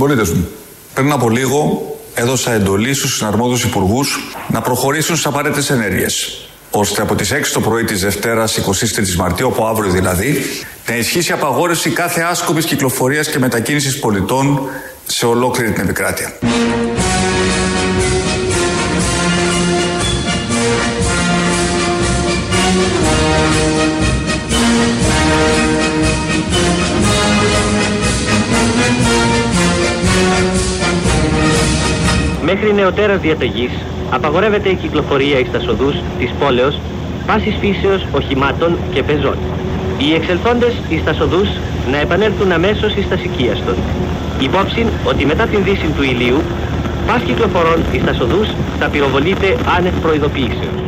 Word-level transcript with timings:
Συμπολίτε 0.00 0.34
μου, 0.34 0.48
πριν 0.94 1.12
από 1.12 1.30
λίγο 1.30 1.82
έδωσα 2.14 2.52
εντολή 2.52 2.94
στους 2.94 3.16
συναρμόδιους 3.16 3.64
υπουργούς 3.64 4.34
να 4.48 4.60
προχωρήσουν 4.60 5.16
στις 5.16 5.26
απαραίτητες 5.26 5.70
ενέργειες 5.70 6.40
ώστε 6.70 7.02
από 7.02 7.14
τις 7.14 7.32
6 7.32 7.52
το 7.52 7.60
πρωί 7.60 7.84
της 7.84 8.00
Δευτέρας 8.00 8.56
23 8.56 9.14
Μαρτίου, 9.16 9.46
από 9.46 9.66
αύριο 9.66 9.90
δηλαδή, 9.90 10.42
να 10.88 10.96
ισχύσει 10.96 11.32
απαγόρευση 11.32 11.90
κάθε 11.90 12.20
άσκοπης 12.20 12.64
κυκλοφορίας 12.64 13.28
και 13.28 13.38
μετακίνησης 13.38 13.98
πολιτών 13.98 14.60
σε 15.06 15.26
ολόκληρη 15.26 15.72
την 15.72 15.82
επικράτεια. 15.82 16.32
Μέχρι 32.50 32.72
νεωτέρας 32.74 33.20
διαταγής 33.20 33.70
απαγορεύεται 34.10 34.68
η 34.68 34.74
κυκλοφορία 34.74 35.38
εις 35.38 35.50
τα 35.50 35.60
σοδούς 35.60 35.94
της 36.18 36.30
πόλεως 36.38 36.80
πάσης 37.26 37.54
φύσεως 37.60 38.06
οχημάτων 38.12 38.78
και 38.92 39.02
πεζών. 39.02 39.38
Οι 39.98 40.14
εξελθόντες 40.14 40.74
εις 40.88 41.04
τα 41.04 41.12
σοδούς 41.12 41.48
να 41.90 41.96
επανέλθουν 41.96 42.52
αμέσως 42.52 42.94
εις 42.94 43.08
τα 43.08 43.16
σικίαστον. 43.16 43.74
Υπόψη 44.40 44.86
ότι 45.04 45.26
μετά 45.26 45.46
την 45.46 45.64
δύση 45.64 45.86
του 45.96 46.02
ηλίου, 46.02 46.42
πας 47.06 47.22
κυκλοφορών 47.22 47.84
εις 47.92 48.04
τα 48.04 48.12
σοδούς 48.12 48.48
θα 48.78 48.88
πυροβολείται 48.88 49.56
άνευ 49.76 49.94
προειδοποιήσεως. 49.94 50.80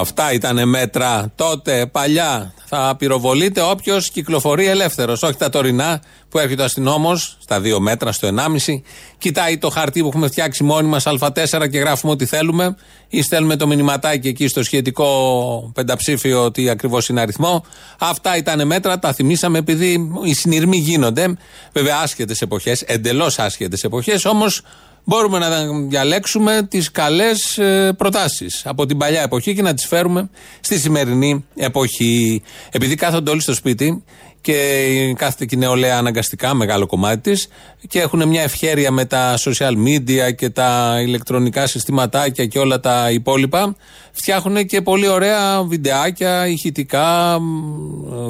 Αυτά 0.00 0.32
ήταν 0.32 0.68
μέτρα 0.68 1.32
τότε, 1.34 1.86
παλιά. 1.92 2.52
Θα 2.74 2.96
πυροβολείται 2.98 3.60
όποιος 3.62 4.10
κυκλοφορεί 4.10 4.66
ελεύθερος. 4.66 5.22
Όχι 5.22 5.36
τα 5.36 5.48
τωρινά 5.48 6.02
που 6.28 6.38
έρχεται 6.38 6.62
ο 6.62 6.64
αστυνόμος 6.64 7.36
στα 7.40 7.60
δύο 7.60 7.80
μέτρα, 7.80 8.12
στο 8.12 8.28
1,5, 8.28 8.82
κοιτάει 9.18 9.58
το 9.58 9.70
χαρτί 9.70 10.00
που 10.00 10.06
έχουμε 10.06 10.28
φτιάξει 10.28 10.64
μόνοι 10.64 10.88
μας 10.88 11.04
Α4 11.06 11.68
και 11.70 11.78
γράφουμε 11.78 12.12
ό,τι 12.12 12.26
θέλουμε, 12.26 12.76
ή 13.08 13.22
στέλνουμε 13.22 13.56
το 13.56 13.66
μηνυματάκι 13.66 14.28
εκεί 14.28 14.48
στο 14.48 14.62
σχετικό 14.62 15.70
πενταψήφιο 15.74 16.44
ότι 16.44 16.68
ακριβώς 16.68 17.08
είναι 17.08 17.20
αριθμό. 17.20 17.64
Αυτά 17.98 18.36
ήταν 18.36 18.66
μέτρα, 18.66 18.98
τα 18.98 19.12
θυμήσαμε 19.12 19.58
επειδή 19.58 20.10
οι 20.24 20.34
συνειρμοί 20.34 20.76
γίνονται. 20.76 21.36
Βέβαια, 21.72 21.96
άσχετες 22.02 22.40
εποχές, 22.40 22.82
εντελώς 22.82 23.38
άσχετες 23.38 23.84
εποχές, 23.84 24.24
όμως 24.24 24.62
μπορούμε 25.04 25.38
να 25.38 25.48
διαλέξουμε 25.88 26.66
τις 26.70 26.90
καλές 26.90 27.58
ε, 27.58 27.92
προτάσεις 27.96 28.66
από 28.66 28.86
την 28.86 28.98
παλιά 28.98 29.22
εποχή 29.22 29.54
και 29.54 29.62
να 29.62 29.74
τις 29.74 29.86
φέρουμε 29.86 30.30
στη 30.60 30.78
σημερινή 30.78 31.44
εποχή. 31.54 32.42
Επειδή 32.70 32.94
κάθονται 32.94 33.30
όλοι 33.30 33.40
στο 33.40 33.54
σπίτι 33.54 34.02
και 34.42 35.14
κάθεται 35.16 35.46
και 35.46 35.54
η 35.54 35.58
νεολαία 35.58 35.98
αναγκαστικά, 35.98 36.54
μεγάλο 36.54 36.86
κομμάτι 36.86 37.20
της, 37.30 37.48
και 37.88 38.00
έχουν 38.00 38.28
μια 38.28 38.42
ευχέρεια 38.42 38.90
με 38.90 39.04
τα 39.04 39.34
social 39.38 39.72
media 39.86 40.34
και 40.36 40.50
τα 40.50 40.98
ηλεκτρονικά 41.00 41.66
συστηματάκια 41.66 42.46
και 42.46 42.58
όλα 42.58 42.80
τα 42.80 43.10
υπόλοιπα, 43.10 43.76
φτιάχνουν 44.12 44.66
και 44.66 44.82
πολύ 44.82 45.08
ωραία 45.08 45.62
βιντεάκια, 45.62 46.46
ηχητικά, 46.46 47.38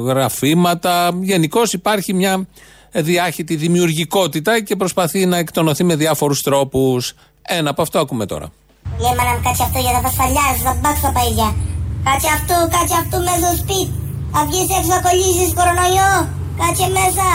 γραφήματα. 0.05 1.11
Γενικώς 1.21 1.73
υπάρχει 1.73 2.13
μια 2.13 2.47
διάχυτη 2.93 3.55
δημιουργικότητα 3.55 4.61
και 4.61 4.75
προσπαθεί 4.75 5.25
να 5.25 5.37
εκτονωθεί 5.37 5.83
με 5.83 5.95
διάφορους 5.95 6.41
τρόπους. 6.41 7.13
Ένα 7.41 7.69
από 7.69 7.81
αυτό 7.81 7.99
ακούμε 7.99 8.25
τώρα. 8.25 8.47
Λέμε 8.99 9.23
να 9.23 9.49
κάτσε 9.49 9.63
αυτό 9.63 9.79
για 9.79 9.91
να 9.91 9.99
φασφαλιάζει, 9.99 10.61
θα 10.63 10.77
μπάξω 10.81 11.01
τα 11.01 11.11
παιδιά. 11.11 11.55
Κάτσε 12.03 12.29
αυτό, 12.37 12.55
κάτσε 12.75 12.95
αυτό 13.03 13.17
μέσα 13.27 13.45
στο 13.47 13.57
σπίτι. 13.63 13.93
Θα 14.33 14.45
βγεις 14.47 14.67
έξω 14.77 14.91
να 14.95 14.99
κολλήσεις 15.05 15.51
κορονοϊό. 15.57 16.13
Κάτσε 16.59 16.87
μέσα. 16.97 17.27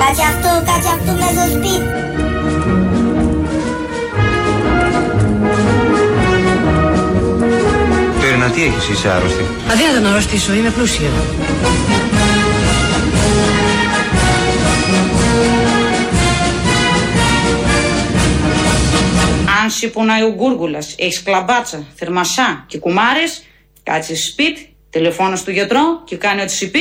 Κάτσε 0.00 0.24
αυτό, 0.32 0.50
κάτσε 0.68 0.90
αυτό 0.96 1.12
μέσα 1.20 1.40
στο 1.42 1.50
σπίτι. 1.56 2.11
Πέρινα, 8.42 8.56
τι 8.56 8.64
έχεις, 8.64 8.88
είσαι 8.88 9.08
άρρωστη. 9.10 9.44
Αδύνατο 9.70 10.00
να 10.00 10.10
αρρωστήσω, 10.10 10.52
είμαι 10.52 10.70
πλούσια. 10.70 11.08
Αν 19.62 19.70
σε 19.70 19.86
πονάει 19.86 20.22
ο 20.22 20.34
γκούργουλας, 20.34 20.94
έχεις 20.98 21.22
κλαμπάτσα, 21.22 21.86
θερμασά 21.94 22.64
και 22.66 22.78
κουμάρες, 22.78 23.42
κάτσε 23.82 24.16
σπίτι, 24.16 24.76
τηλεφώνα 24.90 25.36
στο 25.36 25.50
γιατρό 25.50 26.02
και 26.04 26.16
κάνει 26.16 26.40
ό,τι 26.40 26.52
σου 26.52 26.70
πει. 26.70 26.80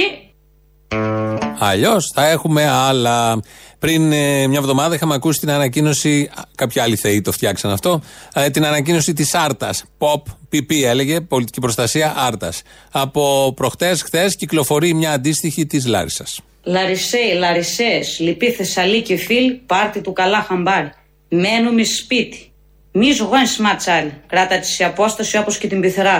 Αλλιώς 1.60 2.12
θα 2.16 2.28
έχουμε 2.28 2.70
άλλα. 2.70 3.40
Πριν 3.81 4.12
ε, 4.12 4.47
μια 4.47 4.59
εβδομάδα 4.59 4.96
είχαμε 4.96 5.14
ακούσει 5.14 5.40
την 5.40 5.52
ανακοίνωση. 5.52 6.30
Κάποιοι 6.56 6.81
άλλοι 6.81 6.96
θεοί 6.96 7.22
το 7.22 7.31
φτιάξαν 7.31 7.72
αυτό. 7.72 8.02
Ε, 8.34 8.50
την 8.50 8.66
ανακοίνωση 8.66 9.14
της 9.14 9.34
Άρτας. 9.34 9.84
POP, 9.97 10.22
PP 10.52 10.84
έλεγε, 10.84 11.22
Πολιτική 11.22 11.59
Προστασία 11.59 12.14
Άρτας. 12.18 12.62
Από 12.92 13.53
προχτές, 13.56 14.02
χθες 14.02 14.36
κυκλοφορεί 14.36 14.94
μια 14.94 15.12
αντίστοιχη 15.12 15.66
της 15.66 15.86
Λάρισας. 15.86 16.40
Λαρισέ, 16.64 17.34
Λαρισές, 17.38 18.19
λυπή 18.19 18.52
Θεσσαλίκη 18.52 19.18
φίλ, 19.18 19.52
πάρτι 19.66 20.02
του 20.02 20.13
καλά 20.13 20.42
χαμπάρι. 20.42 20.92
Μένουμε 21.30 21.84
σπίτι. 21.84 22.52
Μη 22.92 23.12
ζωγόν 23.12 23.46
σματσάλι. 23.46 24.13
Κράτα 24.28 24.59
της 24.59 24.69
σε 24.69 24.84
απόσταση 24.84 25.38
όπως 25.38 25.58
και 25.58 25.68
την 25.68 25.81
πυθερά. 25.81 26.18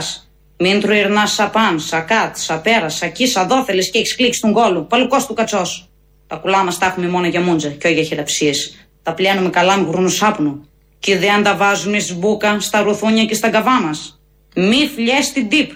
Μην 0.58 0.82
τρουερνά 0.82 1.26
σαπάν, 1.26 1.80
σακάτ, 1.80 2.38
σαπέρα, 2.38 2.90
σακί, 2.90 3.28
σαδόθελε 3.28 3.84
και 3.84 3.98
έχεις 3.98 4.16
κλείξει 4.16 4.42
τον 4.42 4.54
κόλο. 4.54 4.82
Παλουκό 4.82 5.26
του 5.28 5.34
κατσός. 5.34 5.91
Τα 6.32 6.38
κουλά 6.38 6.64
μας 6.64 6.78
τα 6.78 6.86
έχουμε 6.86 7.08
μόνο 7.08 7.28
για 7.28 7.42
μούντζα 7.42 7.70
και 7.70 7.88
όχι 7.88 7.96
για 7.96 8.04
χειραψίες. 8.04 8.88
Τα 9.04 9.14
πλένουμε 9.14 9.50
καλά 9.50 9.78
με 9.78 9.88
γρούνο 9.90 10.10
σάπνο. 10.10 10.66
Και 11.00 11.18
δεν 11.18 11.44
τα 11.44 11.56
βάζουμε 11.56 12.00
σμπούκα 12.00 12.60
στα 12.60 12.82
ρουθούνια 12.82 13.26
και 13.26 13.34
στα 13.34 13.50
καβά 13.50 13.82
μας. 13.82 14.22
Μη 14.56 14.90
φλιές 14.96 15.32
την 15.32 15.50
τύπ. 15.50 15.72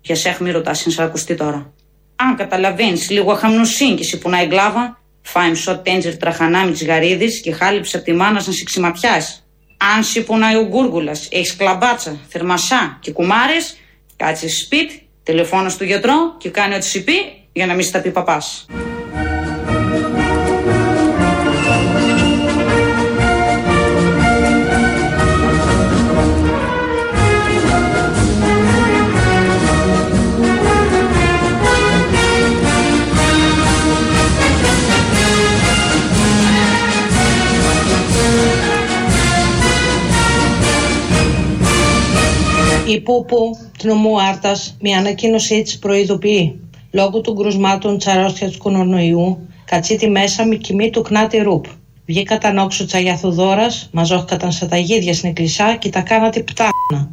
Για 0.00 0.16
σεχ 0.16 0.40
μη 0.40 0.50
ρωτάς, 0.50 0.98
ακουστεί 0.98 1.34
τώρα. 1.34 1.72
Αν 2.16 2.36
καταλαβαίνεις 2.36 3.10
λίγο 3.10 3.34
χαμνοσύγκηση 3.34 4.18
που 4.18 4.28
να 4.28 4.40
εγκλάβα, 4.40 5.00
φάιμ 5.22 5.54
σοτ 5.54 5.84
τέντζερ 5.84 6.16
τραχανά 6.16 6.64
με 6.64 6.72
τι 6.72 6.84
γαρίδε 6.84 7.26
και 7.26 7.52
χάλιψε 7.52 7.96
από 7.96 8.06
τη 8.06 8.12
μάνα 8.12 8.32
να 8.32 8.52
σε 8.52 8.64
ξηματιάσει. 8.64 9.42
Αν 9.96 10.04
σου 10.04 10.24
πονάει 10.24 10.56
ο 10.56 10.66
γκούργουλας, 10.66 11.28
έχεις 11.30 11.56
κλαμπάτσα, 11.56 12.20
θερμασά 12.28 12.98
και 13.00 13.12
κουμάρες, 13.12 13.76
κάτσε 14.16 14.48
σπίτι, 14.48 15.08
τηλεφώνας 15.22 15.72
στο 15.72 15.84
γιατρό 15.84 16.36
και 16.38 16.50
κάνει 16.50 16.74
ό,τι 16.74 16.86
σου 16.88 17.04
πει 17.04 17.14
για 17.52 17.66
να 17.66 17.74
μην 17.74 17.84
στα 17.84 18.00
πει 18.00 18.10
παπάς. 18.10 18.66
Η 42.92 43.00
Πούπου 43.00 43.56
του 43.78 43.86
νομού 43.86 44.20
Άρτας 44.20 44.76
με 44.80 44.92
ανακοίνωσή 44.92 45.62
τη 45.62 45.78
προειδοποιεί 45.78 46.60
λόγω 46.90 47.20
των 47.20 47.36
κρουσμάτων 47.36 47.98
της 47.98 48.06
αρρώστιας 48.06 48.52
του 48.52 48.58
κορονοϊού, 48.58 49.48
κατσίτη 49.64 50.08
μέσα 50.08 50.46
με 50.46 50.54
κοιμή 50.54 50.90
του 50.90 51.02
κνάτι 51.02 51.38
ρουπ. 51.38 51.64
Βγήκα 52.06 52.38
τα 52.38 52.52
νόξου 52.52 52.86
τσαγιαθουδόρα, 52.86 53.66
μαζόχκαταν 53.90 54.52
στα 54.52 54.66
ταγίδια 54.68 55.14
στην 55.14 55.28
εκκλησιά 55.28 55.76
και 55.76 55.88
τα 55.88 56.00
κάνατε 56.00 56.40
πτάχνα. 56.40 57.10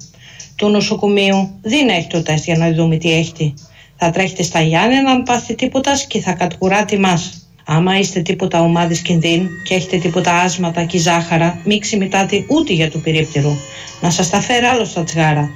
Του 0.56 0.70
νοσοκομείου 0.70 1.50
δεν 1.62 1.90
έχει 1.90 2.08
το 2.08 2.24
τεστ 2.24 2.46
για 2.46 2.58
να 2.58 2.72
δούμε 2.72 2.98
τι 2.98 3.14
έχει. 3.14 3.54
Θα 3.96 4.10
τρέχετε 4.10 4.44
στα 4.44 4.62
Γιάννενα 4.62 5.12
αν 5.12 5.24
πάθει 5.24 5.56
τίποτα 5.56 5.92
και 6.08 6.20
θα 6.20 6.34
κατκουράτε 6.34 6.98
μας. 6.98 7.48
Άμα 7.66 8.00
είστε 8.00 8.22
τίποτα 8.22 8.62
ομάδη 8.62 9.02
κινδύν 9.02 9.48
και 9.64 9.74
έχετε 9.74 9.98
τίποτα 9.98 10.34
άσματα 10.34 10.84
και 10.84 10.98
ζάχαρα, 10.98 11.62
μην 11.66 11.80
ξημητάτε 11.80 12.46
ούτε 12.50 12.74
για 12.74 12.90
του 12.90 13.02
περίπτερου. 13.02 13.52
Να 14.02 14.10
σας 14.10 14.30
τα 14.30 14.40
φέρει 14.40 14.66
άλλο 14.66 14.86
στα 14.86 15.04
τσιγάρα. 15.04 15.50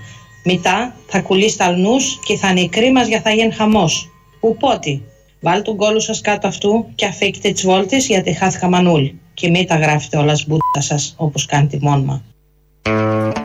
Μετά 0.44 0.96
θα 1.08 1.22
κουλήσει 1.22 1.58
τα 1.58 1.66
αλνούς 1.66 2.20
και 2.26 2.38
θα 2.38 2.50
είναι 2.50 2.62
η 2.62 2.70
κρίμα 2.70 3.02
για 3.02 3.22
θα 3.22 3.32
γίνει 3.32 3.52
χαμός. 3.52 4.10
Οπότε, 4.40 5.02
βάλτε 5.42 5.62
τον 5.62 5.78
κόλο 5.78 6.00
σας 6.00 6.22
κάτω 6.22 6.48
αυτού 6.48 6.86
και 6.96 7.06
αφήκετε 7.06 7.52
τις 7.52 7.66
βόλτες 7.66 8.08
γιατί 8.08 8.34
χάθηκα 8.34 8.70
μανούλ. 8.70 9.06
Και 9.34 9.50
μην 9.50 9.68
τα 9.68 9.76
γράφετε 9.76 10.18
όλα 10.18 10.36
σμπούτα 10.36 10.82
σας 10.82 11.14
όπως 11.18 11.46
κάνετε 11.46 11.78
μόνιμα. 11.82 12.24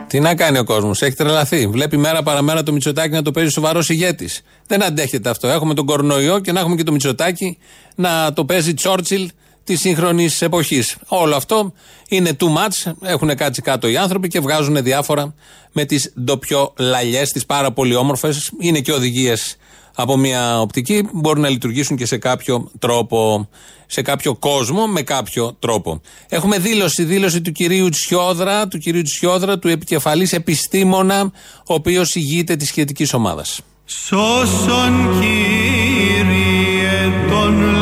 Τι 0.07 0.19
να 0.19 0.35
κάνει 0.35 0.57
ο 0.57 0.63
κόσμος, 0.63 1.01
έχει 1.01 1.15
τρελαθεί. 1.15 1.67
Βλέπει 1.67 1.97
μέρα 1.97 2.23
παραμέρα 2.23 2.63
το 2.63 2.71
Μητσοτάκι 2.71 3.13
να 3.13 3.21
το 3.21 3.31
παίζει 3.31 3.49
σοβαρός 3.49 3.89
ηγέτης. 3.89 4.41
Δεν 4.67 4.83
αντέχεται 4.83 5.29
αυτό. 5.29 5.47
Έχουμε 5.47 5.73
τον 5.73 5.85
κορονοϊό 5.85 6.39
και 6.39 6.51
να 6.51 6.59
έχουμε 6.59 6.75
και 6.75 6.83
το 6.83 6.91
Μητσοτάκι 6.91 7.57
να 7.95 8.33
το 8.33 8.45
παίζει 8.45 8.73
Τσόρτσιλ 8.73 9.29
της 9.69 9.79
σύγχρονης 9.79 10.41
εποχής. 10.41 10.97
Όλο 11.07 11.35
αυτό 11.35 11.73
είναι 12.07 12.35
too 12.39 12.45
much. 12.45 12.93
Έχουν 13.01 13.35
κάτσει 13.35 13.61
κάτω 13.61 13.87
οι 13.87 13.97
άνθρωποι 13.97 14.27
και 14.27 14.39
βγάζουν 14.39 14.83
διάφορα 14.83 15.33
με 15.71 15.85
τις 15.85 16.13
ντοπιολαλιέ, 16.19 17.23
τις 17.23 17.45
πάρα 17.45 17.71
πολύ 17.71 17.95
όμορφες. 17.95 18.51
Είναι 18.59 18.79
και 18.79 18.91
οδηγίες 18.91 19.57
από 19.95 20.17
μια 20.17 20.61
οπτική 20.61 21.07
μπορούν 21.13 21.41
να 21.41 21.49
λειτουργήσουν 21.49 21.97
και 21.97 22.05
σε 22.05 22.17
κάποιο 22.17 22.71
τρόπο, 22.79 23.49
σε 23.85 24.01
κάποιο 24.01 24.35
κόσμο 24.35 24.87
με 24.87 25.01
κάποιο 25.01 25.55
τρόπο. 25.59 26.01
Έχουμε 26.29 26.57
δήλωση, 26.57 27.03
δήλωση 27.03 27.41
του 27.41 27.51
κυρίου 27.51 27.89
Τσιόδρα, 27.89 28.67
του 28.67 28.77
κυρίου 28.77 29.01
Τσιόδρα, 29.01 29.59
του 29.59 29.67
επικεφαλής 29.67 30.33
επιστήμονα, 30.33 31.21
ο 31.67 31.73
οποίος 31.73 32.15
ηγείται 32.15 32.55
της 32.55 32.67
σχετικής 32.67 33.13
ομάδας. 33.13 33.59
Σώσον 33.85 35.19
Κύριε 35.19 37.11
τον 37.29 37.78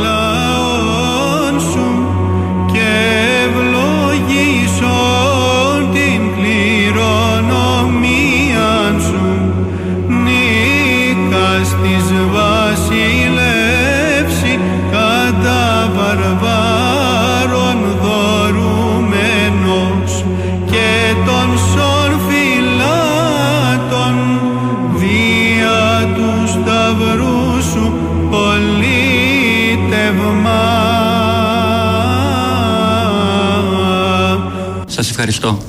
Σας 34.98 35.10
ευχαριστώ. 35.10 35.62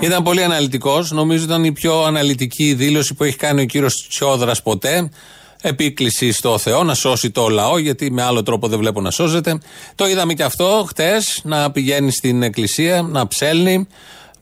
Ήταν 0.00 0.22
πολύ 0.22 0.42
αναλυτικός. 0.42 1.10
Νομίζω 1.10 1.44
ήταν 1.44 1.64
η 1.64 1.72
πιο 1.72 2.02
αναλυτική 2.02 2.74
δήλωση 2.74 3.14
που 3.14 3.24
έχει 3.24 3.36
κάνει 3.36 3.60
ο 3.60 3.64
κύριος 3.64 4.06
Τσιόδρας 4.08 4.62
ποτέ. 4.62 5.10
Επίκληση 5.60 6.32
στο 6.32 6.58
Θεό 6.58 6.82
να 6.82 6.94
σώσει 6.94 7.30
το 7.30 7.48
λαό, 7.48 7.78
γιατί 7.78 8.10
με 8.10 8.22
άλλο 8.22 8.42
τρόπο 8.42 8.68
δεν 8.68 8.78
βλέπω 8.78 9.00
να 9.00 9.10
σώζεται. 9.10 9.58
Το 9.94 10.08
είδαμε 10.08 10.34
και 10.34 10.42
αυτό 10.42 10.84
χτες, 10.88 11.40
να 11.44 11.70
πηγαίνει 11.70 12.10
στην 12.10 12.42
εκκλησία, 12.42 13.02
να 13.02 13.26
ψέλνει. 13.26 13.86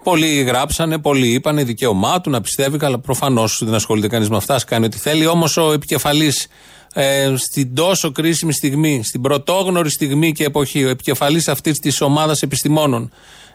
Πολλοί 0.03 0.43
γράψανε, 0.43 0.99
πολλοί 0.99 1.29
είπανε 1.29 1.65
δικαίωμά 1.65 2.21
του 2.21 2.31
να 2.31 2.41
πιστεύει, 2.41 2.79
αλλά 2.81 2.99
προφανώς 2.99 3.61
δεν 3.65 3.75
ασχολείται 3.75 4.09
κανείς 4.09 4.29
με 4.29 4.37
αυτά, 4.37 4.61
κάνει 4.67 4.85
ό,τι 4.85 4.99
θέλει. 4.99 5.27
Όμως 5.27 5.57
ο 5.57 5.73
επικεφαλής 5.73 6.47
ε, 6.97 7.35
στην 7.37 7.75
τόσο 7.75 8.13
κρίσιμη 8.13 8.53
στιγμή, 8.53 9.03
στην 9.05 9.21
πρωτόγνωρη 9.21 9.91
στιγμή 9.91 10.33
και 10.33 10.45
εποχή, 10.45 10.85
ο 10.85 10.89
επικεφαλής 10.89 11.49
αυτής 11.49 11.79
της 11.79 12.01
ομάδας 12.01 12.43
επιστημόνων, 12.43 13.11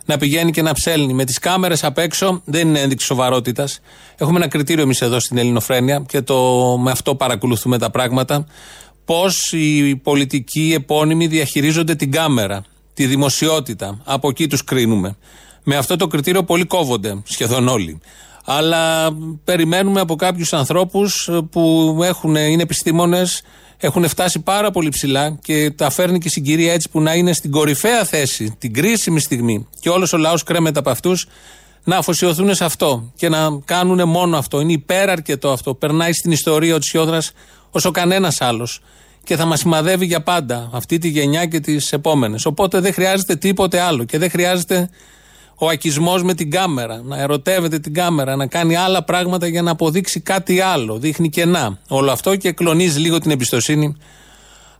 να 0.05 0.17
πηγαίνει 0.17 0.51
και 0.51 0.61
να 0.61 0.73
ψέλνει 0.73 1.13
με 1.13 1.25
τις 1.25 1.39
κάμερες 1.39 1.83
απ' 1.83 1.97
έξω 1.97 2.41
δεν 2.45 2.67
είναι 2.67 2.79
ένδειξη 2.79 3.05
σοβαρότητας. 3.05 3.79
Έχουμε 4.17 4.37
ένα 4.37 4.47
κριτήριο 4.47 4.83
εμείς 4.83 5.01
εδώ 5.01 5.19
στην 5.19 5.37
Ελληνοφρένεια 5.37 6.03
και 6.07 6.21
το, 6.21 6.77
με 6.77 6.91
αυτό 6.91 7.15
παρακολουθούμε 7.15 7.77
τα 7.77 7.89
πράγματα. 7.89 8.45
Πώς 9.05 9.51
οι 9.51 9.95
πολιτικοί 9.95 10.73
επώνυμοι 10.75 11.27
διαχειρίζονται 11.27 11.95
την 11.95 12.11
κάμερα, 12.11 12.63
τη 12.93 13.05
δημοσιότητα. 13.05 14.01
Από 14.03 14.29
εκεί 14.29 14.47
τους 14.47 14.63
κρίνουμε. 14.63 15.17
Με 15.63 15.75
αυτό 15.75 15.95
το 15.95 16.07
κριτήριο 16.07 16.43
πολλοί 16.43 16.65
κόβονται, 16.65 17.21
σχεδόν 17.23 17.67
όλοι. 17.67 17.99
Αλλά 18.51 19.09
περιμένουμε 19.43 19.99
από 19.99 20.15
κάποιους 20.15 20.53
ανθρώπους 20.53 21.29
που 21.51 21.95
έχουν, 22.03 22.35
είναι 22.35 22.61
επιστήμονες, 22.61 23.41
έχουν 23.77 24.07
φτάσει 24.07 24.39
πάρα 24.39 24.71
πολύ 24.71 24.89
ψηλά 24.89 25.37
και 25.41 25.71
τα 25.71 25.89
φέρνει 25.89 26.17
και 26.19 26.27
η 26.27 26.31
συγκυρία 26.31 26.73
έτσι 26.73 26.89
που 26.89 27.01
να 27.01 27.13
είναι 27.13 27.33
στην 27.33 27.51
κορυφαία 27.51 28.03
θέση, 28.03 28.55
την 28.57 28.73
κρίσιμη 28.73 29.19
στιγμή 29.19 29.67
και 29.79 29.89
όλος 29.89 30.13
ο 30.13 30.17
λαός 30.17 30.43
κρέμεται 30.43 30.79
από 30.79 30.89
αυτούς 30.89 31.27
να 31.83 31.97
αφοσιωθούν 31.97 32.55
σε 32.55 32.65
αυτό 32.65 33.11
και 33.15 33.29
να 33.29 33.59
κάνουν 33.65 34.09
μόνο 34.09 34.37
αυτό. 34.37 34.59
Είναι 34.59 34.71
υπεραρκετό 34.71 35.49
αυτό. 35.49 35.73
Περνάει 35.73 36.13
στην 36.13 36.31
ιστορία 36.31 36.75
ο 36.75 36.77
Τσιόδρας 36.77 37.31
όσο 37.71 37.91
κανένας 37.91 38.41
άλλος 38.41 38.81
και 39.23 39.35
θα 39.35 39.45
μας 39.45 39.59
σημαδεύει 39.59 40.05
για 40.05 40.21
πάντα 40.21 40.69
αυτή 40.73 40.97
τη 40.97 41.07
γενιά 41.07 41.45
και 41.45 41.59
τις 41.59 41.91
επόμενες. 41.91 42.45
Οπότε 42.45 42.79
δεν 42.79 42.93
χρειάζεται 42.93 43.35
τίποτε 43.35 43.79
άλλο 43.79 44.03
και 44.03 44.17
δεν 44.17 44.29
χρειάζεται 44.29 44.89
ο 45.61 45.67
ακισμός 45.67 46.23
με 46.23 46.33
την 46.33 46.51
κάμερα, 46.51 47.01
να 47.03 47.19
ερωτεύεται 47.19 47.79
την 47.79 47.93
κάμερα, 47.93 48.35
να 48.35 48.47
κάνει 48.47 48.75
άλλα 48.75 49.03
πράγματα 49.03 49.47
για 49.47 49.61
να 49.61 49.71
αποδείξει 49.71 50.19
κάτι 50.19 50.59
άλλο. 50.59 50.97
Δείχνει 50.97 51.29
κενά 51.29 51.79
όλο 51.87 52.11
αυτό 52.11 52.35
και 52.35 52.51
κλονίζει 52.51 52.99
λίγο 52.99 53.19
την 53.19 53.31
εμπιστοσύνη 53.31 53.95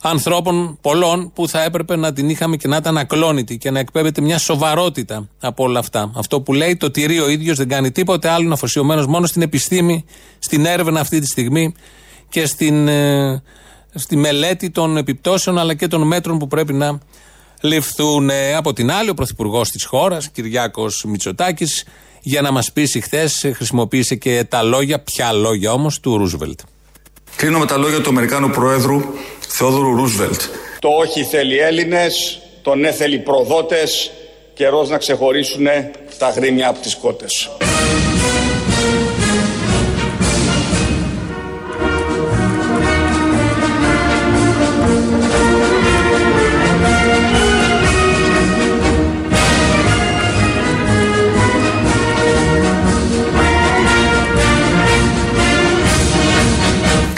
ανθρώπων 0.01 0.77
πολλών 0.81 1.31
που 1.33 1.47
θα 1.47 1.63
έπρεπε 1.63 1.95
να 1.95 2.13
την 2.13 2.29
είχαμε 2.29 2.55
και 2.55 2.67
να 2.67 2.75
ήταν 2.75 2.97
ακλόνητη 2.97 3.57
και 3.57 3.71
να 3.71 3.79
εκπέμπεται 3.79 4.21
μια 4.21 4.37
σοβαρότητα 4.37 5.27
από 5.39 5.63
όλα 5.63 5.79
αυτά. 5.79 6.11
Αυτό 6.15 6.41
που 6.41 6.53
λέει 6.53 6.77
το 6.77 6.91
τηρεί 6.91 7.19
ο 7.19 7.29
ίδιος, 7.29 7.57
δεν 7.57 7.67
κάνει 7.67 7.91
τίποτε 7.91 8.29
άλλο, 8.29 8.43
είναι 8.43 8.53
αφοσιωμένος 8.53 9.07
μόνο 9.07 9.25
στην 9.25 9.41
επιστήμη, 9.41 10.05
στην 10.39 10.65
έρευνα 10.65 10.99
αυτή 10.99 11.19
τη 11.19 11.27
στιγμή 11.27 11.73
και 12.29 12.45
στην, 12.45 12.87
ε, 12.87 13.41
στη 13.93 14.15
μελέτη 14.15 14.69
των 14.69 14.97
επιπτώσεων 14.97 15.57
αλλά 15.57 15.73
και 15.73 15.87
των 15.87 16.07
μέτρων 16.07 16.37
που 16.37 16.47
πρέπει 16.47 16.73
να 16.73 16.99
ληφθούν. 17.61 18.29
Από 18.55 18.73
την 18.73 18.91
άλλη, 18.91 19.09
ο 19.09 19.13
Πρωθυπουργός 19.13 19.69
της 19.69 19.85
χώρας, 19.85 20.29
Κυριάκος 20.29 21.03
Μητσοτάκης, 21.07 21.85
για 22.21 22.41
να 22.41 22.51
μας 22.51 22.71
πείσει 22.71 23.01
χθες, 23.01 23.51
χρησιμοποίησε 23.55 24.15
και 24.15 24.45
τα 24.49 24.63
λόγια, 24.63 24.99
ποια 24.99 25.31
λόγια 25.31 25.71
όμως, 25.71 25.99
του 25.99 26.17
Ρούσβελτ. 26.17 26.59
Κλείνω 27.35 27.59
με 27.59 27.65
τα 27.65 27.77
λόγια 27.77 28.01
του 28.01 28.09
Αμερικάνου 28.09 28.49
Προέδρου 28.49 29.01
Θεόδωρου 29.39 29.95
Ρούσβελτ. 29.95 30.41
Το 30.79 30.89
όχι 30.89 31.23
θέλει 31.23 31.57
Έλληνες, 31.57 32.39
το 32.61 32.75
ναι 32.75 32.91
θέλει 32.91 33.19
προδότες, 33.19 34.11
καιρός 34.53 34.89
να 34.89 34.97
ξεχωρίσουν 34.97 35.65
τα 36.17 36.29
γρήμια 36.29 36.67
από 36.67 36.79
τις 36.79 36.95
κότες. 36.95 37.49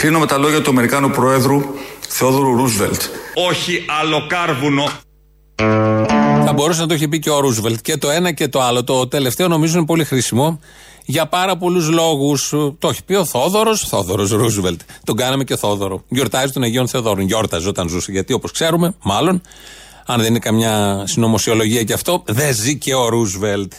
Κλείνω 0.02 0.18
με 0.18 0.26
τα 0.26 0.38
λόγια 0.38 0.62
του 0.62 0.70
Αμερικάνου 0.70 1.10
Προέδρου 1.10 1.62
Θεόδωρου 2.08 2.56
Ρούσβελτ. 2.56 3.02
Όχι 3.34 3.84
άλλο 4.00 4.26
κάρβουνο. 4.26 4.88
Θα 6.44 6.52
μπορούσε 6.54 6.80
να 6.80 6.86
το 6.86 6.94
έχει 6.94 7.08
πει 7.08 7.18
και 7.18 7.30
ο 7.30 7.40
Ρούσβελτ. 7.40 7.80
Και 7.80 7.96
το 7.96 8.10
ένα 8.10 8.32
και 8.32 8.48
το 8.48 8.62
άλλο. 8.62 8.84
Το 8.84 9.08
τελευταίο 9.08 9.48
νομίζω 9.48 9.76
είναι 9.76 9.86
πολύ 9.86 10.04
χρήσιμο 10.04 10.60
για 11.04 11.26
πάρα 11.26 11.56
πολλούς 11.56 11.88
λόγους. 11.88 12.48
Το 12.78 12.88
έχει 12.88 13.04
πει 13.04 13.14
ο 13.14 13.24
Θόδωρος, 13.24 13.88
Θόδωρος 13.88 14.30
Ρούσβελτ. 14.30 14.80
Τον 15.04 15.16
κάναμε 15.16 15.44
και 15.44 15.56
Θόδωρο. 15.56 16.04
Γιορτάζει 16.08 16.52
τον 16.52 16.62
Αγίων 16.62 16.88
Θεοδόρων. 16.88 17.24
Γιόρταζε 17.24 17.68
όταν 17.68 17.88
ζούσε. 17.88 18.12
Γιατί 18.12 18.32
όπως 18.32 18.50
ξέρουμε, 18.50 18.94
μάλλον, 19.02 19.40
αν 20.06 20.20
δεν 20.20 20.26
είναι 20.26 20.38
καμιά 20.38 21.02
συνωμοσιολογία 21.06 21.82
και 21.82 21.92
αυτό, 21.92 22.22
δεν 22.26 22.54
ζει 22.54 22.76
και 22.76 22.94
ο 22.94 23.08
Ρούσβελτ. 23.08 23.72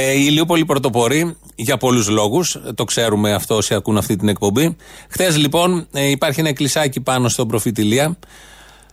Ε, 0.00 0.12
η 0.12 0.24
Ηλιούπολη 0.26 0.64
πρωτοπορεί 0.64 1.36
για 1.54 1.76
πολλούς 1.76 2.08
λόγους. 2.08 2.60
Το 2.74 2.84
ξέρουμε 2.84 3.32
αυτό 3.32 3.56
όσοι 3.56 3.74
ακούν 3.74 3.96
αυτή 3.96 4.16
την 4.16 4.28
εκπομπή. 4.28 4.76
Χθες 5.08 5.36
λοιπόν 5.36 5.86
ε, 5.92 6.10
υπάρχει 6.10 6.40
ένα 6.40 6.48
εκκλησάκι 6.48 7.00
πάνω 7.00 7.28
στον 7.28 7.48
προφητηλία. 7.48 8.18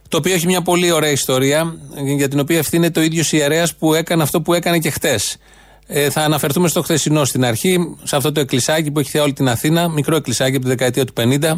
Το 0.09 0.17
οποίο 0.17 0.33
έχει 0.33 0.45
μια 0.45 0.61
πολύ 0.61 0.91
ωραία 0.91 1.11
ιστορία 1.11 1.77
για 2.17 2.27
την 2.27 2.39
οποία 2.39 2.57
ευθύνεται 2.57 2.99
ο 2.99 3.03
ίδιος 3.03 3.31
ιερέας 3.31 3.75
που 3.75 3.93
έκανε 3.93 4.23
αυτό 4.23 4.41
που 4.41 4.53
έκανε 4.53 4.79
και 4.79 4.89
χθες. 4.89 5.37
Ε, 5.87 6.09
θα 6.09 6.21
αναφερθούμε 6.21 6.67
στο 6.67 6.81
χθεσινό 6.81 7.25
στην 7.25 7.45
αρχή, 7.45 7.95
σε 8.03 8.15
αυτό 8.15 8.31
το 8.31 8.39
εκκλησάκι 8.39 8.91
που 8.91 8.99
έχει 8.99 9.09
θέα 9.09 9.23
όλη 9.23 9.33
την 9.33 9.49
Αθήνα, 9.49 9.89
μικρό 9.89 10.15
εκκλησάκι 10.15 10.55
από 10.55 10.63
τη 10.63 10.69
δεκαετία 10.69 11.05
του 11.05 11.13
50. 11.17 11.51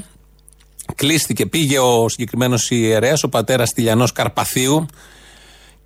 Κλείστηκε, 0.95 1.45
πήγε 1.45 1.79
ο 1.79 2.09
συγκεκριμένος 2.09 2.69
ιερέας, 2.71 3.23
ο 3.23 3.29
πατέρας 3.29 3.73
Τηλιανός 3.73 4.11
Καρπαθίου, 4.11 4.85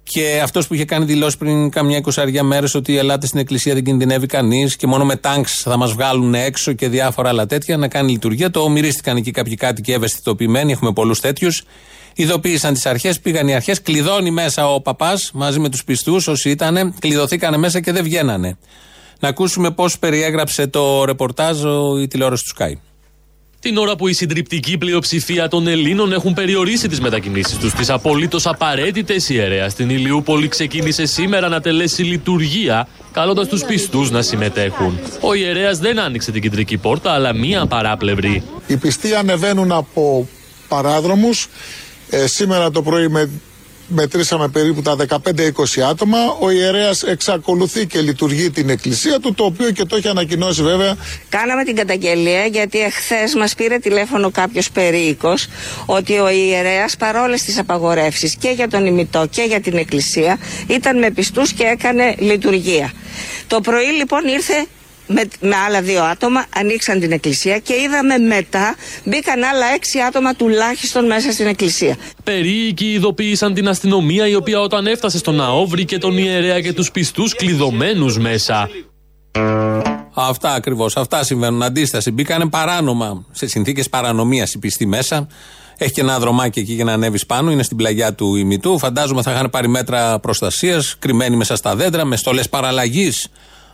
και 0.03 0.39
αυτός 0.43 0.67
που 0.67 0.73
είχε 0.73 0.85
κάνει 0.85 1.05
δηλώσεις 1.05 1.37
πριν 1.37 1.69
καμιά 1.69 1.97
εικοσαριά 1.97 2.43
μέρες 2.43 2.75
ότι 2.75 2.91
η 2.91 2.97
Ελλάδα 2.97 3.27
στην 3.27 3.39
Εκκλησία 3.39 3.73
δεν 3.73 3.83
κινδυνεύει 3.83 4.25
κανείς 4.25 4.75
και 4.75 4.87
μόνο 4.87 5.05
με 5.05 5.15
τάγκς 5.15 5.61
θα 5.61 5.77
μας 5.77 5.91
βγάλουν 5.91 6.33
έξω 6.33 6.73
και 6.73 6.87
διάφορα 6.87 7.29
άλλα 7.29 7.45
τέτοια 7.45 7.77
να 7.77 7.87
κάνει 7.87 8.11
λειτουργία. 8.11 8.51
Το 8.51 8.69
μυρίστηκαν 8.69 9.17
εκεί 9.17 9.31
κάποιοι 9.31 9.55
κάτοικοι 9.55 9.91
ευαισθητοποιημένοι, 9.91 10.71
έχουμε 10.71 10.93
πολλούς 10.93 11.19
τέτοιους. 11.19 11.63
Ειδοποίησαν 12.15 12.73
τις 12.73 12.85
αρχές, 12.85 13.19
πήγαν 13.19 13.47
οι 13.47 13.53
αρχές, 13.53 13.81
κλειδώνει 13.81 14.31
μέσα 14.31 14.73
ο 14.73 14.81
παπάς 14.81 15.31
μαζί 15.33 15.59
με 15.59 15.69
τους 15.69 15.83
πιστούς 15.83 16.27
όσοι 16.27 16.49
ήταν, 16.49 16.95
κλειδωθήκανε 16.99 17.57
μέσα 17.57 17.79
και 17.79 17.91
δεν 17.91 18.03
βγαίνανε. 18.03 18.57
Να 19.19 19.27
ακούσουμε 19.27 19.71
πώς 19.71 19.99
περιέγραψε 19.99 20.67
το 20.67 21.05
ρεπορτάζ 21.05 21.59
η 22.01 22.07
τηλεόραση 22.07 22.43
του 22.43 22.63
Sky. 22.63 22.90
Την 23.61 23.77
ώρα 23.77 23.95
που 23.95 24.07
η 24.07 24.13
συντριπτική 24.13 24.77
πλειοψηφία 24.77 25.47
των 25.47 25.67
Ελλήνων 25.67 26.13
έχουν 26.13 26.33
περιορίσει 26.33 26.87
τις 26.87 26.99
μετακινήσεις 27.01 27.57
τους 27.57 27.71
στις 27.71 27.89
απολύτως 27.89 28.47
απαραίτητες 28.47 29.29
ιερέας 29.29 29.71
στην 29.71 29.89
Ηλιούπολη, 29.89 30.47
ξεκίνησε 30.47 31.05
σήμερα 31.05 31.47
να 31.47 31.61
τελέσει 31.61 32.03
λειτουργία, 32.03 32.87
καλώντας 33.11 33.47
τους 33.47 33.63
πιστούς 33.63 34.11
να 34.11 34.21
συμμετέχουν. 34.21 34.99
Ο 35.21 35.33
ιερέας 35.33 35.79
δεν 35.79 35.99
άνοιξε 35.99 36.31
την 36.31 36.41
κεντρική 36.41 36.77
πόρτα, 36.77 37.11
αλλά 37.11 37.33
μία 37.33 37.65
παράπλευρη. 37.65 38.43
Οι 38.67 38.77
πιστοί 38.77 39.13
ανεβαίνουν 39.13 39.71
από 39.71 40.27
παράδρομους. 40.67 41.47
Ε, 42.09 42.27
σήμερα 42.27 42.71
το 42.71 42.81
πρωί 42.81 43.07
με 43.07 43.29
μετρήσαμε 43.91 44.47
περίπου 44.47 44.81
τα 44.81 44.95
15-20 45.07 45.81
άτομα. 45.89 46.17
Ο 46.39 46.49
ιερέας 46.51 47.03
εξακολουθεί 47.03 47.85
και 47.85 47.99
λειτουργεί 47.99 48.49
την 48.49 48.69
εκκλησία 48.69 49.19
του, 49.19 49.33
το 49.33 49.43
οποίο 49.43 49.71
και 49.71 49.85
το 49.85 49.95
έχει 49.95 50.07
ανακοινώσει 50.07 50.63
βέβαια. 50.63 50.95
Κάναμε 51.29 51.63
την 51.63 51.75
καταγγελία 51.75 52.45
γιατί 52.45 52.79
εχθές 52.79 53.35
μας 53.35 53.55
πήρε 53.55 53.77
τηλέφωνο 53.77 54.31
κάποιος 54.31 54.71
περίοικος 54.71 55.47
ότι 55.85 56.17
ο 56.17 56.29
ιερέας 56.29 56.97
παρόλες 56.97 57.43
τις 57.43 57.59
απαγορεύσεις 57.59 58.35
και 58.35 58.49
για 58.49 58.67
τον 58.67 58.85
ημιτό 58.85 59.27
και 59.29 59.41
για 59.41 59.61
την 59.61 59.77
εκκλησία 59.77 60.37
ήταν 60.67 60.97
με 60.97 61.11
πιστούς 61.11 61.53
και 61.53 61.63
έκανε 61.63 62.15
λειτουργία. 62.17 62.91
Το 63.47 63.61
πρωί 63.61 63.85
λοιπόν 63.85 64.27
ήρθε 64.27 64.65
με, 65.07 65.23
με 65.39 65.55
άλλα 65.55 65.81
δύο 65.81 66.03
άτομα, 66.03 66.45
ανοίξαν 66.55 66.99
την 66.99 67.11
εκκλησία 67.11 67.59
και 67.59 67.73
είδαμε 67.73 68.17
μετά 68.17 68.75
μπήκαν 69.03 69.43
άλλα 69.43 69.65
έξι 69.75 69.99
άτομα 69.99 70.35
τουλάχιστον 70.35 71.05
μέσα 71.05 71.31
στην 71.31 71.47
εκκλησία. 71.47 71.95
Περίοικοι 72.23 72.91
ειδοποίησαν 72.91 73.53
την 73.53 73.67
αστυνομία 73.67 74.27
η 74.27 74.35
οποία 74.35 74.59
όταν 74.59 74.87
έφτασε 74.87 75.17
στο 75.17 75.31
ναό 75.31 75.65
βρήκε 75.65 75.97
τον 75.97 76.17
ιερέα 76.17 76.61
και 76.61 76.73
τους 76.73 76.91
πιστούς 76.91 77.35
κλειδωμένους 77.35 78.17
μέσα. 78.17 78.69
Αυτά 80.13 80.53
ακριβώς. 80.53 80.97
Αυτά 80.97 81.23
συμβαίνουν. 81.23 81.63
Αντίσταση. 81.63 82.11
Μπήκανε 82.11 82.49
παράνομα, 82.49 83.25
σε 83.31 83.47
συνθήκες 83.47 83.89
παρανομίας 83.89 84.53
οι 84.53 84.59
πιστοί 84.59 84.85
μέσα. 84.85 85.27
Έχει 85.77 85.91
και 85.91 86.01
ένα 86.01 86.19
δρομάκι 86.19 86.59
εκεί 86.59 86.73
για 86.73 86.83
να 86.83 86.93
ανέβεις 86.93 87.25
πάνω. 87.25 87.51
Είναι 87.51 87.63
στην 87.63 87.77
πλαγιά 87.77 88.13
του 88.13 88.35
ημιτού. 88.35 88.79
Φαντάζομαι 88.79 89.21
θα 89.21 89.31
είχαν 89.31 89.49
πάρει 89.49 89.67
μέτρα 89.67 90.19
προστασίας, 90.19 90.95
κρυμμένοι 90.99 91.35
μέσα 91.35 91.55
στα 91.55 91.75
δέντρα, 91.75 92.05
με 92.05 92.15
στολές 92.15 92.49
παραλλαγής. 92.49 93.27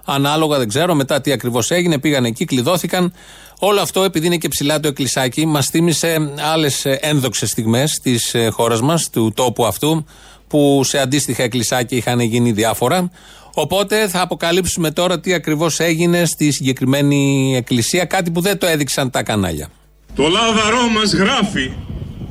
Ανάλογα 0.10 0.58
δεν 0.58 0.68
ξέρω 0.68 0.96
μετά 0.96 1.22
τι 1.22 1.32
ακριβώς 1.32 1.72
έγινε. 1.72 2.00
Πήγαν 2.00 2.26
εκεί, 2.26 2.46
κλειδώθηκαν. 2.46 3.14
Όλο 3.60 3.82
αυτό 3.82 4.04
επειδή 4.04 4.26
είναι 4.26 4.38
και 4.38 4.48
ψηλά 4.48 4.80
το 4.80 4.88
εκκλησάκι, 4.88 5.46
μας 5.46 5.68
θύμισε 5.68 6.34
άλλες 6.54 6.86
ένδοξες 6.86 7.50
στιγμές 7.50 8.00
της 8.04 8.34
ε, 8.34 8.48
χώρας 8.50 8.82
μας, 8.82 9.10
του 9.10 9.32
τόπου 9.36 9.66
αυτού, 9.66 10.06
που 10.48 10.82
σε 10.84 11.00
αντίστοιχα 11.00 11.44
εκκλησάκια 11.44 11.98
είχαν 11.98 12.20
γίνει 12.20 12.52
διάφορα. 12.52 13.12
Οπότε 13.54 14.08
θα 14.08 14.22
αποκαλύψουμε 14.22 14.92
τώρα 14.92 15.20
τι 15.20 15.34
ακριβώς 15.34 15.80
έγινε 15.80 16.26
στη 16.26 16.52
συγκεκριμένη 16.52 17.54
εκκλησία, 17.56 18.06
κάτι 18.06 18.32
που 18.32 18.42
δεν 18.42 18.58
το 18.58 18.66
έδειξαν 18.66 19.10
τα 19.10 19.24
κανάλια. 19.24 19.70
Το 20.16 20.28
λάβαρό 20.28 20.88
μας 20.88 21.14
γράφει 21.14 21.72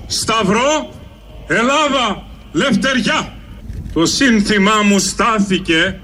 Σταυρό, 0.06 0.92
Ελλάδα, 1.46 2.26
Λευτεριά. 2.52 3.34
Το 3.92 4.06
σύνθημά 4.06 4.82
μου 4.84 4.98
στάθηκε 4.98 6.00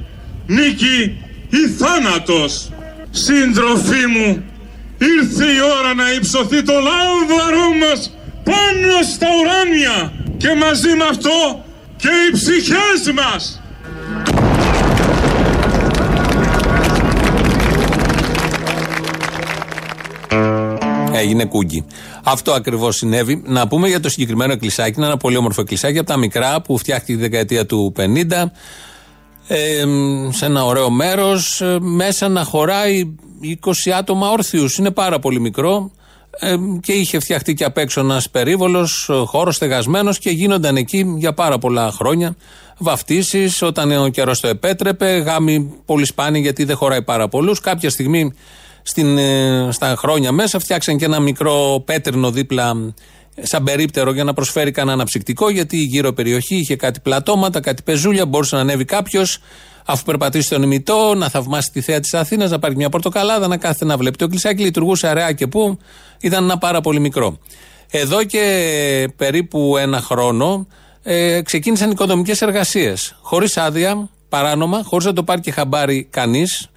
νίκη 0.46 1.22
ή 1.60 1.68
θάνατος. 1.78 2.70
Σύντροφοί 3.10 4.06
μου, 4.06 4.44
ήρθε 4.98 5.44
η 5.44 5.60
ώρα 5.78 5.94
να 5.94 6.12
υψωθεί 6.12 6.62
το 6.62 6.72
λάβαρό 6.72 7.68
μας 7.80 8.12
πάνω 8.44 9.02
στα 9.12 9.26
ουράνια 9.38 10.12
και 10.36 10.54
μαζί 10.54 10.96
με 10.98 11.04
αυτό 11.10 11.64
και 11.96 12.08
οι 12.08 12.32
ψυχές 12.32 13.12
μας. 13.14 13.62
Έγινε 21.12 21.44
κούγκι. 21.44 21.84
Αυτό 22.24 22.52
ακριβώς 22.52 22.96
συνέβη. 22.96 23.42
Να 23.46 23.68
πούμε 23.68 23.88
για 23.88 24.00
το 24.00 24.08
συγκεκριμένο 24.08 24.52
εκκλησάκι. 24.52 24.94
Είναι 24.96 25.06
ένα 25.06 25.16
πολύ 25.16 25.36
όμορφο 25.36 25.60
εκκλησάκι 25.60 25.98
από 25.98 26.06
τα 26.06 26.16
μικρά 26.16 26.62
που 26.62 26.78
φτιάχτηκε 26.78 27.12
τη 27.12 27.18
δεκαετία 27.18 27.66
του 27.66 27.92
50. 27.96 28.50
Ε, 29.46 29.84
σε 30.30 30.44
ένα 30.44 30.64
ωραίο 30.64 30.90
μέρος. 30.90 31.62
μέσα 31.80 32.28
να 32.28 32.44
χωράει 32.44 33.14
20 33.40 33.90
άτομα 33.90 34.30
όρθιους. 34.30 34.78
Είναι 34.78 34.90
πάρα 34.90 35.18
πολύ 35.18 35.40
μικρό. 35.40 35.90
Ε, 36.38 36.54
και 36.80 36.92
είχε 36.92 37.18
φτιαχτεί 37.18 37.54
και 37.54 37.64
απ' 37.64 37.78
έξω 37.78 38.00
ένας 38.00 38.30
περίβολος, 38.30 39.10
χώρος 39.26 39.56
στεγασμένος 39.56 40.18
και 40.18 40.30
γίνονταν 40.30 40.76
εκεί 40.76 41.14
για 41.16 41.32
πάρα 41.32 41.58
πολλά 41.58 41.90
χρόνια 41.90 42.36
βαφτίσεις 42.78 43.62
όταν 43.62 43.92
ο 44.04 44.08
καιρός 44.08 44.40
το 44.40 44.48
επέτρεπε. 44.48 45.06
Γάμοι 45.06 45.74
πολύ 45.84 46.04
σπάνιοι 46.04 46.40
γιατί 46.42 46.64
δεν 46.64 46.76
χωράει 46.76 47.02
πάρα 47.02 47.28
πολλούς. 47.28 47.60
Κάποια 47.60 47.90
στιγμή 47.90 48.32
στην, 48.82 49.18
ε, 49.18 49.68
στα 49.70 49.94
χρόνια 49.96 50.32
μέσα 50.32 50.58
φτιάξαν 50.58 50.96
και 50.96 51.04
ένα 51.04 51.20
μικρό 51.20 51.82
πέτρινο 51.84 52.30
δίπλα 52.30 52.94
σαν 53.40 53.64
περίπτερο 53.64 54.12
για 54.12 54.24
να 54.24 54.32
προσφέρει 54.32 54.70
κανένα 54.70 54.94
αναψυκτικό 54.94 55.50
γιατί 55.50 55.76
η 55.76 55.82
γύρω 55.82 56.12
περιοχή 56.12 56.56
είχε 56.56 56.76
κάτι 56.76 57.00
πλατώματα, 57.00 57.60
κάτι 57.60 57.82
πεζούλια, 57.82 58.26
μπορούσε 58.26 58.54
να 58.54 58.60
ανέβει 58.60 58.84
κάποιος 58.84 59.38
αφού 59.84 60.04
περπατήσει 60.04 60.46
στον 60.46 60.62
ημιτό, 60.62 61.14
να 61.16 61.28
θαυμάσει 61.28 61.70
τη 61.70 61.80
θέα 61.80 62.00
της 62.00 62.14
Αθήνας, 62.14 62.50
να 62.50 62.58
πάρει 62.58 62.76
μια 62.76 62.88
πορτοκαλάδα, 62.88 63.48
να 63.48 63.56
κάθεται 63.56 63.84
να 63.84 63.96
βλέπει. 63.96 64.16
Το 64.16 64.26
κλεισάκι 64.26 64.62
λειτουργούσε 64.62 65.08
αραιά 65.08 65.32
και 65.32 65.46
πού 65.46 65.78
ήταν 66.20 66.44
ένα 66.44 66.58
πάρα 66.58 66.80
πολύ 66.80 67.00
μικρό. 67.00 67.38
Εδώ 67.90 68.24
και 68.24 69.08
περίπου 69.16 69.76
ένα 69.76 70.00
χρόνο 70.00 70.66
ε, 71.02 71.42
ξεκίνησαν 71.42 71.90
οικοδομικές 71.90 72.42
εργασίες. 72.42 73.16
Χωρίς 73.20 73.56
άδεια, 73.56 74.08
παράνομα, 74.28 74.82
χωρίς 74.84 75.06
να 75.06 75.12
το 75.12 75.22
πάρει 75.22 75.40
και 75.40 75.50
χαμπάρι 75.50 76.06
κανείς, 76.10 76.70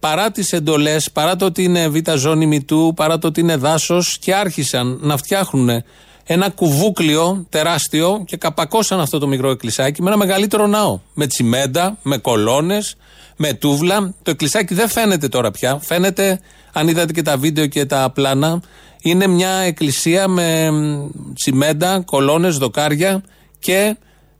παρά 0.00 0.30
τις 0.30 0.52
εντολές, 0.52 1.10
παρά 1.12 1.36
το 1.36 1.44
ότι 1.44 1.62
είναι 1.62 1.88
β' 1.88 2.16
ζώνη 2.16 2.46
μητού, 2.46 2.92
παρά 2.96 3.18
το 3.18 3.26
ότι 3.26 3.40
είναι 3.40 3.56
δάσος 3.56 4.18
και 4.18 4.34
άρχισαν 4.34 4.98
να 5.00 5.16
φτιάχνουν 5.16 5.82
ένα 6.24 6.50
κουβούκλιο 6.50 7.46
τεράστιο 7.48 8.22
και 8.26 8.36
καπακώσαν 8.36 9.00
αυτό 9.00 9.18
το 9.18 9.26
μικρό 9.26 9.50
εκκλησάκι 9.50 10.02
με 10.02 10.08
ένα 10.08 10.16
μεγαλύτερο 10.16 10.66
ναό. 10.66 10.98
Με 11.14 11.26
τσιμέντα, 11.26 11.98
με 12.02 12.16
κολόνες, 12.16 12.96
με 13.36 13.52
τούβλα. 13.52 14.14
Το 14.22 14.30
εκκλησάκι 14.30 14.74
δεν 14.74 14.88
φαίνεται 14.88 15.28
τώρα 15.28 15.50
πια. 15.50 15.78
Φαίνεται, 15.82 16.40
αν 16.72 16.88
είδατε 16.88 17.12
και 17.12 17.22
τα 17.22 17.36
βίντεο 17.36 17.66
και 17.66 17.84
τα 17.84 18.10
πλάνα, 18.14 18.60
είναι 19.02 19.26
μια 19.26 19.50
εκκλησία 19.50 20.28
με 20.28 20.70
τσιμέντα, 21.34 22.00
κολόνες, 22.00 22.56
δοκάρια 22.56 23.22
και 23.58 23.96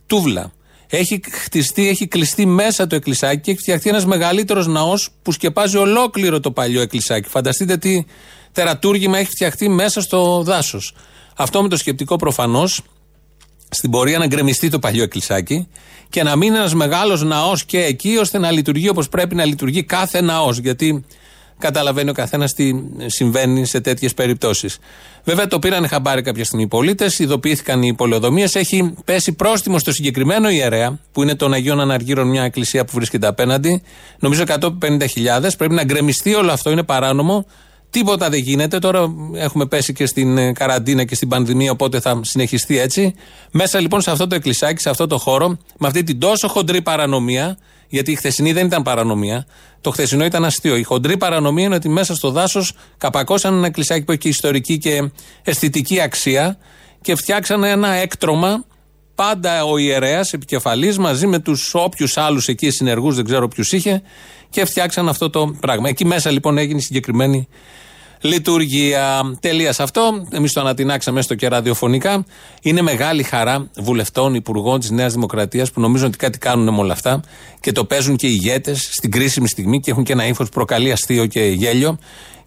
τούβλα. 0.06 0.52
Έχει 0.90 1.20
χτιστεί, 1.30 1.88
έχει 1.88 2.06
κλειστεί 2.06 2.46
μέσα 2.46 2.86
το 2.86 2.94
εκκλησάκι 2.94 3.40
και 3.40 3.50
έχει 3.50 3.60
φτιαχτεί 3.60 3.88
ένας 3.88 4.06
μεγαλύτερος 4.06 4.66
ναός 4.66 5.08
που 5.22 5.32
σκεπάζει 5.32 5.76
ολόκληρο 5.76 6.40
το 6.40 6.50
παλιό 6.50 6.80
εκκλησάκι. 6.80 7.28
Φανταστείτε 7.28 7.76
τι 7.76 8.04
τερατούργημα 8.52 9.18
έχει 9.18 9.30
φτιαχτεί 9.30 9.68
μέσα 9.68 10.00
στο 10.00 10.42
δάσος. 10.42 10.94
Αυτό 11.36 11.62
με 11.62 11.68
το 11.68 11.76
σκεπτικό 11.76 12.16
προφανώς 12.16 12.80
στην 13.70 13.90
πορεία 13.90 14.18
να 14.18 14.26
γκρεμιστεί 14.26 14.68
το 14.68 14.78
παλιό 14.78 15.02
εκκλησάκι 15.02 15.68
και 16.08 16.22
να 16.22 16.36
μείνει 16.36 16.56
ένας 16.56 16.74
μεγάλος 16.74 17.22
ναός 17.22 17.64
και 17.64 17.84
εκεί 17.84 18.16
ώστε 18.16 18.38
να 18.38 18.50
λειτουργεί 18.50 18.88
όπως 18.88 19.08
πρέπει 19.08 19.34
να 19.34 19.44
λειτουργεί 19.44 19.82
κάθε 19.82 20.20
ναός. 20.20 20.58
Γιατί 20.58 21.04
καταλαβαίνει 21.58 22.10
ο 22.10 22.12
καθένας 22.12 22.52
τι 22.54 22.72
συμβαίνει 23.06 23.66
σε 23.66 23.80
τέτοιες 23.80 24.14
περιπτώσεις. 24.14 24.78
Βέβαια 25.24 25.46
το 25.46 25.58
πήραν 25.58 25.88
χαμπάρι 25.88 26.22
κάποια 26.22 26.44
στιγμή 26.44 26.64
οι 26.64 26.68
πολίτες, 26.68 27.18
ειδοποιήθηκαν 27.18 27.82
οι 27.82 27.94
πολεοδομίες. 27.94 28.54
Έχει 28.54 28.94
πέσει 29.04 29.32
πρόστιμο 29.32 29.78
στο 29.78 29.92
συγκεκριμένο 29.92 30.48
ιερέα, 30.50 30.98
που 31.12 31.22
είναι 31.22 31.34
των 31.34 31.52
Αγίων 31.52 31.80
Αναργύρων, 31.80 32.28
μια 32.28 32.42
εκκλησία 32.42 32.84
που 32.84 32.92
βρίσκεται 32.94 33.26
απέναντι. 33.26 33.82
Νομίζω 34.18 34.42
150.000. 34.46 34.68
Πρέπει 35.58 35.74
να 35.74 35.84
γκρεμιστεί 35.84 36.34
όλο 36.34 36.52
αυτό, 36.52 36.70
είναι 36.70 36.82
παράνομο. 36.82 37.46
Τίποτα 37.90 38.30
δεν 38.30 38.40
γίνεται. 38.40 38.78
Τώρα 38.78 39.14
έχουμε 39.34 39.66
πέσει 39.66 39.92
και 39.92 40.06
στην 40.06 40.38
ε, 40.38 40.52
καραντίνα 40.52 41.04
και 41.04 41.14
στην 41.14 41.28
πανδημία, 41.28 41.70
οπότε 41.70 42.00
θα 42.00 42.20
συνεχιστεί 42.22 42.78
έτσι. 42.78 43.14
Μέσα 43.50 43.80
λοιπόν 43.80 44.00
σε 44.00 44.10
αυτό 44.10 44.26
το 44.26 44.34
εκκλησάκι, 44.34 44.80
σε 44.80 44.90
αυτό 44.90 45.06
το 45.06 45.18
χώρο, 45.18 45.48
με 45.78 45.86
αυτή 45.86 46.02
την 46.02 46.18
τόσο 46.18 46.48
χοντρή 46.48 46.82
παρανομία, 46.82 47.58
γιατί 47.88 48.10
η 48.12 48.14
χθεσινή 48.14 48.52
δεν 48.52 48.66
ήταν 48.66 48.82
παρανομία, 48.82 49.46
το 49.80 49.90
χθεσινό 49.90 50.24
ήταν 50.24 50.44
αστείο. 50.44 50.76
Η 50.76 50.82
χοντρή 50.82 51.16
παρανομία 51.16 51.64
είναι 51.64 51.74
ότι 51.74 51.88
μέσα 51.88 52.14
στο 52.14 52.30
δάσος 52.30 52.72
καπακώσαν 52.98 53.54
ένα 53.54 53.66
εκκλησάκι 53.66 54.04
που 54.04 54.10
έχει 54.10 54.20
και 54.20 54.28
ιστορική 54.28 54.78
και 54.78 55.10
αισθητική 55.42 56.00
αξία 56.00 56.58
και 57.00 57.14
φτιάξαν 57.14 57.64
ένα 57.64 57.88
έκτρωμα. 57.88 58.64
Πάντα 59.14 59.64
ο 59.64 59.78
ιερέας 59.78 60.32
επικεφαλής 60.32 60.98
μαζί 60.98 61.26
με 61.26 61.38
τους 61.38 61.74
όποιους 61.74 62.16
άλλους 62.16 62.48
εκεί 62.48 62.70
συνεργούς, 62.70 63.14
δεν 63.16 63.24
ξέρω 63.24 63.48
ποιους 63.48 63.72
είχε, 63.72 64.02
και 64.50 64.64
φτιάξαν 64.64 65.08
αυτό 65.08 65.30
το 65.30 65.56
πράγμα. 65.60 65.88
Εκεί 65.88 66.04
μέσα 66.04 66.30
λοιπόν 66.30 66.58
έγινε 66.58 66.78
η 66.78 66.82
συγκεκριμένη 66.82 67.48
λειτουργία. 68.20 69.36
Τελεία 69.40 69.72
σε 69.72 69.82
αυτό. 69.82 70.26
Εμείς 70.30 70.52
το 70.52 70.60
ανατινάξαμε 70.60 71.18
έστω 71.18 71.34
και 71.34 71.48
ραδιοφωνικά. 71.48 72.24
Είναι 72.62 72.82
μεγάλη 72.82 73.22
χαρά 73.22 73.70
βουλευτών, 73.76 74.34
υπουργών 74.34 74.80
της 74.80 74.90
Νέας 74.90 75.12
Δημοκρατίας 75.12 75.70
που 75.70 75.80
νομίζουν 75.80 76.06
ότι 76.06 76.16
κάτι 76.16 76.38
κάνουν 76.38 76.74
με 76.74 76.80
όλα 76.80 76.92
αυτά 76.92 77.20
και 77.60 77.72
το 77.72 77.84
παίζουν 77.84 78.16
και 78.16 78.26
οι 78.26 78.32
ηγέτες 78.34 78.88
στην 78.92 79.10
κρίσιμη 79.10 79.48
στιγμή 79.48 79.80
και 79.80 79.90
έχουν 79.90 80.04
και 80.04 80.12
ένα 80.12 80.26
ύφος 80.26 80.46
που 80.46 80.54
προκαλεί 80.54 80.92
αστείο 80.92 81.26
και 81.26 81.40
γέλιο. 81.40 81.98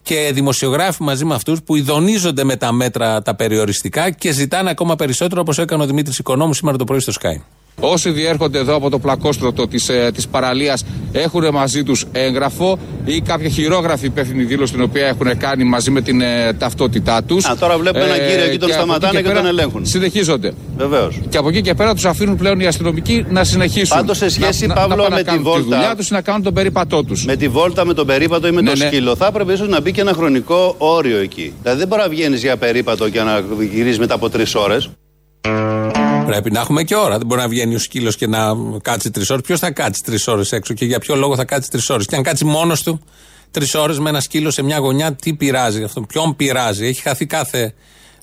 Και 0.04 0.32
δημοσιογράφοι 0.34 1.04
μαζί 1.04 1.26
με 1.26 1.34
αυτούς 1.36 1.64
που 1.64 1.76
ειδονίζονται 1.76 2.44
με 2.44 2.56
τα 2.56 2.72
μέτρα 2.72 3.22
τα 3.22 3.36
περιοριστικά 3.36 4.10
και 4.10 4.32
ζητάνε 4.32 4.70
ακόμα 4.70 4.96
περισσότερο 4.96 5.42
όπως 5.42 5.58
έκανε 5.58 5.84
ο 5.84 5.86
Δημήτρης 5.86 6.18
Οικονόμου 6.18 6.54
σήμερα 6.54 6.78
το 6.78 6.84
πρωί 6.84 7.00
στο 7.00 7.14
Sky. 7.22 7.61
Όσοι 7.80 8.10
διέρχονται 8.10 8.60
εδώ 8.60 8.76
από 8.76 8.90
το 8.90 9.00
πλακόστρωτο 9.00 9.68
της, 9.68 9.90
ε, 9.90 10.12
της 10.14 10.28
παραλίας 10.28 10.86
έχουν 11.12 11.50
μαζί 11.54 11.84
τους 11.84 12.06
έγγραφο 12.12 12.80
ή 13.06 13.22
κάποια 13.22 13.50
χειρόγραφη 13.50 14.06
υπεύθυνη 14.06 14.44
δήλωση 14.44 14.74
την 14.74 14.82
οποία 14.82 15.08
έχουν 15.08 15.38
κάνει 15.38 15.64
μαζί 15.64 15.92
με 15.92 16.02
την 16.02 16.22
ε, 16.22 16.54
ταυτότητά 16.54 17.24
τους. 17.24 17.46
Α, 17.46 17.56
τώρα 17.56 17.78
βλέπουμε 17.78 18.04
έναν 18.04 18.18
κύριο 18.18 18.44
εκεί 18.44 18.58
τον 18.58 18.70
σταματάνε 18.70 19.22
και, 19.22 19.28
και 19.28 19.34
τον 19.34 19.46
ελέγχουν. 19.46 19.86
Συνεχίζονται. 19.86 20.54
Βεβαίως. 20.78 21.20
Και 21.30 21.38
από 21.38 21.50
εκεί 21.50 21.62
και 21.62 21.74
πέρα 21.74 21.94
τους 21.94 22.06
αφήνουν 22.06 22.38
πλέον 22.38 22.60
οι 22.60 22.66
αστυνομικοί 22.66 23.26
να 23.30 23.44
συνεχίσουν. 23.44 23.98
Πάντως 23.98 24.18
σε 24.18 24.30
σχέση, 24.30 24.68
να, 24.68 24.74
Παύλο, 24.74 25.04
να, 25.04 25.10
να 25.10 25.16
με 25.16 25.24
τη 25.24 25.38
βόλτα. 25.38 25.64
Τη 25.64 25.64
δουλειά 25.64 25.96
τους 25.96 26.10
να 26.10 26.22
κάνουν 26.22 26.44
τον 26.44 26.54
περίπατό 26.54 27.04
τους. 27.04 27.26
Με 27.26 27.36
τη 27.36 27.48
βόλτα, 27.48 27.86
με 27.86 27.94
τον 27.94 28.06
περίπατο 28.06 28.48
ή 28.48 28.52
με 28.52 28.62
ναι, 28.62 28.70
το 28.70 28.78
ναι. 28.78 28.86
σκύλο. 28.86 29.16
Θα 29.16 29.26
έπρεπε 29.26 29.54
ίσως 29.54 29.68
να 29.68 29.82
μπει 29.82 29.92
και 29.92 30.02
ένα 30.02 30.14
χρονικό 30.14 30.76
όριο 30.78 31.18
εκεί. 31.18 31.54
Δηλαδή 31.62 31.80
δεν 31.80 31.88
μπορεί 31.88 32.02
να 32.02 32.10
βγαίνεις 32.10 32.42
για 32.42 32.58
περίπατο 32.58 33.10
και 33.10 33.22
να 33.22 33.44
γυρίζεις 33.72 34.00
μετά 34.00 34.14
από 34.14 34.30
τρεις 34.30 34.56
ώρες. 34.56 34.90
Πρέπει 36.26 36.52
να 36.52 36.60
έχουμε 36.60 36.84
και 36.84 36.96
ώρα. 36.96 37.18
Δεν 37.18 37.28
μπορεί 37.28 37.42
να 37.42 37.48
βγαίνει 37.48 37.76
ο 37.76 37.80
σκύλος 37.80 38.16
και 38.16 38.28
να 38.28 38.54
κάτσει 38.82 39.12
τρεις 39.12 39.30
ώρες. 39.30 39.44
Ποιος 39.44 39.60
θα 39.60 39.72
κάτσει 39.72 40.04
τρεις 40.04 40.28
ώρες 40.28 40.52
έξω 40.52 40.74
και 40.74 40.86
για 40.86 41.00
ποιο 41.00 41.16
λόγο 41.16 41.36
θα 41.36 41.46
κάτσει 41.46 41.70
τρεις 41.70 41.90
ώρες; 41.90 42.06
Και 42.06 42.16
αν 42.16 42.24
κάτσει 42.24 42.46
μόνος 42.46 42.84
του 42.84 43.02
τρεις 43.52 43.76
ώρες 43.76 44.00
με 44.00 44.10
ένα 44.10 44.20
σκύλο 44.20 44.52
σε 44.52 44.62
μια 44.62 44.78
γωνιά, 44.78 45.14
τι 45.14 45.34
πειράζει 45.34 45.84
αυτό; 45.84 46.02
Ποιον 46.02 46.36
πειράζει; 46.36 46.86
Έχει 46.86 47.02
χαθεί 47.02 47.26
κάθε 47.26 47.74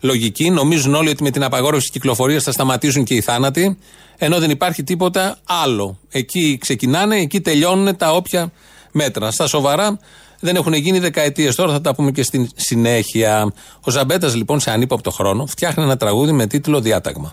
λογική. 0.01 0.51
Νομίζουν 0.51 0.95
όλοι 0.95 1.09
ότι 1.09 1.23
με 1.23 1.31
την 1.31 1.45
απαγόρευση 1.45 1.87
της 1.87 1.91
κυκλοφορίας 1.91 2.43
θα 2.43 2.53
σταματήσουν 2.53 3.05
και 3.05 3.15
οι 3.15 3.21
θάνατοι. 3.21 3.79
Ενώ 4.17 4.39
δεν 4.39 4.51
υπάρχει 4.51 4.83
τίποτα 4.83 5.39
άλλο. 5.45 5.99
Εκεί 6.11 6.59
ξεκινάνε, 6.61 7.17
εκεί 7.17 7.41
τελειώνουν 7.41 7.97
τα 7.97 8.13
όποια 8.13 8.53
μέτρα. 8.93 9.31
Στα 9.31 9.47
σοβαρά 9.47 9.99
δεν 10.41 10.57
έχουν 10.57 10.73
γίνει 10.73 10.99
δεκαετίες. 10.99 11.55
Τώρα 11.55 11.73
θα 11.73 11.81
τα 11.81 11.95
πούμε 11.95 12.11
και 12.11 12.23
στην 12.23 12.49
συνέχεια. 12.55 13.53
Ο 13.81 13.91
Ζαμπέτας 13.91 14.35
λοιπόν 14.35 14.61
σε 14.61 14.71
ανύποπτο 14.71 15.11
χρόνο 15.11 15.47
φτιάχνει 15.47 15.83
ένα 15.83 15.97
τραγούδι 15.97 16.33
με 16.33 16.47
τίτλο 16.47 16.81
Διάταγμα. 16.81 17.33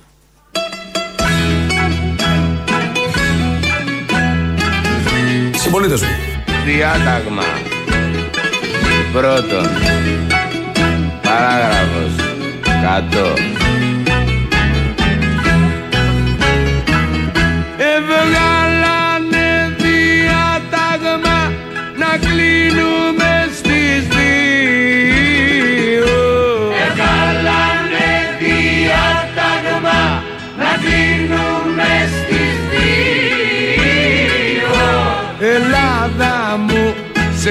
Συμπολίτε 5.76 6.06
μου. 6.06 6.12
Διάταγμα. 6.66 7.44
Πρώτον. 9.14 9.68
Παράγραφος. 11.22 12.16
Κάτω. 12.62 13.65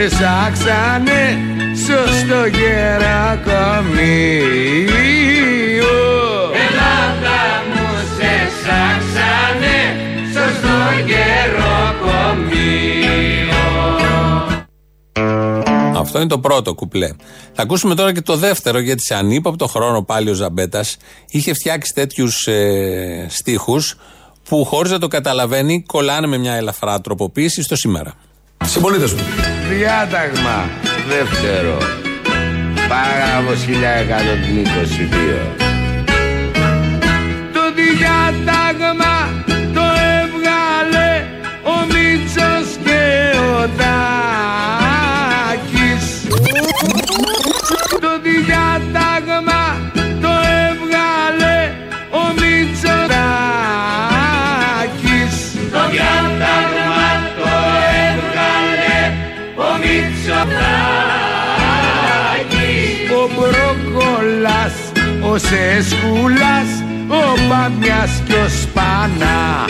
Σε 0.09 0.11
σάξανε 0.11 1.39
σωστό 1.77 2.45
γερακομείο. 2.47 3.05
Ελλάδα 6.67 7.41
μου 7.69 7.89
σε 8.17 8.33
σάξανε 8.65 9.77
σωστό 10.33 10.77
γεροκομείο. 11.07 12.53
Αυτό 15.99 16.19
είναι 16.19 16.29
το 16.29 16.39
πρώτο 16.39 16.75
κουπλέ. 16.75 17.09
Θα 17.53 17.63
ακούσουμε 17.63 17.95
τώρα 17.95 18.13
και 18.13 18.21
το 18.21 18.37
δεύτερο, 18.37 18.79
γιατί 18.79 19.03
σε 19.03 19.15
ανύποπτο 19.15 19.67
χρόνο 19.67 20.03
πάλι 20.03 20.31
ο 20.31 20.35
Ζαμπέτας 20.35 20.97
είχε 21.29 21.55
φτιάξει 21.55 21.93
τέτοιους 21.95 22.47
ε, 22.47 23.27
στίχους 23.29 23.97
που 24.49 24.65
χωρίς 24.65 24.91
να 24.91 24.99
το 24.99 25.09
καταλαβαίνει 25.09 25.83
κολλάνε 25.83 26.27
με 26.27 26.39
μια 26.39 26.55
ελαφρά 26.55 27.01
τροποποίηση 27.01 27.63
στο 27.63 27.77
σήμερα. 27.77 28.15
Συμπολίτε 28.65 29.05
μου. 29.05 29.23
Διάταγμα. 29.69 30.69
Δεύτερο. 31.09 31.79
Παράγραφος 32.89 33.67
1122. 33.67 33.75
Το 37.53 37.61
διάταγμα 37.75 39.45
ο 65.35 65.39
Σεσκούλας, 65.39 66.71
ο 67.09 67.23
Παμιάς 67.49 68.23
και 68.27 68.33
ο 68.33 68.49
Σπανάκης 68.49 69.69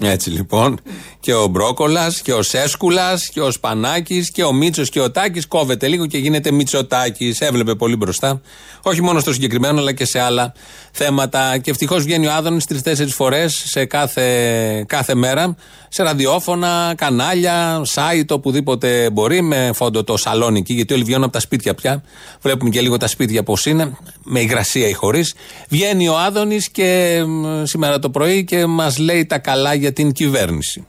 Έτσι 0.00 0.30
λοιπόν. 0.30 0.80
Και 1.28 1.34
ο 1.34 1.46
Μπρόκολας 1.46 2.20
και 2.20 2.32
ο 2.32 2.42
Σέσκουλας 2.42 3.28
και 3.28 3.40
ο 3.40 3.50
Σπανάκης 3.50 4.30
και 4.30 4.44
ο 4.44 4.52
Μίτσος 4.52 4.90
και 4.90 5.00
ο 5.00 5.10
Τάκης 5.10 5.46
κόβεται 5.46 5.88
λίγο 5.88 6.06
και 6.06 6.18
γίνεται 6.18 6.50
Μητσοτάκης. 6.50 7.40
Έβλεπε 7.40 7.74
πολύ 7.74 7.96
μπροστά. 7.96 8.40
Όχι 8.82 9.02
μόνο 9.02 9.20
στο 9.20 9.32
συγκεκριμένο, 9.32 9.80
αλλά 9.80 9.92
και 9.92 10.04
σε 10.04 10.20
άλλα 10.20 10.52
θέματα. 10.92 11.58
Και 11.58 11.70
ευτυχώς 11.70 12.02
βγαίνει 12.02 12.26
ο 12.26 12.32
Άδωνης 12.32 12.64
τρει-τέσσερι 12.64 13.10
φορές 13.10 13.62
σε 13.66 13.84
κάθε, 13.84 14.84
κάθε 14.88 15.14
μέρα 15.14 15.56
σε 15.88 16.02
ραδιόφωνα, 16.02 16.94
κανάλια, 16.96 17.82
site, 17.94 18.28
οπουδήποτε 18.28 19.10
μπορεί, 19.10 19.42
με 19.42 19.70
φόντο 19.74 20.04
το 20.04 20.16
σαλόνι 20.16 20.58
εκεί, 20.58 20.74
γιατί 20.74 20.94
όλοι 20.94 21.02
βγαίνουν 21.02 21.24
από 21.24 21.32
τα 21.32 21.40
σπίτια 21.40 21.74
πια. 21.74 22.02
Βλέπουμε 22.40 22.70
και 22.70 22.80
λίγο 22.80 22.96
τα 22.96 23.06
σπίτια 23.06 23.42
πώς 23.42 23.66
είναι, 23.66 23.96
με 24.24 24.40
υγρασία 24.40 24.88
ή 24.88 24.92
χωρίς. 24.92 25.34
Βγαίνει 25.68 26.08
ο 26.08 26.18
Άδωνης 26.18 26.70
και 26.70 27.22
μ, 27.26 27.64
σήμερα 27.64 27.98
το 27.98 28.10
πρωί 28.10 28.44
και 28.44 28.66
μας 28.66 28.98
λέει 28.98 29.26
τα 29.26 29.38
καλά 29.38 29.74
για 29.74 29.92
την 29.92 30.12
κυβέρνηση. 30.12 30.86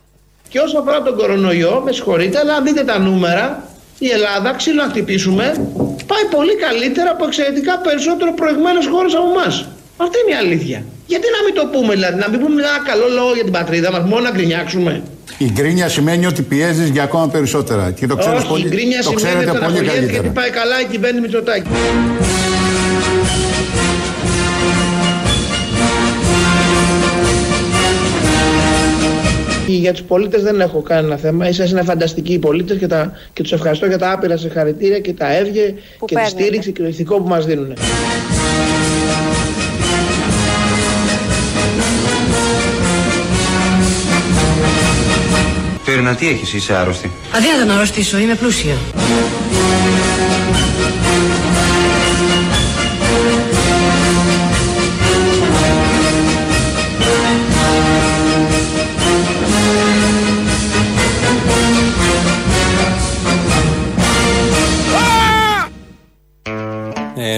Και 0.49 0.59
όσο 0.59 0.77
αφορά 0.79 1.01
τον 1.01 1.15
κορονοϊό, 1.17 1.81
με 1.85 1.91
συγχωρείτε, 1.91 2.37
αλλά 2.39 2.53
αν 2.53 2.63
δείτε 2.63 2.83
τα 2.83 2.99
νούμερα, 2.99 3.63
η 3.99 4.09
Ελλάδα, 4.09 4.53
ξύλο 4.59 4.81
να 4.83 4.89
χτυπήσουμε, 4.89 5.45
πάει 6.11 6.25
πολύ 6.35 6.55
καλύτερα 6.65 7.09
από 7.11 7.25
εξαιρετικά 7.25 7.73
περισσότερο 7.87 8.33
προηγμένες 8.33 8.85
χώρες 8.91 9.13
από 9.13 9.27
εμάς. 9.33 9.67
Αυτή 9.97 10.15
είναι 10.21 10.33
η 10.35 10.39
αλήθεια. 10.45 10.83
Γιατί 11.11 11.27
να 11.35 11.39
μην 11.45 11.53
το 11.59 11.63
πούμε, 11.73 11.93
δηλαδή, 11.93 12.17
να 12.23 12.29
μην 12.29 12.39
πούμε 12.39 12.61
ένα 12.61 12.79
καλό 12.89 13.07
λόγο 13.17 13.31
για 13.33 13.43
την 13.43 13.51
πατρίδα 13.51 13.91
μας, 13.91 14.03
μόνο 14.11 14.21
να 14.21 14.31
γκρινιάξουμε. 14.31 15.01
Η 15.37 15.49
γκρίνια 15.51 15.89
σημαίνει 15.89 16.25
ότι 16.25 16.41
πιέζεις 16.41 16.89
για 16.89 17.03
ακόμα 17.03 17.27
περισσότερα. 17.29 17.91
Και 17.91 18.07
το 18.07 18.15
ξέρεις 18.15 18.39
Όχι, 18.39 18.47
πολύ, 18.47 18.65
η 18.65 18.69
γκρίνια 18.69 18.97
το 18.97 19.03
σημαίνει 19.03 19.21
ξέρετε 19.21 19.49
ότι 19.49 19.59
πολύ 19.59 19.65
αναχωριέται 19.65 19.99
γιατί 19.99 20.13
καλύτερα. 20.13 20.33
πάει 20.33 20.49
καλά 20.49 20.81
η 20.81 20.85
κυβέρνηση 20.85 21.21
Μητσοτάκη. 21.21 21.69
Για 29.71 29.91
τους 29.91 30.01
πολίτες 30.01 30.41
δεν 30.43 30.61
έχω 30.61 30.81
κανένα 30.81 31.17
θέμα. 31.17 31.47
Είσαστε 31.49 31.71
είναι 31.71 31.83
φανταστικοί 31.83 32.33
οι 32.33 32.39
πολίτες 32.39 32.77
και, 32.77 32.87
τα- 32.87 33.11
και 33.33 33.41
τους 33.43 33.51
ευχαριστώ 33.51 33.85
για 33.85 33.97
τα 33.97 34.11
άπειρα 34.11 34.37
συγχαρητήρια 34.37 34.99
και 34.99 35.13
τα 35.13 35.35
έβγε 35.37 35.73
Που 35.99 36.05
και 36.05 36.15
τη 36.15 36.21
παίρνετε. 36.21 36.41
στήριξη 36.43 36.71
και 36.71 36.81
το 36.81 36.87
ηθικό 36.87 37.21
που 37.21 37.27
μας 37.27 37.45
δίνουν. 37.45 37.73
Τέρινα, 45.85 46.15
τι 46.15 46.27
έχεις, 46.27 46.53
είσαι 46.53 46.75
άρρωστη. 46.75 47.11
Αδύνατο 47.35 47.65
να 47.65 47.73
αρρωστήσω, 47.73 48.17
είμαι 48.17 48.35
πλούσια. 48.35 48.73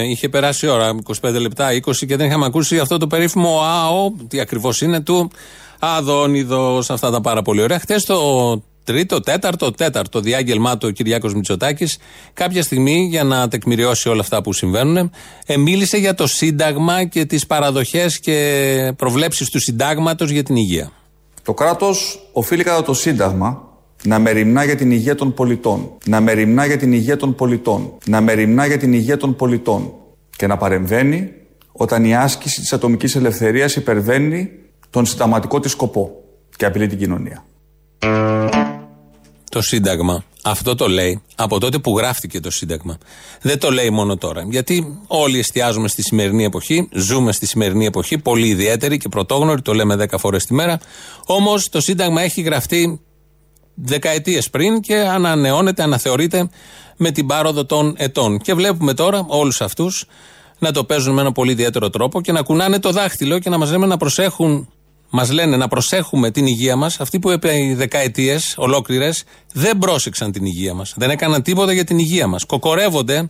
Είχε 0.10 0.30
περάσει 0.30 0.66
η 0.66 0.70
ώρα, 0.70 0.96
25 1.22 1.40
λεπτά, 1.40 1.68
20 1.74 2.06
και 2.08 2.16
δεν 2.16 2.28
είχαμε 2.28 2.46
ακούσει 2.46 2.80
αυτό 2.80 2.98
το 2.98 3.08
περίφημο 3.08 3.60
ΑΟ, 3.62 4.12
τι 4.28 4.40
ακριβώς 4.40 4.82
είναι, 4.82 5.02
του 5.02 5.32
Αδόνιδος. 5.80 6.90
Αυτά 6.90 7.12
τα 7.12 7.22
πάρα 7.22 7.42
πολύ 7.42 7.62
ωραία. 7.62 7.80
Χθες 7.80 8.06
το 8.06 8.18
τρίτο, 8.84 9.20
τέταρτο, 9.20 9.72
τέταρτο 9.72 10.20
διάγγελμά 10.20 10.78
του 10.78 10.88
ο 10.90 10.92
Κυριάκος 10.92 11.34
Μητσοτάκης, 11.34 11.98
κάποια 12.34 12.64
στιγμή 12.64 13.08
για 13.10 13.24
να 13.24 13.48
τεκμηριώσει 13.48 14.10
όλα 14.10 14.22
αυτά 14.22 14.42
που 14.42 14.54
συμβαίνουν, 14.54 15.12
ε, 15.46 15.58
μίλησε 15.58 15.98
για 15.98 16.14
το 16.14 16.28
Σύνταγμα 16.28 17.04
και 17.04 17.26
τις 17.26 17.46
παραδοχές 17.46 18.20
και 18.20 18.94
προβλέψεις 18.98 19.50
του 19.50 19.60
Συντάγματος 19.60 20.30
για 20.30 20.44
την 20.44 20.56
υγεία. 20.56 20.92
Το 21.44 21.54
κράτος 21.54 22.20
οφείλει 22.32 22.64
κατά 22.64 22.84
το 22.84 22.94
Σύνταγμα 22.94 23.71
να 24.04 24.20
μεριμνά 24.20 24.64
για 24.64 24.76
την 24.76 24.92
υγεία 24.92 25.16
των 25.16 25.34
πολιτών. 25.34 25.92
Να 26.06 26.22
μεριμνά 26.22 26.66
για 26.66 26.78
την 26.78 26.94
υγεία 26.94 27.18
των 27.18 27.36
πολιτών. 27.36 27.94
Να 28.06 28.22
μεριμνά 28.22 28.66
για 28.66 28.78
την 28.78 28.94
υγεία 28.94 29.18
των 29.18 29.36
πολιτών. 29.36 29.94
Και 30.36 30.48
να 30.48 30.58
παρεμβαίνει 30.58 31.32
όταν 31.72 32.06
η 32.06 32.16
άσκηση 32.16 32.60
της 32.60 32.74
ατομικής 32.74 33.16
ελευθερίας 33.16 33.76
υπερβαίνει 33.76 34.50
τον 34.90 35.06
συνταγματικό 35.06 35.60
της 35.60 35.72
σκοπό 35.72 36.12
και 36.56 36.66
απειλεί 36.66 36.88
την 36.88 36.98
κοινωνία. 36.98 37.46
το 39.50 39.62
Σύνταγμα. 39.62 40.24
Αυτό 40.44 40.76
το 40.76 40.88
λέει 40.88 41.22
από 41.36 41.60
τότε 41.60 41.78
που 41.78 41.98
γράφτηκε 41.98 42.40
το 42.40 42.52
Σύνταγμα. 42.52 42.98
Δεν 43.42 43.60
το 43.60 43.72
λέει 43.72 43.90
μόνο 43.90 44.18
τώρα. 44.18 44.46
Γιατί 44.50 45.00
όλοι 45.08 45.40
εστιάζουμε 45.40 45.88
στη 45.88 46.02
σημερινή 46.02 46.44
εποχή, 46.44 46.90
ζούμε 46.92 47.32
στη 47.32 47.46
σημερινή 47.46 47.86
εποχή, 47.86 48.18
πολύ 48.18 48.48
ιδιαίτερη 48.48 48.98
και 48.98 49.10
πρωτόγνωρη, 49.10 49.62
το 49.62 49.74
λέμε 49.74 49.96
δέκα 49.96 50.18
φορές 50.18 50.46
τη 50.46 50.54
μέρα. 50.54 50.80
Όμως 51.26 51.70
το 51.70 51.82
Σύνταγμα 51.82 52.22
έχει 52.22 52.42
γραφτεί 52.42 53.02
δεκαετίες 53.74 54.50
πριν 54.50 54.82
και 54.82 54.96
ανανεώνεται, 54.96 55.84
αναθεωρείται 55.84 56.50
με 56.98 57.12
την 57.12 57.28
πάροδο 57.28 57.66
των 57.66 57.94
ετών. 57.98 58.40
Και 58.40 58.54
βλέπουμε 58.54 58.94
τώρα 58.94 59.26
όλους 59.28 59.62
αυτούς 59.62 60.06
να 60.60 60.72
το 60.72 60.84
παίζουν 60.84 61.14
με 61.14 61.22
ένα 61.22 61.32
πολύ 61.32 61.52
ιδιαίτερο 61.52 61.90
τρόπο 61.90 62.22
και 62.22 62.32
να 62.32 62.42
κουνάνε 62.42 62.80
το 62.80 62.92
δάχτυλο 62.92 63.40
και 63.40 63.50
να 63.50 63.58
μας 63.58 63.72
λένε 63.72 63.86
να 63.86 63.98
προσέχουν 63.98 64.70
μας 65.14 65.32
λένε 65.32 65.58
να 65.58 65.68
προσέχουμε 65.68 66.32
την 66.32 66.46
υγεία 66.46 66.76
μας, 66.76 67.00
αυτοί 67.00 67.20
που 67.20 67.30
επί 67.30 67.74
δεκαετίες 67.74 68.54
ολόκληρες 68.58 69.24
δεν 69.54 69.78
πρόσεξαν 69.78 70.32
την 70.32 70.46
υγεία 70.46 70.74
μας. 70.74 70.94
Δεν 70.98 71.10
έκαναν 71.10 71.42
τίποτα 71.42 71.74
για 71.74 71.84
την 71.84 71.98
υγεία 72.00 72.28
μας. 72.28 72.44
Κοκορεύονται, 72.46 73.30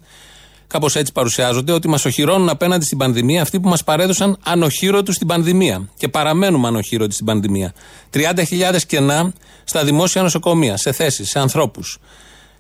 κάπως 0.72 0.96
έτσι 0.96 1.12
παρουσιάζονται, 1.12 1.72
ότι 1.72 1.88
μας 1.88 2.06
οχυρώνουν 2.06 2.50
απέναντι 2.50 2.86
στην 2.86 2.98
πανδημία 2.98 3.42
αυτοί 3.42 3.60
που 3.60 3.70
μας 3.70 3.84
παρέδωσαν 3.84 4.38
ανοχήρωτους 4.44 5.16
στην 5.16 5.28
πανδημία. 5.28 5.90
Και 5.98 6.08
παραμένουμε 6.08 6.68
ανοχήρωτοι 6.68 7.14
στην 7.14 7.26
πανδημία. 7.26 7.74
30.000 8.14 8.86
κενά 8.88 9.34
στα 9.64 9.84
δημόσια 9.84 10.22
νοσοκομεία, 10.22 10.78
σε 10.78 10.92
θέσεις, 10.92 11.30
σε 11.30 11.40
ανθρώπους. 11.40 11.98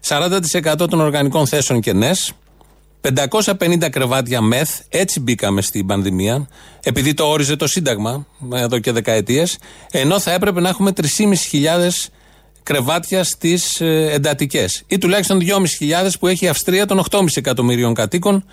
40% 0.08 0.88
των 0.90 1.00
οργανικών 1.00 1.48
θέσεων 1.48 1.80
κενές, 1.80 2.34
550 3.02 3.90
κρεβάτια 3.90 4.42
μεθ, 4.42 4.80
έτσι 4.90 5.20
μπήκαμε 5.20 5.62
στην 5.62 5.86
πανδημία, 5.86 6.48
επειδή 6.84 7.14
το 7.14 7.24
όριζε 7.24 7.56
το 7.56 7.68
Σύνταγμα 7.68 8.26
εδώ 8.54 8.80
και 8.80 8.92
δεκαετίες, 8.92 9.58
ενώ 9.92 10.20
θα 10.20 10.32
έπρεπε 10.32 10.62
να 10.62 10.70
έχουμε 10.70 10.92
3.500 10.92 12.12
κρεβάτια 12.64 13.24
στις 13.24 13.82
ε, 13.82 14.10
εντατικές. 14.12 14.84
Ή 14.88 14.98
τουλάχιστον 14.98 15.40
2.500 15.42 16.10
που 16.20 16.28
έχει 16.28 16.46
η 16.46 16.48
Αυστρία 16.48 16.86
των 16.86 17.04
8,5 17.10 17.26
εκατομμυρίων 17.36 17.94
κατοίκων, 17.94 18.46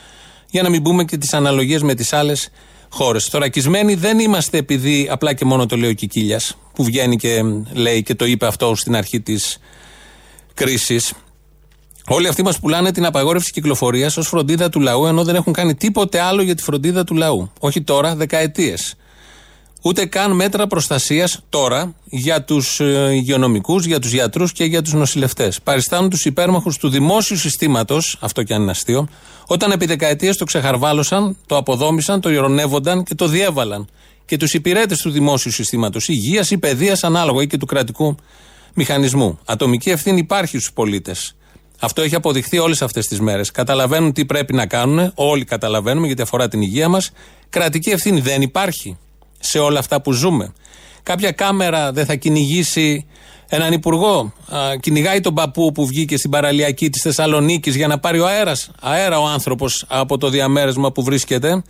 για 0.51 0.63
να 0.63 0.69
μην 0.69 0.81
μπούμε 0.81 1.05
και 1.05 1.17
τις 1.17 1.35
αναλογίες 1.35 1.83
με 1.83 1.95
τις 1.95 2.13
άλλες 2.13 2.51
χώρες. 2.89 3.25
Θωρακισμένοι 3.25 3.95
δεν 3.95 4.19
είμαστε 4.19 4.59
επειδή 4.59 5.09
απλά 5.11 5.33
και 5.33 5.45
μόνο 5.45 5.67
το 5.67 5.77
λέει 5.77 5.91
ο 5.91 5.93
Κικίλιας, 5.93 6.57
που 6.75 6.85
βγαίνει 6.85 7.17
και 7.17 7.43
λέει 7.73 8.03
και 8.03 8.15
το 8.15 8.25
είπε 8.25 8.47
αυτό 8.47 8.75
στην 8.75 8.97
αρχή 8.97 9.21
της 9.21 9.59
κρίσης. 10.55 11.13
Όλοι 12.11 12.29
αυτοί 12.29 12.43
μας 12.43 12.59
πουλάνε 12.59 12.93
την 12.93 13.05
απαγόρευση 13.05 13.53
κυκλοφορίας 13.53 14.17
ως 14.17 14.29
φροντίδα 14.29 14.69
του 14.69 14.81
λαού, 14.81 15.07
ενώ 15.07 15.25
δεν 15.25 15.35
έχουν 15.35 15.53
κάνει 15.53 15.75
τίποτε 15.75 16.21
άλλο 16.21 16.43
για 16.43 16.55
τη 16.55 16.63
φροντίδα 16.63 17.05
του 17.05 17.15
λαού. 17.15 17.51
Όχι 17.61 17.83
τώρα, 17.83 18.17
δεκαετίες. 18.17 18.95
Ούτε 19.83 20.07
καν 20.07 20.33
μέτρα 20.33 20.67
προστασίας 20.67 21.41
τώρα 21.49 21.95
για 22.05 22.45
τους 22.45 22.81
ε, 22.81 23.11
υγειονομικούς, 23.13 23.85
για 23.85 23.99
τους 23.99 24.13
γιατρούς 24.13 24.53
και 24.53 24.65
για 24.65 24.83
τους 24.83 24.93
νοσηλευτές. 24.93 25.61
Παριστάνουν 25.63 26.11
τους 26.11 26.25
υπέρμαχους 26.25 26.77
του 26.77 26.89
δημόσιου 26.89 27.37
συστήματος, 27.37 28.17
αυτό 28.21 28.43
και 28.43 28.55
αν 28.55 28.63
είναι 28.63 28.71
αστείο, 28.71 29.09
όταν 29.47 29.71
επί 29.71 29.87
δεκαετίες 29.87 30.37
το 30.37 30.45
ξεχαρβάλωσαν, 30.45 31.37
το 31.47 31.57
αποδόμησαν, 31.57 32.21
το 32.21 32.31
ηρωνεύονταν 32.31 33.05
και 33.05 33.15
το 33.15 33.27
διέβαλαν. 33.27 33.89
Και 34.25 34.37
τους 34.37 34.55
υπηρέτες 34.55 35.01
του 35.01 35.11
δημόσιου 35.11 35.51
συστήματος 35.51 36.09
υγείας 36.09 36.51
ή 36.51 36.59
παιδείας, 36.59 37.05
ανάλογα 37.05 37.43
ή 37.43 37.47
και 37.47 37.57
του 37.57 37.67
κρατικού 37.67 38.17
μηχανισμού. 38.75 39.39
Ατομική 39.45 39.91
ευθύνη 39.91 40.19
υπάρχει 40.19 40.59
στους 40.59 40.73
πολίτες. 40.73 41.37
Αυτό 41.81 42.03
έχει 42.03 42.15
αποδειχθεί 42.15 42.59
όλες 42.59 42.83
αυτές 42.83 43.07
τις 43.07 43.21
μέρες. 43.21 43.51
Καταλαβαίνουν 43.51 44.13
τι 44.13 44.25
πρέπει 44.25 44.55
να 44.55 44.67
κάνουν, 44.67 45.13
όλοι 45.15 45.45
καταλαβαίνουμε 45.45 46.07
γιατί 46.07 46.23
αφορά 46.23 46.49
την 46.49 46.63
υγεία 46.63 46.89
μας. 46.89 47.11
Κρατική 47.49 47.91
ευθύνη 47.91 48.21
δεν 48.21 48.43
υπάρχει 48.43 48.97
σε 49.39 49.59
όλα 49.59 49.79
αυτά 49.79 50.01
που 50.01 50.13
ζούμε. 50.13 50.53
Κάποια 51.03 51.31
κάμερα 51.31 51.93
δεν 51.93 52.07
θα 52.07 52.15
κυνηγήσει 52.15 53.07
έναν 53.49 53.73
υπουργό. 53.73 54.33
Α, 54.49 54.77
κυνηγάει 54.81 55.21
τον 55.21 55.35
παππού 55.35 55.73
που 55.73 55.87
βγήκε 55.87 56.17
στην 56.17 56.31
παραλιακή 56.31 56.91
της 56.91 57.03
Θεσσαλονίκης 57.03 57.77
για 57.77 57.87
να 57.87 57.99
πάρει 57.99 58.21
ο 58.21 58.27
αέρας. 58.27 58.71
Αέρα 58.81 59.21
ο 59.21 59.27
άνθρωπος 59.27 59.85
από 59.89 60.19
το 60.19 60.29
διαμέρισμα 60.29 60.93
που 60.93 61.03
βρίσκεται. 61.03 61.63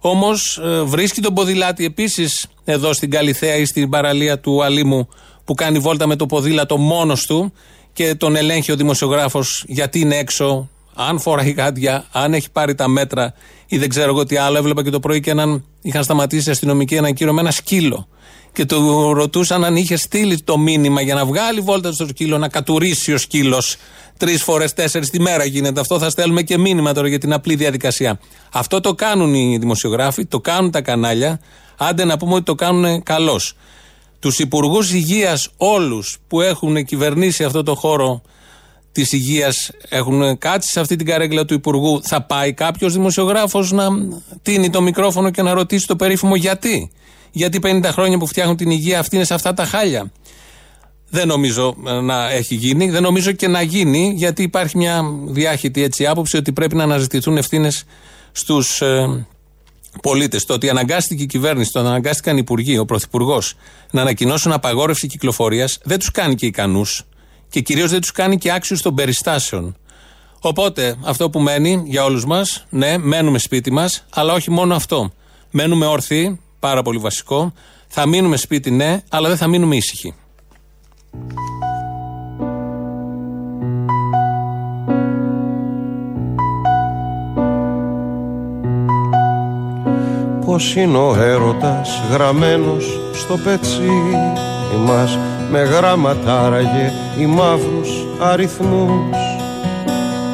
Όμως 0.00 0.60
ε, 0.64 0.82
βρίσκει 0.82 1.20
τον 1.20 1.34
ποδηλάτη 1.34 1.84
επίσης 1.84 2.46
εδώ 2.64 2.92
στην 2.92 3.10
Καλιθέα 3.10 3.56
ή 3.56 3.64
στην 3.64 3.90
παραλία 3.90 4.38
του 4.40 4.64
Αλήμου 4.64 5.08
που 5.44 5.54
κάνει 5.54 5.78
βόλτα 5.78 6.06
με 6.06 6.16
το 6.16 6.26
ποδήλατο 6.26 6.76
μόνος 6.76 7.26
του 7.26 7.52
και 7.92 8.14
τον 8.14 8.36
ελέγχει 8.36 8.72
ο 8.72 8.76
δημοσιογράφος 8.76 9.64
γιατί 9.68 10.00
είναι 10.00 10.16
έξω, 10.16 10.68
αν 11.00 11.20
φοράει 11.20 11.50
γάντια, 11.50 12.04
αν 12.12 12.34
έχει 12.34 12.50
πάρει 12.50 12.74
τα 12.74 12.88
μέτρα 12.88 13.34
ή 13.66 13.78
δεν 13.78 13.88
ξέρω 13.88 14.08
εγώ 14.08 14.24
τι 14.24 14.36
άλλο. 14.36 14.56
Έβλεπα 14.56 14.84
και 14.84 14.90
το 14.90 15.00
πρωί 15.00 15.20
και 15.20 15.30
έναν. 15.30 15.64
Είχαν 15.82 16.04
σταματήσει 16.04 16.50
αστυνομικοί 16.50 16.94
έναν 16.94 17.14
κύριο 17.14 17.32
με 17.32 17.40
ένα 17.40 17.50
σκύλο. 17.50 18.08
Και 18.52 18.64
του 18.64 19.12
ρωτούσαν 19.14 19.64
αν 19.64 19.76
είχε 19.76 19.96
στείλει 19.96 20.40
το 20.40 20.58
μήνυμα 20.58 21.00
για 21.00 21.14
να 21.14 21.24
βγάλει 21.24 21.60
βόλτα 21.60 21.92
στο 21.92 22.06
σκύλο, 22.06 22.38
να 22.38 22.48
κατουρίσει 22.48 23.12
ο 23.12 23.18
σκύλος. 23.18 23.76
Τρεις 24.16 24.42
φορές, 24.42 24.72
τέσσερις 24.72 25.10
τη 25.10 25.20
μέρα 25.20 25.44
γίνεται 25.44 25.80
αυτό. 25.80 25.98
Θα 25.98 26.10
στέλνουμε 26.10 26.42
και 26.42 26.58
μήνυμα 26.58 26.92
τώρα 26.92 27.08
για 27.08 27.18
την 27.18 27.32
απλή 27.32 27.54
διαδικασία. 27.54 28.20
Αυτό 28.52 28.80
το 28.80 28.94
κάνουν 28.94 29.34
οι 29.34 29.58
δημοσιογράφοι, 29.58 30.26
το 30.26 30.40
κάνουν 30.40 30.70
τα 30.70 30.80
κανάλια. 30.80 31.40
Άντε 31.76 32.04
να 32.04 32.16
πούμε 32.16 32.34
ότι 32.34 32.44
το 32.44 32.54
κάνουν 32.54 33.02
καλώς 33.02 33.54
τους 34.18 34.38
υπουργούς 34.38 34.92
υγείας 34.92 35.48
όλους 35.56 36.18
που 36.28 36.40
έχουν 36.40 36.84
κυβερνήσει 36.84 37.44
αυτό 37.44 37.62
το 37.62 37.74
χώρο 37.74 38.22
της 38.98 39.12
υγείας, 39.12 39.70
έχουν 39.88 40.38
κάτσει 40.38 40.70
σε 40.70 40.80
αυτή 40.80 40.96
την 40.96 41.06
καρέγκλα 41.06 41.44
του 41.44 41.54
υπουργού, 41.54 42.00
θα 42.02 42.22
πάει 42.22 42.52
κάποιος 42.52 42.92
δημοσιογράφος 42.92 43.72
να 43.72 43.88
τίνει 44.42 44.70
το 44.70 44.82
μικρόφωνο 44.82 45.30
και 45.30 45.42
να 45.42 45.52
ρωτήσει 45.52 45.86
το 45.86 45.96
περίφημο 45.96 46.36
γιατί. 46.36 46.90
Γιατί 47.30 47.58
50 47.62 47.84
χρόνια 47.84 48.18
που 48.18 48.26
φτιάχνουν 48.26 48.56
την 48.56 48.70
υγεία 48.70 48.98
αυτή 48.98 49.16
είναι 49.16 49.24
σε 49.24 49.34
αυτά 49.34 49.54
τα 49.54 49.64
χάλια. 49.64 50.12
Δεν 51.10 51.26
νομίζω 51.26 51.74
να 52.02 52.30
έχει 52.30 52.54
γίνει, 52.54 52.90
δεν 52.90 53.02
νομίζω 53.02 53.32
και 53.32 53.48
να 53.48 53.62
γίνει, 53.62 54.12
γιατί 54.16 54.42
υπάρχει 54.42 54.76
μια 54.76 55.02
διάχυτη 55.26 55.82
έτσι 55.82 56.06
άποψη 56.06 56.36
ότι 56.36 56.52
πρέπει 56.52 56.76
να 56.76 56.82
αναζητηθούν 56.82 57.36
ευθύνες 57.36 57.84
στους 58.32 58.80
ε, 58.80 59.26
πολίτες. 60.02 60.44
Το 60.44 60.54
ότι 60.54 60.68
αναγκάστηκε 60.68 61.22
η 61.22 61.26
κυβέρνηση, 61.26 61.72
το 61.72 61.78
ότι 61.78 61.88
αναγκάστηκαν 61.88 62.36
οι 62.36 62.40
υπουργοί, 62.42 62.78
ο 62.78 62.84
πρωθυπουργός 62.84 63.54
να 63.90 64.00
ανακοινώσουν 64.00 64.52
απαγόρευση 64.52 65.06
κυκλοφορίας 65.06 65.78
δεν 65.82 65.98
τους 65.98 66.10
κάνει 66.10 66.34
και 66.34 66.46
ικανούς 66.46 67.04
και 67.48 67.60
κυρίως 67.60 67.90
δεν 67.90 68.00
τους 68.00 68.12
κάνει 68.12 68.38
και 68.38 68.52
άξιους 68.52 68.82
των 68.82 68.94
περιστάσεων. 68.94 69.76
Οπότε 70.40 70.96
αυτό 71.04 71.30
που 71.30 71.40
μένει 71.40 71.82
για 71.86 72.04
όλους 72.04 72.24
μας, 72.26 72.66
ναι, 72.70 72.98
μένουμε 72.98 73.38
σπίτι 73.38 73.72
μας, 73.72 74.04
αλλά 74.14 74.32
όχι 74.32 74.50
μόνο 74.50 74.74
αυτό. 74.74 75.12
Μένουμε 75.50 75.86
όρθιοι, 75.86 76.40
πάρα 76.58 76.82
πολύ 76.82 76.98
βασικό. 76.98 77.52
Θα 77.88 78.06
μείνουμε 78.06 78.36
σπίτι, 78.36 78.70
ναι, 78.70 79.02
αλλά 79.08 79.28
δεν 79.28 79.36
θα 79.36 79.46
μείνουμε 79.46 79.76
ήσυχοι. 79.76 80.14
Πως 90.44 90.74
είναι 90.74 90.96
ο 90.96 91.14
έρωτας 91.14 92.02
γραμμένος 92.10 93.00
στο 93.12 93.36
πετσί; 93.36 93.90
Μας 94.86 95.18
Με 95.50 95.62
γράμματα 95.62 96.40
άραγε 96.46 96.92
οι 97.18 97.26
μαύρους 97.26 98.06
αριθμούς 98.20 99.16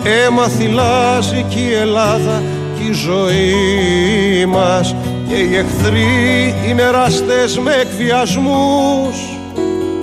Αίμα 0.05 0.49
θυλάζει 0.49 1.45
κι 1.49 1.61
η 1.61 1.73
Ελλάδα 1.73 2.43
κι 2.79 2.89
η 2.89 2.93
ζωή 2.93 4.47
μας 4.47 4.95
Και 5.29 5.35
οι 5.35 5.57
εχθροί 5.57 6.55
είναι 6.69 6.91
ραστές 6.91 7.59
με 7.59 7.73
εκβιασμούς. 7.75 9.17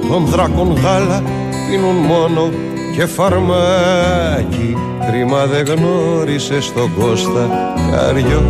Των 0.08 0.26
δράκων 0.26 0.76
γάλα 0.84 1.24
πίνουν 1.69 1.95
μόνο 1.95 2.50
και 2.95 3.06
φαρμάκι. 3.06 4.78
Κρίμα 5.08 5.45
δεν 5.45 5.65
γνώρισε 5.65 6.62
στον 6.62 6.93
Κώστα 7.00 7.74
Καριωτάκι 7.91 8.41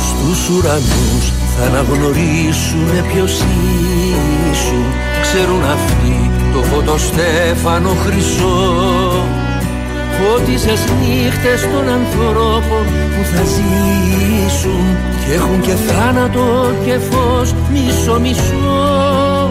Στους 0.00 0.48
ουρανούς 0.48 1.43
θα 1.56 1.64
αναγνωρίσουνε 1.66 3.00
ποιος 3.12 3.32
ήσουν. 4.50 4.84
Ξέρουν 5.22 5.64
αυτοί 5.76 6.30
το 6.54 6.62
φωτοστέφανο 6.62 7.92
χρυσό. 8.04 8.58
Φώτισες 10.16 10.80
νύχτες 11.00 11.60
των 11.72 11.88
ανθρώπων 11.98 12.84
που 13.12 13.22
θα 13.32 13.42
ζήσουν. 13.54 14.84
Και 15.26 15.32
έχουν 15.34 15.60
και 15.60 15.74
θάνατο 15.86 16.72
και 16.84 16.98
φως 17.10 17.54
μισό 17.72 18.20
μισό. 18.20 19.50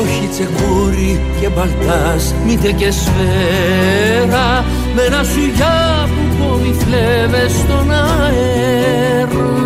Όχι 0.00 0.28
τσεκούρι 0.32 1.20
και 1.40 1.48
μπαλτάς, 1.48 2.34
μήτε 2.46 2.72
και 2.72 2.90
σφαίρα. 2.90 4.64
Με 4.94 5.02
ένα 5.02 5.22
σουγιά 5.22 6.08
που 6.14 6.36
πόμει 6.38 6.74
φλέβες 6.80 7.52
στον 7.52 7.90
αέρα 7.92 9.61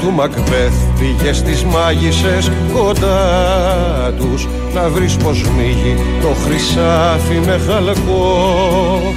του 0.00 0.12
Μακβέθ 0.12 0.74
πήγες 0.98 1.36
στις 1.36 1.64
μάγισσες 1.64 2.50
κοντά 2.72 4.12
τους 4.18 4.48
να 4.74 4.88
βρεις 4.88 5.16
πως 5.16 5.44
μύγει 5.56 5.96
το 6.20 6.28
χρυσάφι 6.44 7.38
με 7.46 7.60
χαλκό. 7.66 9.14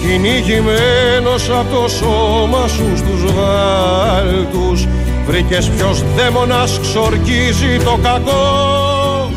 Κυνηγημένος 0.00 1.50
από 1.50 1.76
το 1.76 1.88
σώμα 1.88 2.66
σου 2.68 2.96
στους 2.96 3.32
βάλτους 3.32 4.86
βρήκες 5.26 5.68
ποιος 5.68 6.02
δαίμονας 6.16 6.78
ξορκίζει 6.82 7.76
το 7.84 7.98
κακό. 8.02 9.30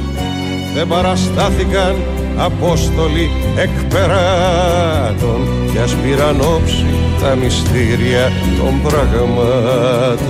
Δεν 0.75 0.87
παραστάθηκαν 0.87 1.95
Απόστολοι 2.37 3.29
εκπεράτων 3.55 5.47
κι 5.71 5.77
ας 5.77 5.95
πήραν 5.95 6.41
όψη 6.41 6.92
τα 7.23 7.35
μυστήρια 7.35 8.31
των 8.57 8.81
πραγμάτων. 8.81 10.23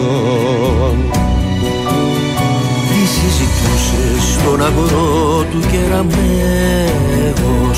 Τι 2.89 3.01
συζητούσες 3.07 4.21
στον 4.33 4.65
αγορό 4.65 5.45
του 5.51 5.59
κεραμέως 5.71 6.17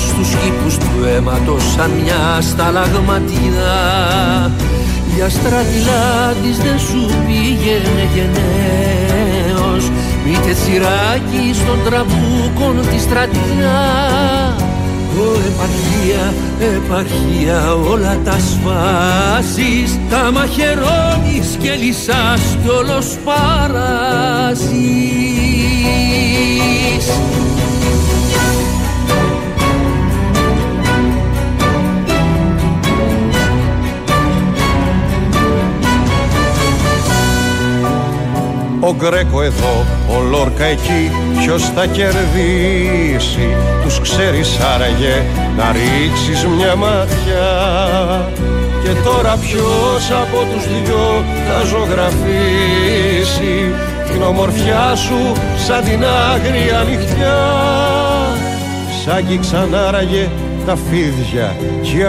Στους 0.08 0.28
κήπους 0.28 0.74
του 0.78 1.04
αίματος 1.06 1.62
σαν 1.76 1.90
μια 1.90 2.40
σταλαγματιά 2.40 3.78
Για 5.16 5.28
στρατηλά 5.28 6.34
της 6.42 6.56
δεν 6.58 6.78
σου 6.78 7.06
πήγαινε 7.26 8.08
γενναίος 8.14 9.90
Μήτε 10.24 10.52
τσιράκι 10.52 11.54
στον 11.54 11.78
τραμπούκον 11.84 12.76
τη 12.90 12.98
στρατιά 12.98 13.76
Ω 14.60 14.65
επαρχία, 16.60 17.74
επαρχία 17.74 17.74
όλα 17.74 18.18
τα 18.24 18.38
σφάσεις 18.38 19.98
Τα 20.10 20.30
μαχαιρώνεις 20.32 21.56
και 21.60 21.74
λυσάς 21.74 22.56
κι 22.62 22.68
όλος 22.68 23.18
παράζεις 23.24 24.76
Ο 38.86 38.94
Γκρέκο 38.94 39.42
εδώ, 39.42 39.84
ο 40.16 40.20
Λόρκα 40.30 40.64
εκεί 40.64 41.10
Ποιος 41.38 41.62
θα 41.62 41.86
κερδίσει; 41.86 43.56
Τους 43.82 44.00
ξέρεις 44.00 44.58
άραγε 44.74 45.22
να 45.56 45.72
ρίξεις 45.72 46.46
μια 46.46 46.76
ματιά 46.76 47.48
Και 48.82 48.90
τώρα 49.04 49.36
ποιος 49.36 50.10
από 50.10 50.38
τους 50.52 50.64
δυο 50.66 51.24
θα 51.48 51.64
ζωγραφίσει; 51.64 52.14
Την 54.12 54.22
ομορφιά 54.22 54.94
σου 54.94 55.32
σαν 55.66 55.84
την 55.84 56.04
άγρια 56.04 56.84
νυχτιά. 56.88 57.38
Σαν 59.04 59.40
ξανάραγε 59.40 60.28
τα 60.66 60.76
φίδια. 60.76 61.56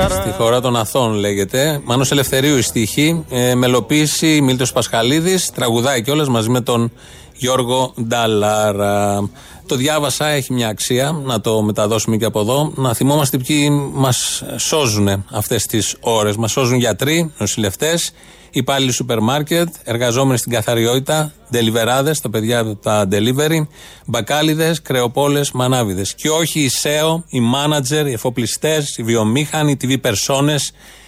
Στη 0.10 0.32
χώρα 0.38 0.62
των 0.62 0.76
Αθών 0.76 1.14
λέγεται. 1.14 1.82
Μάνος 1.84 2.12
Ελευθερίου 2.12 2.58
η 2.58 2.62
στίχη. 2.62 3.26
Ε, 3.30 3.56
μελοποίηση 3.56 4.42
Μίλτος 4.42 4.72
Πασχαλίδης. 4.72 5.52
Τραγουδάει 5.52 6.02
κιόλας 6.02 6.28
μαζί 6.30 6.50
με 6.50 6.62
τον 6.62 6.92
Γιώργο 7.36 7.94
Νταλάρα. 8.02 9.30
Το 9.66 9.76
διάβασα, 9.76 10.28
έχει 10.28 10.54
μια 10.54 10.68
αξία 10.68 11.22
να 11.24 11.42
το 11.42 11.62
μεταδώσουμε 11.62 12.18
και 12.18 12.26
από 12.26 12.40
εδώ. 12.40 12.72
Να 12.76 12.94
θυμόμαστε 12.94 13.38
ποιοι 13.38 13.70
μας 13.94 14.44
σώζουν 14.58 15.26
αυτές 15.32 15.66
τις 15.66 15.96
ώρες. 16.00 16.36
Μας 16.36 16.52
σώζουν 16.52 16.78
γιατροί, 16.78 17.32
νοσηλευτές, 17.38 18.12
υπάλληλοι 18.52 18.92
σούπερ 18.92 19.20
μάρκετ, 19.20 19.68
εργαζόμενοι 19.84 20.38
στην 20.38 20.52
καθαριότητα, 20.52 21.34
ντελιβεράδες, 21.52 22.20
τα 22.20 22.30
παιδιά 22.30 22.78
τα 22.78 23.08
delivery, 23.12 23.68
μπακάλιδες, 24.06 24.82
κρεοπόλες, 24.82 25.52
μανάβιδες. 25.52 26.14
Και 26.14 26.30
όχι 26.30 26.60
οι 26.60 26.72
SEO, 26.82 27.24
οι 27.30 27.42
manager, 27.56 28.06
οι 28.08 28.12
εφοπλιστές, 28.12 28.98
οι 28.98 29.04
βιομήχανοι, 29.04 29.72
οι 29.72 29.78
TV 29.82 30.10
personas 30.10 30.62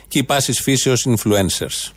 και 0.07 0.19
οι 0.19 0.23
πάσης 0.23 0.59
φύσεως 0.61 1.07
influencers. 1.09 1.91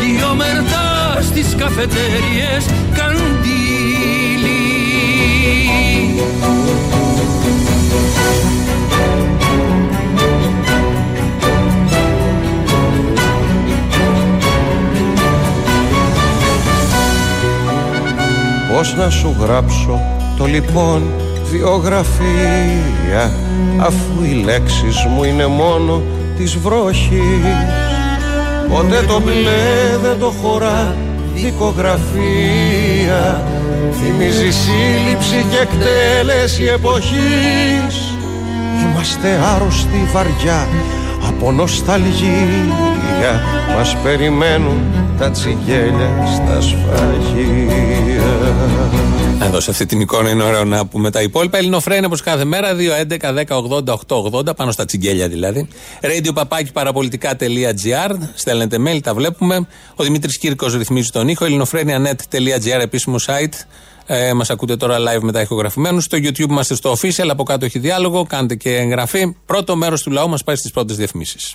Δύο 0.00 0.34
μερτάς 0.34 1.24
στις 1.24 1.54
καφετέριες 1.54 2.64
καντήλι 2.94 3.44
Πώς 18.84 18.94
να 18.94 19.10
σου 19.10 19.36
γράψω 19.40 20.00
το 20.36 20.44
λοιπόν 20.44 21.02
βιογραφία 21.50 23.32
Αφού 23.80 24.22
οι 24.22 24.42
λέξεις 24.44 25.04
μου 25.04 25.24
είναι 25.24 25.46
μόνο 25.46 26.02
της 26.36 26.56
βροχής. 26.56 27.56
Ποτέ 28.68 29.04
το 29.06 29.20
μπλε 29.20 29.98
δεν 30.02 30.18
το 30.18 30.32
χωρά 30.42 30.96
δικογραφία. 31.34 33.42
Θυμίζει 33.92 34.50
σύλληψη 34.50 35.44
και 35.50 35.56
εκτέλεση 35.56 36.64
εποχής. 36.64 38.16
Είμαστε 38.82 39.28
άρρωστοι 39.54 40.08
βαριά 40.12 40.68
από 41.28 41.52
νοσταλγία 41.52 43.40
Μας 43.76 43.96
περιμένουν 44.02 44.80
τα 45.18 45.30
τσιγέλια 45.30 46.10
στα 46.34 46.60
σφαγεία 46.60 48.22
Εδώ 49.42 49.60
σε 49.60 49.70
αυτή 49.70 49.86
την 49.86 50.00
εικόνα 50.00 50.30
είναι 50.30 50.42
ωραίο 50.42 50.64
να 50.64 50.86
πούμε 50.86 51.10
τα 51.10 51.22
υπόλοιπα. 51.22 51.58
Ελληνοφρένια 51.58 52.06
όπως 52.06 52.20
κάθε 52.20 52.44
μέρα 52.44 52.68
2.11.10.80.880 53.46 54.56
πάνω 54.56 54.70
στα 54.70 54.84
τσιγκέλια 54.84 55.28
δηλαδή. 55.28 55.68
Radio 56.00 56.34
παπάκι 56.34 56.72
παραπολιτικά.gr. 56.72 58.16
Στέλνετε 58.34 58.76
mail, 58.86 59.00
τα 59.02 59.14
βλέπουμε. 59.14 59.66
Ο 59.94 60.04
Δημήτρης 60.04 60.38
Κύρκος 60.38 60.74
ρυθμίζει 60.74 61.10
τον 61.10 61.28
ήχο. 61.28 61.44
ελληνοφρένια.net.gr 61.44 62.80
επίσημο 62.80 63.16
site. 63.26 63.54
Ε, 64.06 64.32
Μας 64.32 64.50
ακούτε 64.50 64.76
τώρα 64.76 64.96
live 64.98 65.20
μετά 65.22 65.40
ηχογραφημένους. 65.40 66.04
Στο 66.04 66.18
YouTube 66.20 66.48
είμαστε 66.50 66.74
στο 66.74 66.92
official. 66.92 67.26
Από 67.28 67.42
κάτω 67.42 67.64
έχει 67.64 67.78
διάλογο. 67.78 68.24
Κάντε 68.28 68.54
και 68.54 68.76
εγγραφή. 68.76 69.36
Πρώτο 69.46 69.76
μέρος 69.76 70.02
του 70.02 70.10
λαού 70.10 70.28
μας 70.28 70.44
πάει 70.44 70.56
στις 70.56 70.70
πρώτες 70.70 70.96
διαφημίσεις. 70.96 71.54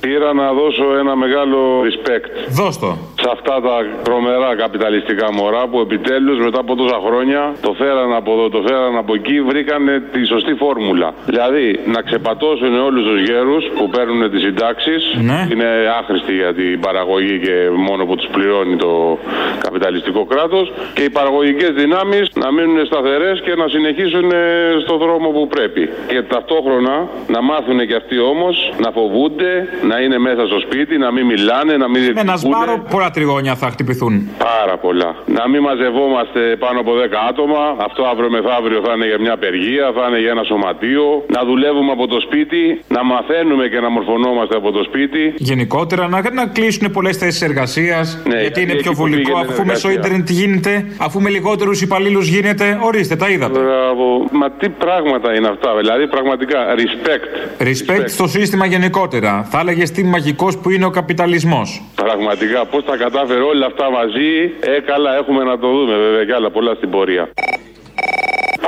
Πήρα 0.00 0.32
να 0.32 0.52
δώσω 0.52 0.98
ένα 0.98 1.16
μεγάλο 1.16 1.58
respect. 1.80 2.52
Δώσ' 2.52 2.78
το. 2.78 2.98
Σε 3.22 3.28
αυτά 3.32 3.54
τα 3.66 3.76
τρομερά 4.02 4.50
καπιταλιστικά 4.56 5.32
μωρά 5.32 5.62
που 5.70 5.78
επιτέλους 5.80 6.38
μετά 6.44 6.60
από 6.60 6.74
τόσα 6.74 6.98
χρόνια 7.06 7.52
το 7.60 7.72
φέραν 7.72 8.14
από 8.14 8.32
εδώ, 8.32 8.48
το 8.48 8.60
φέραν 8.66 8.96
από 8.96 9.14
εκεί, 9.14 9.40
βρήκαν 9.40 9.82
τη 10.12 10.24
σωστή 10.24 10.54
φόρμουλα. 10.54 11.08
Δηλαδή 11.26 11.80
να 11.94 12.00
ξεπατώσουν 12.02 12.74
όλους 12.88 13.04
τους 13.08 13.20
γέρους 13.28 13.64
που 13.76 13.88
παίρνουν 13.88 14.30
τις 14.30 14.40
συντάξεις. 14.42 15.02
Ναι. 15.30 15.48
Είναι 15.52 15.68
άχρηστοι 15.98 16.34
για 16.34 16.54
την 16.54 16.80
παραγωγή 16.80 17.38
και 17.44 17.54
μόνο 17.86 18.04
που 18.06 18.14
τους 18.16 18.28
πληρώνει 18.32 18.76
το 18.76 19.18
καπιταλιστικό 19.58 20.24
κράτος. 20.24 20.72
Και 20.94 21.02
οι 21.02 21.10
παραγωγικές 21.10 21.72
δυνάμεις 21.82 22.24
να 22.34 22.52
μείνουν 22.52 22.86
σταθερές 22.86 23.40
και 23.40 23.54
να 23.54 23.68
συνεχίσουν 23.68 24.30
ε, 24.30 24.36
στο 24.84 24.96
δρόμο 24.96 25.28
που 25.28 25.46
πρέπει. 25.46 25.88
Και 26.06 26.22
ταυτόχρονα 26.22 27.08
να 27.26 27.40
μάθουν 27.42 27.78
και 27.86 27.94
αυτοί 27.94 28.18
όμως 28.18 28.72
να 28.78 28.90
φοβούνται, 28.90 29.68
να 29.90 30.00
είναι 30.00 30.18
μέσα 30.18 30.46
στο 30.46 30.58
σπίτι, 30.60 30.98
να 30.98 31.10
μην 31.12 31.26
μιλάνε, 31.26 31.76
να 31.76 31.88
μην 31.88 32.12
Με 32.14 32.20
ένα 32.20 32.36
σπάρο 32.36 32.76
πολλά 33.10 33.26
τριγώνια 33.26 33.54
θα 33.62 33.68
χτυπηθούν. 33.70 34.14
Πάρα 34.38 34.76
πολλά. 34.84 35.10
Να 35.26 35.48
μην 35.48 35.60
μαζευόμαστε 35.68 36.40
πάνω 36.64 36.80
από 36.80 36.92
10 36.92 37.28
άτομα. 37.30 37.62
Αυτό 37.88 38.00
αύριο 38.12 38.30
μεθαύριο 38.36 38.80
θα 38.86 38.92
είναι 38.96 39.06
για 39.06 39.18
μια 39.24 39.32
απεργία, 39.32 39.86
θα 39.96 40.04
είναι 40.08 40.20
για 40.24 40.30
ένα 40.36 40.44
σωματείο. 40.50 41.24
Να 41.36 41.40
δουλεύουμε 41.44 41.92
από 41.92 42.06
το 42.06 42.18
σπίτι, 42.26 42.62
να 42.88 43.00
μαθαίνουμε 43.04 43.64
και 43.72 43.80
να 43.80 43.88
μορφωνόμαστε 43.96 44.54
από 44.56 44.70
το 44.76 44.82
σπίτι. 44.88 45.22
Γενικότερα 45.36 46.02
να, 46.08 46.18
να 46.40 46.46
κλείσουν 46.56 46.90
πολλές 46.90 47.16
θέσεις 47.16 47.42
εργασίας. 47.42 48.06
Ναι, 48.28 48.40
γιατί 48.40 48.60
είναι 48.62 48.72
εκεί 48.72 48.82
πιο 48.82 48.92
που 48.92 49.02
ναι, 49.02 49.10
βολικό. 49.10 49.32
πήγαινε 49.32 49.52
Αφού 49.52 49.64
μέσω 49.64 49.88
εργασία. 49.88 49.92
ίντερνετ 49.98 50.28
γίνεται, 50.40 50.72
αφού 51.06 51.20
με 51.20 51.30
λιγότερους 51.30 51.82
υπαλλήλους 51.82 52.26
γίνεται. 52.28 52.66
Ορίστε, 52.88 53.16
τα 53.16 53.28
είδατε. 53.28 53.58
Μπράβο. 53.58 54.04
Μα 54.40 54.50
τι 54.50 54.68
πράγματα 54.68 55.34
είναι 55.36 55.48
αυτά, 55.48 55.76
δηλαδή 55.76 56.04
πραγματικά 56.08 56.58
respect. 56.80 57.26
Respect 57.68 58.04
στο 58.16 58.26
σύστημα 58.28 58.66
γενικότερα. 58.66 59.32
Θα 59.50 59.58
έλεγες 59.60 59.90
τι 59.90 60.02
μαγικός 60.04 60.58
που 60.58 60.70
είναι 60.70 60.84
ο 60.84 60.90
καπιταλισμός. 60.90 61.82
Πραγματικά 61.94 62.64
πώς 62.66 62.84
τα 62.84 62.96
κατάφερε 63.04 63.40
όλα 63.40 63.66
αυτά 63.66 63.90
μαζί. 63.90 64.52
Ε, 64.60 64.80
καλά, 64.80 65.16
έχουμε 65.16 65.44
να 65.44 65.58
το 65.58 65.68
δούμε 65.68 65.96
βέβαια 65.96 66.24
και 66.24 66.34
άλλα 66.34 66.50
πολλά 66.50 66.74
στην 66.74 66.90
πορεία. 66.90 67.24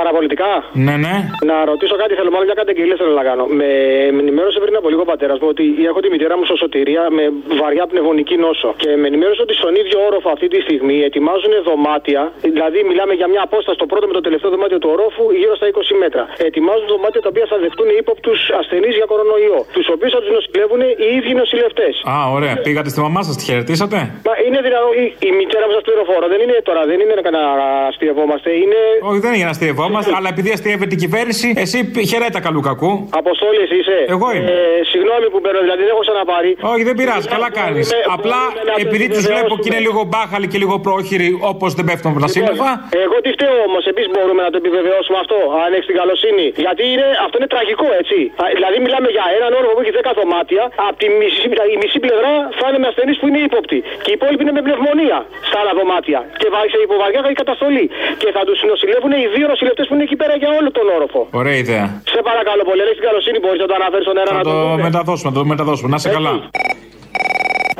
Παραπολιτικά. 0.03 0.51
Ναι, 0.87 0.95
ναι. 1.05 1.15
Να 1.49 1.55
ρωτήσω 1.71 1.95
κάτι, 2.01 2.11
θέλω 2.19 2.31
μάλλον 2.33 2.47
μια 2.51 2.59
καταγγελία 2.61 2.95
θέλω 3.01 3.13
να 3.21 3.25
κάνω. 3.29 3.43
Με, 3.59 3.69
με 4.15 4.19
ενημέρωσε 4.25 4.59
πριν 4.63 4.75
από 4.79 4.87
λίγο 4.93 5.01
ο 5.07 5.09
πατέρας 5.13 5.37
μου 5.41 5.47
ότι 5.53 5.63
έχω 5.91 5.99
τη 6.03 6.09
μητέρα 6.15 6.33
μου 6.37 6.45
στο 6.49 6.55
σωτηρία 6.63 7.03
με 7.17 7.23
βαριά 7.61 7.85
πνευμονική 7.91 8.35
νόσο. 8.45 8.69
Και 8.81 8.89
με 9.01 9.05
ενημέρωσε 9.11 9.41
ότι 9.45 9.53
στον 9.61 9.73
ίδιο 9.81 9.97
όροφο 10.07 10.29
αυτή 10.35 10.47
τη 10.53 10.59
στιγμή 10.65 10.97
ετοιμάζουν 11.09 11.53
δωμάτια. 11.67 12.21
Δηλαδή, 12.57 12.79
μιλάμε 12.89 13.13
για 13.19 13.27
μια 13.33 13.41
απόσταση 13.47 13.77
το 13.83 13.87
πρώτο 13.91 14.05
με 14.09 14.13
το 14.19 14.23
τελευταίο 14.27 14.49
δωμάτιο 14.55 14.79
του 14.83 14.89
ορόφου 14.95 15.23
γύρω 15.41 15.53
στα 15.59 15.65
20 15.71 16.03
μέτρα. 16.03 16.23
Ετοιμάζουν 16.47 16.87
δωμάτια 16.93 17.21
τα 17.25 17.29
οποία 17.33 17.45
θα 17.51 17.57
δεχτούν 17.63 17.87
ύποπτους 18.01 18.39
ασθενείς 18.59 18.93
για 18.99 19.05
κορονοϊό. 19.11 19.59
Τους 19.77 19.87
οποίους 19.93 20.11
θα 20.15 20.19
τους 20.23 20.31
νοσηλεύουν 20.37 20.81
οι 21.03 21.07
ίδιοι 21.17 21.33
νοσηλευτές. 21.41 21.93
Α, 22.13 22.15
ωραία. 22.37 22.53
Πήγατε 22.65 22.89
στη 22.93 22.99
μαμά 23.07 23.21
σας, 23.27 23.35
τη 23.39 23.43
χαιρετήσατε; 23.49 23.97
Μα 24.27 24.33
είναι 24.45 24.53
είναι 24.53 24.61
δυνατόν. 24.67 24.91
Η, 25.01 25.05
η 25.29 25.31
μητέρα 25.39 25.65
μου 25.67 25.73
σα 25.77 25.81
πληροφορώ. 25.87 26.25
Δεν 26.33 26.39
είναι 26.43 26.57
τώρα, 26.69 26.81
δεν 26.91 26.97
είναι 27.03 27.15
να 27.37 27.43
αστειευόμαστε. 27.91 28.49
Είναι. 28.63 28.79
Όχι, 29.09 29.19
δεν 29.23 29.29
είναι 29.29 29.39
για 29.41 29.47
να 29.49 29.53
αστειευόμαστε, 29.57 29.92
αλλά 30.17 30.29
επειδή 30.35 30.49
αστειεύεται 30.57 30.93
η 30.97 30.99
κυβέρνηση, 31.03 31.47
εσύ 31.63 31.77
χαιρέτα 32.11 32.39
καλού 32.47 32.61
κακού. 32.69 32.91
Αποστόλης, 33.21 33.61
εσύ 33.65 33.75
είσαι. 33.81 33.97
Εγώ 34.15 34.27
είμαι. 34.35 34.49
Ε, 34.51 34.83
συγγνώμη 34.91 35.27
που 35.33 35.39
παίρνω, 35.43 35.59
δηλαδή 35.67 35.81
δεν 35.85 35.91
έχω 35.95 36.03
ξαναπάρει. 36.07 36.51
Όχι, 36.73 36.83
δεν 36.89 36.95
πειράζει, 36.99 37.27
καλά 37.35 37.49
κάνεις. 37.59 37.85
Απλά 38.17 38.41
επειδή 38.83 39.05
του 39.13 39.21
βλέπω 39.29 39.53
και 39.61 39.67
είναι 39.71 39.81
λίγο 39.87 40.01
μπάχαλοι 40.11 40.47
και 40.51 40.59
λίγο 40.63 40.75
πρόχειροι, 40.87 41.29
όπως 41.51 41.69
δεν 41.77 41.85
πέφτουν 41.87 42.09
από 42.13 42.19
τα 42.25 42.29
σύννεφα. 42.35 42.69
Εγώ 43.05 43.15
τι 43.23 43.29
φταίω 43.35 43.55
όμως, 43.69 43.83
εμείς 43.91 44.05
μπορούμε 44.13 44.41
να 44.47 44.49
το 44.53 44.57
επιβεβαιώσουμε 44.63 45.17
αυτό, 45.23 45.37
αν 45.63 45.69
έχεις 45.75 45.87
την 45.91 45.97
καλοσύνη. 46.01 46.45
Γιατί 46.65 46.83
είναι, 46.93 47.07
αυτό 47.25 47.35
είναι 47.39 47.49
τραγικό, 47.55 47.87
έτσι. 48.01 48.17
Α, 48.41 48.43
Δηλαδή 48.57 48.77
μιλάμε 48.85 49.07
για 49.15 49.25
έναν 49.37 49.51
όροφο 49.59 49.73
που 49.77 49.81
έχει 49.83 49.93
10 49.99 50.11
δωμάτια, 50.19 50.63
από 50.87 50.97
τη 51.01 51.07
μισή, 51.19 51.45
η 51.75 51.77
μισή 51.81 51.97
πλευρά 52.05 52.33
θα 52.59 52.65
είναι 52.69 52.79
με 52.83 52.87
ασθενείς 52.91 53.17
που 53.19 53.25
είναι 53.29 53.41
ύποπτοι. 53.47 53.79
Και 54.03 54.09
οι 54.13 54.15
υπόλοιποι 54.19 54.41
είναι 54.45 54.55
με 54.57 54.61
πνευμονία 54.67 55.17
στα 55.49 55.57
άλλα 55.61 55.73
δωμάτια. 55.79 56.19
Και 56.41 56.47
βα- 56.53 56.67
σε 56.73 56.79
υποβαριά 56.87 57.19
η 57.35 57.37
καταστολή. 57.43 57.85
Και 58.21 58.29
θα 58.35 58.41
τους 58.47 58.57
νοσηλεύουν 58.71 59.11
οι 59.21 59.23
δύο 59.35 59.45
νοσηλευτές 59.53 59.72
που 59.87 59.93
είναι 59.95 60.03
εκεί 60.09 60.15
πέρα 60.21 60.33
για 60.41 60.49
όλο 60.59 60.69
τον 60.77 60.85
όροφο. 60.97 61.19
Ωραία 61.41 61.55
ιδέα. 61.63 61.85
Σε 62.13 62.19
παρακαλώ 62.29 62.63
πολύ, 62.69 62.81
αν 62.83 62.87
έχει 62.91 62.99
την 63.01 63.07
καλοσύνη, 63.09 63.37
μπορείς 63.43 63.59
να 63.65 63.67
το 63.71 63.75
αναφέρεις 63.79 64.05
στον 64.07 64.17
αέρα 64.19 64.31
Θα 64.31 64.37
να 64.37 64.43
το 64.43 64.49
το 64.49 64.55
δούμε. 64.69 64.81
μεταδώσουμε, 64.87 65.29
θα 65.31 65.37
το 65.39 65.45
μεταδώσουμε. 65.53 65.89
Να 65.93 65.97
είσαι 65.99 66.09
καλά. 66.17 66.33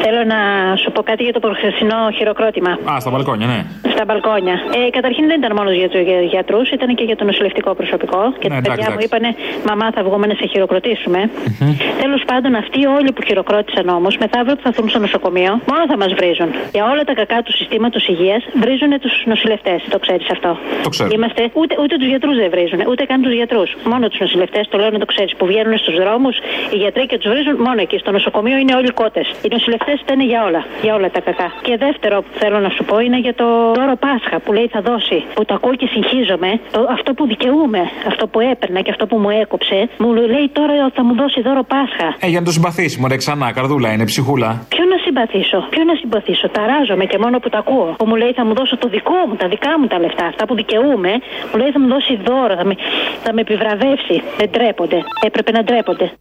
Θέλω 0.06 0.22
να 0.34 0.40
σου 0.82 0.92
πω 0.92 1.02
κάτι 1.10 1.24
για 1.24 1.34
το 1.34 1.40
προχθεσινό 1.46 2.00
χειροκρότημα. 2.18 2.72
Α, 2.92 3.00
στα 3.00 3.10
μπαλκόνια, 3.12 3.48
ναι. 3.48 3.60
Στα 3.96 4.04
μπαλκόνια. 4.08 4.56
Ε, 4.78 4.90
καταρχήν 4.98 5.24
δεν 5.30 5.38
ήταν 5.42 5.52
μόνος 5.60 5.74
για 5.82 5.90
τους 5.90 6.02
γιατρούς, 6.34 6.68
ήταν 6.78 6.90
και 6.98 7.04
για 7.10 7.16
το 7.16 7.24
νοσηλευτικό 7.30 7.70
προσωπικό. 7.80 8.22
Και 8.42 8.48
Ναι, 8.50 8.56
τα 8.56 8.56
εντάξει, 8.56 8.70
παιδιά 8.70 8.88
μου 8.94 8.98
εντάξει. 9.00 9.08
είπανε, 9.08 9.30
Μαμά, 9.70 9.88
θα 9.96 10.02
βγούμε 10.08 10.26
να 10.32 10.36
σε 10.40 10.46
χειροκροτήσουμε. 10.52 11.20
Τέλος 12.04 12.22
πάντων, 12.30 12.52
αυτοί 12.64 12.80
όλοι 12.98 13.12
που 13.16 13.22
χειροκρότησαν 13.28 13.86
όμως, 13.98 14.14
μεθαύριο 14.24 14.56
που 14.56 14.62
θα 14.66 14.70
έρθουν 14.70 14.90
στο 14.90 15.00
νοσοκομείο, 15.06 15.52
μόνο 15.72 15.84
θα 15.92 15.98
μας 16.02 16.12
βρίζουν. 16.20 16.50
Για 16.76 16.84
όλα 16.92 17.04
τα 17.10 17.14
κακά 17.20 17.38
του 17.46 17.54
συστήματος 17.60 18.04
υγείας, 18.08 18.42
βρίζουν 18.64 18.92
τους 19.04 19.14
νοσηλευτές. 19.32 19.80
Το 19.90 20.00
ξέρεις 20.00 20.28
αυτό. 20.36 20.52
Το 20.84 20.90
ξέρω. 20.90 21.10
Είμαστε, 21.16 21.42
ούτε, 21.54 21.74
ούτε 21.84 21.94
τους 22.00 22.08
γιατρούς 22.14 22.36
δεν 22.42 22.50
βρίζουν, 22.56 22.80
ούτε 22.92 23.02
καν 23.10 23.22
τους 23.22 23.34
γιατρούς. 23.40 23.70
Μόνο 23.92 24.08
τους 24.10 24.20
νοσηλευτές, 24.20 24.64
το 24.72 24.78
λέω 24.78 24.90
να 24.90 25.00
το 25.00 25.06
ξέρεις, 25.06 25.34
που 25.38 25.46
βγαίνουν 25.46 25.78
στους 25.78 25.96
δρόμους, 26.04 26.36
οι 26.74 26.78
γιατροί 26.84 27.04
και 27.06 27.18
τους 27.18 27.30
βρίζουν 27.34 27.56
μόνο 27.68 27.80
εκεί. 27.86 27.98
Στο 28.04 28.12
νοσοκομείο 28.12 28.58
είναι 28.58 28.74
όλοι 28.80 28.92
κότες. 29.02 29.28
Οι 29.46 29.48
νοσηλευτές 29.56 29.93
ήταν 30.06 30.20
για 30.22 30.44
όλα, 30.48 30.62
για 30.82 30.94
όλα 30.96 31.10
τα 31.16 31.22
κακά. 31.28 31.48
Και 31.62 31.78
δεύτερο 31.78 32.16
που 32.22 32.32
θέλω 32.42 32.60
να 32.60 32.70
σου 32.70 32.84
πω 32.90 33.00
είναι 33.00 33.20
για 33.20 33.34
το 33.42 33.48
δώρο 33.78 33.96
Πάσχα 34.06 34.40
που 34.44 34.54
λέει 34.54 34.68
θα 34.76 34.82
δώσει. 34.82 35.24
Που 35.36 35.46
το 35.46 35.54
ακούω 35.54 35.76
και 35.76 35.88
συγχύζομαι. 35.94 36.60
Το, 36.72 36.80
αυτό 36.98 37.14
που 37.14 37.24
δικαιούμαι, 37.28 37.82
αυτό 38.08 38.28
που 38.28 38.40
έπαιρνα 38.40 38.80
και 38.82 38.92
αυτό 38.96 39.06
που 39.10 39.18
μου 39.18 39.30
έκοψε, 39.30 39.90
μου 39.98 40.14
λέει 40.14 40.48
τώρα 40.54 40.74
θα 40.94 41.04
μου 41.06 41.14
δώσει 41.22 41.42
δώρο 41.42 41.64
Πάσχα. 41.74 42.08
Ε, 42.20 42.28
για 42.28 42.40
να 42.40 42.46
το 42.46 42.52
συμπαθήσει, 42.52 43.00
μωρέ, 43.00 43.16
ξανά, 43.16 43.52
καρδούλα 43.52 43.90
είναι, 43.94 44.06
ψυχούλα. 44.06 44.50
Ποιο 44.74 44.84
να 44.94 44.98
συμπαθήσω, 45.06 45.60
ποιο 45.70 45.84
να 45.84 45.96
συμπαθήσω. 46.02 46.50
Ταράζομαι 46.50 47.06
και 47.06 47.18
μόνο 47.24 47.40
που 47.40 47.50
τα 47.50 47.58
ακούω. 47.58 47.96
Που 47.98 48.06
μου 48.10 48.16
λέει 48.16 48.34
θα 48.34 48.46
μου 48.46 48.54
δώσω 48.54 48.78
το 48.78 48.88
δικό 48.88 49.20
μου, 49.28 49.36
τα 49.36 49.48
δικά 49.48 49.80
μου 49.80 49.88
τα 49.88 50.00
λεφτά, 50.00 50.26
αυτά 50.26 50.44
που 50.48 50.56
δικαιούμαι. 50.56 51.12
Μου 51.50 51.58
λέει 51.62 51.72
θα 51.76 51.80
μου 51.80 51.88
δώσει 51.88 52.14
δώρο, 52.28 52.54
θα 52.56 52.66
με, 52.66 52.76
θα 53.24 53.34
με 53.34 53.42
επιβραβεύσει. 53.42 54.16
Δεν 54.38 54.50
ντρέπονται. 54.50 55.00
Έπρεπε 55.28 55.52
να 55.52 55.64
ντρέπονται. 55.64 56.12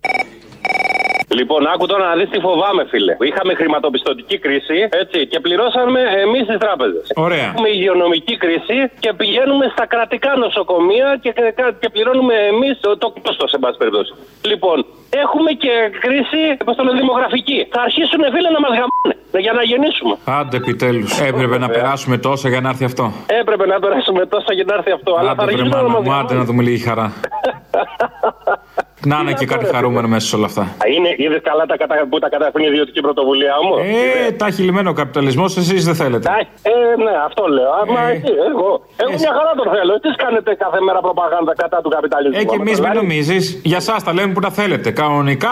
Λοιπόν, 1.38 1.60
άκου 1.72 1.86
τώρα 1.92 2.04
να 2.10 2.14
δεις 2.18 2.28
τι 2.32 2.38
φοβάμαι, 2.46 2.82
φίλε. 2.90 3.16
Είχαμε 3.28 3.52
χρηματοπιστωτική 3.54 4.36
κρίση, 4.44 4.78
έτσι, 5.02 5.18
και 5.26 5.38
πληρώσαμε 5.40 6.00
εμείς 6.24 6.44
τις 6.46 6.58
τράπεζες. 6.64 7.04
Ωραία. 7.26 7.48
Έχουμε 7.52 7.68
υγειονομική 7.68 8.34
κρίση 8.36 8.78
και 9.02 9.12
πηγαίνουμε 9.20 9.64
στα 9.74 9.84
κρατικά 9.86 10.30
νοσοκομεία 10.36 11.08
και, 11.22 11.30
και, 11.36 11.64
και 11.80 11.88
πληρώνουμε 11.94 12.34
εμείς 12.52 12.80
το, 12.80 12.90
το 13.02 13.08
κόστος, 13.22 13.50
σε 13.50 13.58
πάση 13.58 13.76
περιπτώσει. 13.78 14.12
Λοιπόν, 14.50 14.76
έχουμε 15.24 15.50
και 15.62 15.72
κρίση, 16.04 16.40
πώ 16.64 16.74
το 16.74 16.82
λένε, 16.84 16.98
δημογραφική. 17.00 17.58
Θα 17.74 17.80
αρχίσουν, 17.86 18.20
φίλε, 18.34 18.50
να 18.56 18.60
μας 18.64 18.72
γαμάνε 18.78 19.14
για 19.44 19.52
να 19.52 19.62
γεννήσουμε. 19.62 20.14
Άντε 20.24 20.56
επιτέλους. 20.56 21.20
Έπρεπε 21.20 21.58
να 21.58 21.68
περάσουμε 21.68 22.18
τόσα 22.18 22.48
για 22.48 22.60
να 22.60 22.68
έρθει 22.68 22.84
αυτό. 22.84 23.12
Έπρεπε 23.40 23.66
να 23.66 23.78
περάσουμε 23.80 24.26
τόσα 24.26 24.52
για 24.52 24.64
να 24.66 24.74
έρθει 24.74 24.90
αυτό. 24.90 25.16
αλλά 25.18 25.34
θα 25.34 25.42
Άντε 25.42 25.44
βρε 25.44 25.52
αρχίσουν 25.52 25.68
να 25.68 25.76
μάνα 25.76 25.88
μας 25.88 26.02
μου, 26.06 26.12
άντε 26.12 26.34
να 26.34 26.44
δούμε 26.44 26.62
λίγη 26.62 26.82
χαρά. 26.88 27.12
Να 29.06 29.18
είναι 29.20 29.32
και 29.32 29.46
κάτι 29.46 29.64
χαρούμενο 29.64 30.08
μέσα 30.08 30.26
σε 30.28 30.36
όλα 30.36 30.46
αυτά. 30.46 30.76
Είναι, 30.96 31.10
είδες 31.16 31.40
καλά 31.42 31.64
τα 31.66 31.76
κατα... 31.76 31.94
που 32.10 32.18
τα 32.18 32.28
καταφέρνει 32.28 32.66
η 32.66 32.70
ιδιωτική 32.70 33.00
πρωτοβουλία 33.00 33.54
όμως. 33.62 33.78
Ε, 34.26 34.32
τα 34.32 34.46
έχει 34.46 34.62
λυμμένο 34.62 34.90
ο 34.90 34.92
καπιταλισμός, 34.92 35.56
εσείς 35.56 35.84
δεν 35.84 35.94
θέλετε. 35.94 36.28
Ε, 36.62 37.02
ναι, 37.04 37.14
αυτό 37.26 37.46
λέω. 37.46 37.70
Α, 37.70 37.80
Μα 37.94 38.08
εσύ, 38.08 38.32
εγώ. 38.50 38.70
Εγώ 38.96 39.12
μια 39.22 39.32
χαρά 39.38 39.52
τον 39.60 39.68
θέλω. 39.74 39.92
Εσεί 40.02 40.16
κάνετε 40.24 40.54
κάθε 40.54 40.80
μέρα 40.80 41.00
προπαγάνδα 41.00 41.54
κατά 41.54 41.80
του 41.82 41.88
καπιταλισμού. 41.88 42.38
Ε, 42.40 42.44
και 42.44 42.54
εμείς 42.54 42.64
μην 42.64 42.74
Δηλαδή, 42.74 42.96
νομίζεις, 42.96 43.60
για 43.64 43.76
εσά 43.76 43.96
τα 44.04 44.12
λέμε 44.12 44.32
που 44.32 44.40
τα 44.40 44.50
θέλετε. 44.50 44.90
Κανονικά, 44.90 45.50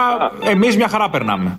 εμείς 0.55 0.77
μια 0.77 0.89
χαρά 0.89 1.11
περνάμε. 1.11 1.59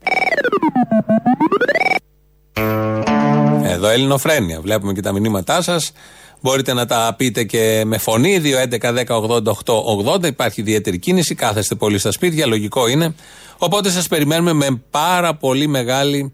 Εδώ 3.63 3.89
Ελληνοφρένια. 3.89 4.59
Βλέπουμε 4.61 4.93
και 4.93 5.01
τα 5.01 5.11
μηνύματά 5.11 5.61
σας. 5.61 5.93
Μπορείτε 6.41 6.73
να 6.73 6.85
τα 6.85 7.13
πείτε 7.17 7.43
και 7.43 7.83
με 7.85 7.97
φωνή. 7.97 8.41
2.11.10.80.880. 8.43 10.25
Υπάρχει 10.25 10.61
ιδιαίτερη 10.61 10.99
κίνηση. 10.99 11.35
Κάθεστε 11.35 11.75
πολύ 11.75 11.97
στα 11.97 12.11
σπίτια. 12.11 12.45
Λογικό 12.45 12.87
είναι. 12.87 13.15
Οπότε 13.57 13.89
σας 13.89 14.07
περιμένουμε 14.07 14.53
με 14.53 14.81
πάρα 14.89 15.35
πολύ 15.35 15.67
μεγάλη 15.67 16.31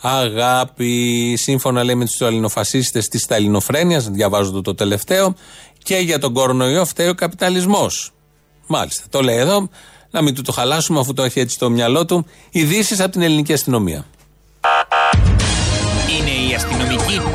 αγάπη. 0.00 1.34
Σύμφωνα 1.36 1.84
λέει 1.84 1.94
με 1.94 2.04
του 2.04 2.24
ελληνοφασίστες 2.24 3.08
της 3.08 3.22
Σταλινοφρένεια. 3.22 4.00
Διαβάζω 4.00 4.50
το, 4.50 4.60
το 4.60 4.74
τελευταίο. 4.74 5.34
Και 5.82 5.96
για 5.96 6.18
τον 6.18 6.32
κορονοϊό 6.32 6.84
φταίει 6.84 7.08
ο 7.08 7.14
καπιταλισμός. 7.14 8.12
Μάλιστα. 8.66 9.02
Το 9.10 9.20
λέει 9.20 9.36
εδώ. 9.36 9.68
Να 10.10 10.22
μην 10.22 10.34
του 10.34 10.42
το 10.42 10.52
χαλάσουμε 10.52 11.00
αφού 11.00 11.12
το 11.12 11.22
έχει 11.22 11.40
έτσι 11.40 11.54
στο 11.54 11.70
μυαλό 11.70 12.04
του. 12.04 12.26
Ειδήσεις 12.50 13.00
από 13.00 13.10
την 13.10 13.22
ελληνική 13.22 13.52
αστυνομία. 13.52 14.04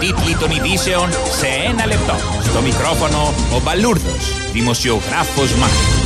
Αστυνομική 0.06 0.13
τίτλη 0.13 0.36
των 0.36 0.52
ειδήσεων 0.52 1.10
σε 1.12 1.48
ένα 1.70 1.86
λεπτό. 1.86 2.15
Στο 2.50 2.62
μικρόφωνο 2.62 3.34
ο 3.56 3.62
Μπαλούρδος, 3.63 4.52
δημοσιογράφος 4.54 5.54
Μάρκος. 5.54 6.04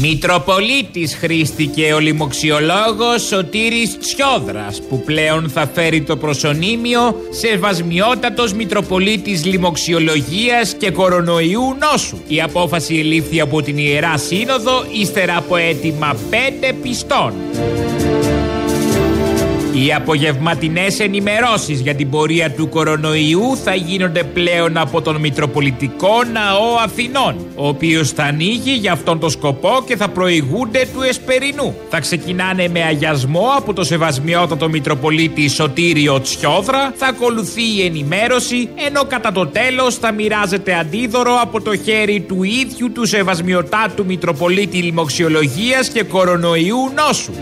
Μητροπολίτης 0.00 1.16
χρήστηκε 1.20 1.92
ο 1.92 1.98
λοιμοξιολόγος 1.98 3.22
Σωτήρης 3.26 3.98
Τσιόδρας 3.98 4.82
που 4.88 5.02
πλέον 5.04 5.48
θα 5.48 5.70
φέρει 5.74 6.02
το 6.02 6.16
προσωνύμιο 6.16 7.16
Σεβασμιότατος 7.30 8.52
Μητροπολίτης 8.52 9.44
Λοιμοξιολογίας 9.44 10.74
και 10.78 10.90
Κορονοϊού 10.90 11.76
Νόσου. 11.80 12.18
Η 12.28 12.40
απόφαση 12.40 12.98
ελήφθη 12.98 13.40
από 13.40 13.62
την 13.62 13.78
Ιερά 13.78 14.16
Σύνοδο 14.16 14.84
ύστερα 15.00 15.36
από 15.36 15.56
αίτημα 15.56 16.16
πέντε 16.30 16.72
πιστών. 16.82 17.32
Οι 19.76 19.92
απογευματινές 19.92 21.00
ενημερώσεις 21.00 21.80
για 21.80 21.94
την 21.94 22.10
πορεία 22.10 22.50
του 22.50 22.68
κορονοϊού 22.68 23.56
θα 23.64 23.74
γίνονται 23.74 24.22
πλέον 24.22 24.76
από 24.76 25.02
τον 25.02 25.16
Μητροπολιτικό 25.16 26.24
Ναό 26.32 26.76
Αθηνών, 26.84 27.36
ο 27.54 27.68
οποίος 27.68 28.10
θα 28.10 28.22
ανοίγει 28.22 28.72
για 28.72 28.92
αυτόν 28.92 29.18
τον 29.18 29.30
σκοπό 29.30 29.84
και 29.86 29.96
θα 29.96 30.08
προηγούνται 30.08 30.88
του 30.94 31.02
Εσπερινού. 31.02 31.74
Θα 31.90 32.00
ξεκινάνε 32.00 32.68
με 32.68 32.82
αγιασμό 32.82 33.52
από 33.56 33.72
το 33.72 33.84
σεβασμιότατο 33.84 34.68
Μητροπολίτη 34.68 35.48
Σωτήριο 35.48 36.20
Τσιόδρα, 36.20 36.92
θα 36.96 37.06
ακολουθεί 37.06 37.76
η 37.76 37.84
ενημέρωση, 37.84 38.68
ενώ 38.86 39.04
κατά 39.04 39.32
το 39.32 39.46
τέλος 39.46 39.94
θα 39.94 40.12
μοιράζεται 40.12 40.74
αντίδωρο 40.74 41.38
από 41.42 41.60
το 41.60 41.76
χέρι 41.76 42.20
του 42.20 42.42
ίδιου 42.42 42.92
του 42.92 43.06
σεβασμιωτάτου 43.06 44.04
Μητροπολίτη 44.04 44.76
Λοιμοξιολογίας 44.76 45.88
και 45.88 46.02
Κορονοϊού 46.02 46.92
Νόσου. 46.94 47.32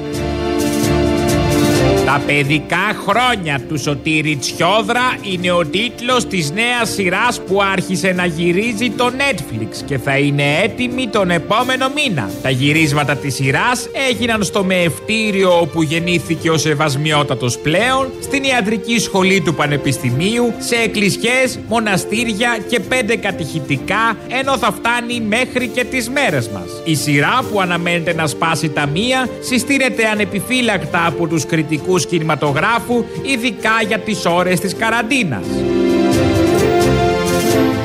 Τα 2.13 2.21
παιδικά 2.27 2.97
χρόνια 3.07 3.61
του 3.69 3.79
Σωτήρη 3.79 4.37
Τσιόδρα 4.37 5.17
είναι 5.23 5.51
ο 5.51 5.67
τίτλος 5.67 6.27
της 6.27 6.51
νέας 6.51 6.91
σειράς 6.91 7.41
που 7.41 7.63
άρχισε 7.63 8.13
να 8.13 8.27
γυρίζει 8.27 8.91
το 8.91 9.11
Netflix 9.17 9.69
και 9.87 9.99
θα 9.99 10.19
είναι 10.19 10.43
έτοιμη 10.63 11.09
τον 11.09 11.31
επόμενο 11.31 11.91
μήνα. 11.95 12.31
Τα 12.43 12.51
γυρίσματα 12.51 13.17
της 13.17 13.35
σειράς 13.35 13.89
έγιναν 14.11 14.43
στο 14.43 14.65
μεευτήριο 14.65 15.61
όπου 15.61 15.83
γεννήθηκε 15.83 16.51
ο 16.51 16.57
Σεβασμιότατος 16.57 17.59
πλέον, 17.59 18.11
στην 18.23 18.43
ιατρική 18.43 18.99
σχολή 18.99 19.41
του 19.41 19.55
Πανεπιστημίου, 19.55 20.53
σε 20.59 20.75
εκκλησιές, 20.75 21.59
μοναστήρια 21.69 22.59
και 22.69 22.81
πέντε 22.81 23.17
κατηχητικά, 23.17 24.17
ενώ 24.29 24.59
θα 24.59 24.73
φτάνει 24.73 25.21
μέχρι 25.21 25.67
και 25.67 25.85
τις 25.85 26.09
μέρες 26.11 26.49
μας. 26.49 26.67
Η 26.85 26.95
σειρά 26.95 27.45
που 27.53 27.61
αναμένεται 27.61 28.15
να 28.15 28.27
σπάσει 28.27 28.69
τα 28.69 28.87
μία 28.87 29.29
συστήνεται 29.41 30.07
ανεπιφύλακτα 30.07 31.07
από 31.07 31.27
τους 31.27 31.47
κριτικούς 31.47 32.02
κινηματογράφου, 32.07 33.05
ειδικά 33.23 33.83
για 33.87 33.99
τις 33.99 34.25
ώρες 34.25 34.61
της 34.61 34.75
καραντίνας. 34.75 35.45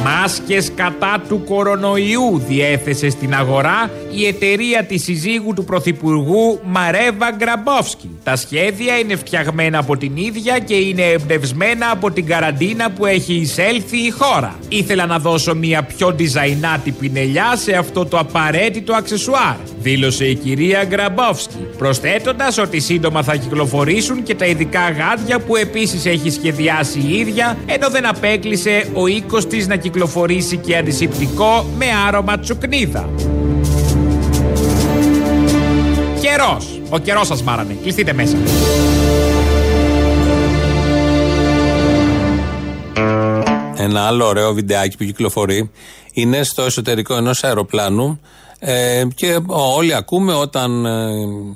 Μάσκες 0.03 0.71
κατά 0.75 1.23
του 1.27 1.43
κορονοϊού 1.43 2.41
διέθεσε 2.47 3.09
στην 3.09 3.33
αγορά 3.35 3.89
η 4.11 4.25
εταιρεία 4.25 4.83
της 4.83 5.03
συζύγου 5.03 5.53
του 5.53 5.63
Πρωθυπουργού 5.63 6.59
Μαρέβα 6.63 7.31
Γκραμπόφσκι. 7.31 8.09
Τα 8.23 8.35
σχέδια 8.35 8.97
είναι 8.97 9.15
φτιαγμένα 9.15 9.79
από 9.79 9.97
την 9.97 10.15
ίδια 10.15 10.59
και 10.59 10.73
είναι 10.73 11.01
εμπνευσμένα 11.01 11.89
από 11.91 12.11
την 12.11 12.25
καραντίνα 12.25 12.91
που 12.91 13.05
έχει 13.05 13.33
εισέλθει 13.33 13.97
η 13.97 14.09
χώρα. 14.09 14.55
Ήθελα 14.69 15.05
να 15.05 15.19
δώσω 15.19 15.55
μια 15.55 15.83
πιο 15.83 16.13
ντιζαϊνάτη 16.13 16.91
πινελιά 16.91 17.55
σε 17.55 17.71
αυτό 17.71 18.05
το 18.05 18.17
απαραίτητο 18.17 18.93
αξεσουάρ. 18.93 19.55
Δήλωσε 19.87 20.25
η 20.25 20.35
κυρία 20.35 20.83
Γκραμπόφσκι, 20.85 21.67
προσθέτοντας 21.77 22.57
ότι 22.57 22.79
σύντομα 22.79 23.23
θα 23.23 23.35
κυκλοφορήσουν 23.35 24.23
και 24.23 24.35
τα 24.35 24.45
ειδικά 24.45 24.89
γάντια 24.89 25.39
που 25.39 25.55
επίσης 25.55 26.05
έχει 26.05 26.29
σχεδιάσει 26.29 26.99
η 26.99 27.17
ίδια, 27.17 27.57
ενώ 27.65 27.89
δεν 27.89 28.07
απέκλεισε 28.07 28.89
ο 28.93 29.07
οίκος 29.07 29.47
της 29.47 29.67
να 29.67 29.75
κυκλοφορήσει 29.75 30.57
και 30.57 30.77
αντισηπτικό 30.77 31.65
με 31.77 31.85
άρωμα 32.07 32.39
τσουκνίδα. 32.39 33.09
Καιρός. 36.21 36.81
Ο 36.89 36.99
καιρός 36.99 37.27
σας 37.27 37.43
μάρανε. 37.43 37.77
Κλειστείτε 37.81 38.13
μέσα. 38.13 38.37
Ένα 43.77 44.01
άλλο 44.01 44.25
ωραίο 44.25 44.53
βιντεάκι 44.53 44.97
που 44.97 45.03
κυκλοφορεί 45.03 45.71
είναι 46.13 46.43
στο 46.43 46.61
εσωτερικό 46.61 47.15
ενός 47.15 47.43
αεροπλάνου 47.43 48.19
ε, 48.59 49.03
και 49.15 49.39
όλοι 49.47 49.95
ακούμε 49.95 50.33
όταν 50.33 50.85
ε, 50.85 51.09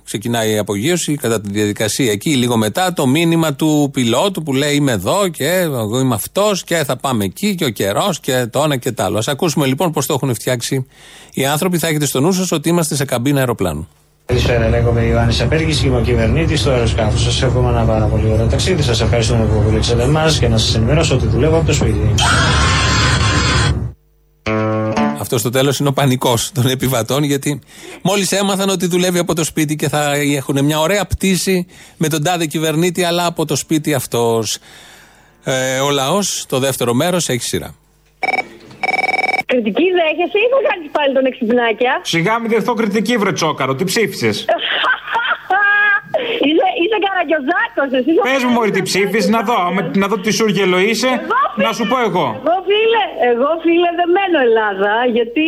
ξεκινάει 0.04 0.54
η 0.54 0.58
απογείωση 0.58 1.16
κατά 1.16 1.42
τη 1.42 1.50
διαδικασία 1.52 2.12
εκεί 2.12 2.36
λίγο 2.36 2.58
μετά 2.58 2.94
το 2.94 3.08
μήνυμα 3.08 3.54
του 3.54 3.90
πιλότου 3.94 4.44
που 4.44 4.54
λέει 4.54 4.76
είμαι 4.76 4.92
εδώ 4.92 5.28
και 5.28 5.48
εγώ 5.48 6.00
είμαι 6.00 6.16
αυτός 6.16 6.64
και 6.64 6.76
θα 6.76 6.96
πάμε 6.98 7.24
εκεί 7.24 7.56
και 7.56 7.66
ο 7.66 7.70
καιρός 7.70 8.20
και 8.20 8.48
το 8.52 8.62
ένα 8.64 8.78
και 8.78 8.92
το 8.92 9.04
άλλο. 9.04 9.18
Ας 9.18 9.28
ακούσουμε 9.28 9.66
λοιπόν 9.66 9.92
πώς 9.92 10.06
το 10.06 10.14
έχουν 10.14 10.34
φτιάξει 10.34 10.86
οι 11.34 11.46
άνθρωποι. 11.46 11.78
Θα 11.78 11.88
έχετε 11.88 12.06
στο 12.06 12.20
νου 12.20 12.32
σας 12.32 12.52
ότι 12.52 12.70
είμαστε 12.70 12.96
σε 12.96 13.06
καμπίνα 13.06 13.40
αεροπλάνου. 13.40 13.88
Καλησπέρα, 14.26 14.70
λέγομαι 14.70 15.02
Ιωάννης 15.06 15.42
Απέργη 15.42 15.76
και 15.76 15.88
είμαι 15.88 15.98
ο 15.98 16.02
κυβερνήτη 16.02 16.64
του 16.64 16.70
αεροσκάφου. 16.70 17.18
Σας 17.18 17.42
εύχομαι 17.42 17.70
ένα 17.70 17.84
πάρα 17.84 18.06
πολύ 18.06 18.32
ωραίο 18.32 18.46
ταξίδι. 18.46 18.82
Σας 18.82 19.02
ευχαριστούμε 19.02 19.46
που 19.46 19.62
βουλήξατε 19.62 20.04
εμάς 20.04 20.40
και 20.40 20.48
να 20.48 20.58
σας 20.58 20.76
ενημερώσω 20.76 21.16
ότι 21.16 21.28
δουλεύω 21.28 21.58
από 21.58 21.66
το 21.66 21.74
σπίτι. 21.74 22.14
Αυτό 25.34 25.50
στο 25.50 25.58
τέλος 25.60 25.80
είναι 25.80 25.90
ο 25.90 25.94
πανικός 25.94 26.52
των 26.52 26.68
επιβατών, 26.68 27.24
γιατί 27.24 27.62
μόλις 28.02 28.32
έμαθαν 28.32 28.70
ότι 28.70 28.88
δουλεύει 28.88 29.20
από 29.20 29.36
το 29.36 29.44
σπίτι 29.44 29.76
και 29.76 29.90
θα 29.90 30.14
έχουν 30.14 30.66
μια 30.66 30.80
ωραία 30.80 31.06
πτήση 31.06 31.68
με 31.98 32.08
τον 32.08 32.24
τάδε 32.24 32.46
κυβερνήτη, 32.46 33.04
αλλά 33.04 33.26
από 33.26 33.46
το 33.46 33.56
σπίτι 33.56 33.94
αυτός. 33.94 34.58
Ε, 35.44 35.80
ο 35.80 35.90
λαός, 35.90 36.46
το 36.48 36.60
δεύτερο 36.60 36.94
μέρος, 36.94 37.30
έχει 37.30 37.44
σειρά. 37.44 37.76
Κριτική 39.46 39.84
δέχεσαι 39.84 40.38
ή 40.38 40.48
θα 40.54 40.70
κάνεις 40.70 40.92
πάλι 40.92 41.14
τον 41.14 41.26
εξυπνάκια; 41.26 42.02
Σιγά 42.04 42.40
μην 42.40 42.50
δεχθώ 42.50 42.74
κριτική, 42.74 43.18
βρε 43.18 43.32
τσόκαρο. 43.32 43.76
Τι 43.76 43.84
ψήφισες; 43.84 44.46
Είσαι, 46.48 46.68
είσαι 46.82 46.98
καραγκιόζάκο, 47.06 47.82
εσύ. 47.98 48.12
Πες 48.28 48.42
μου, 48.46 48.52
Μωρή, 48.56 48.72
τι 48.76 48.82
ψήφισες, 48.90 49.30
να 49.36 49.42
δω. 49.50 49.58
με- 49.76 49.92
Να 50.02 50.08
δω 50.12 50.16
τι 50.26 50.32
σούργελο 50.40 50.78
είσαι, 50.90 51.10
να 51.66 51.70
σου 51.78 51.84
πω 51.92 51.98
εγώ. 52.08 52.26
Εγώ 52.46 52.56
φίλε, 52.70 53.04
εγώ 53.32 53.50
φίλε 53.64 53.90
δεν 54.00 54.10
μένω 54.18 54.38
Ελλάδα, 54.48 54.94
γιατί 55.18 55.46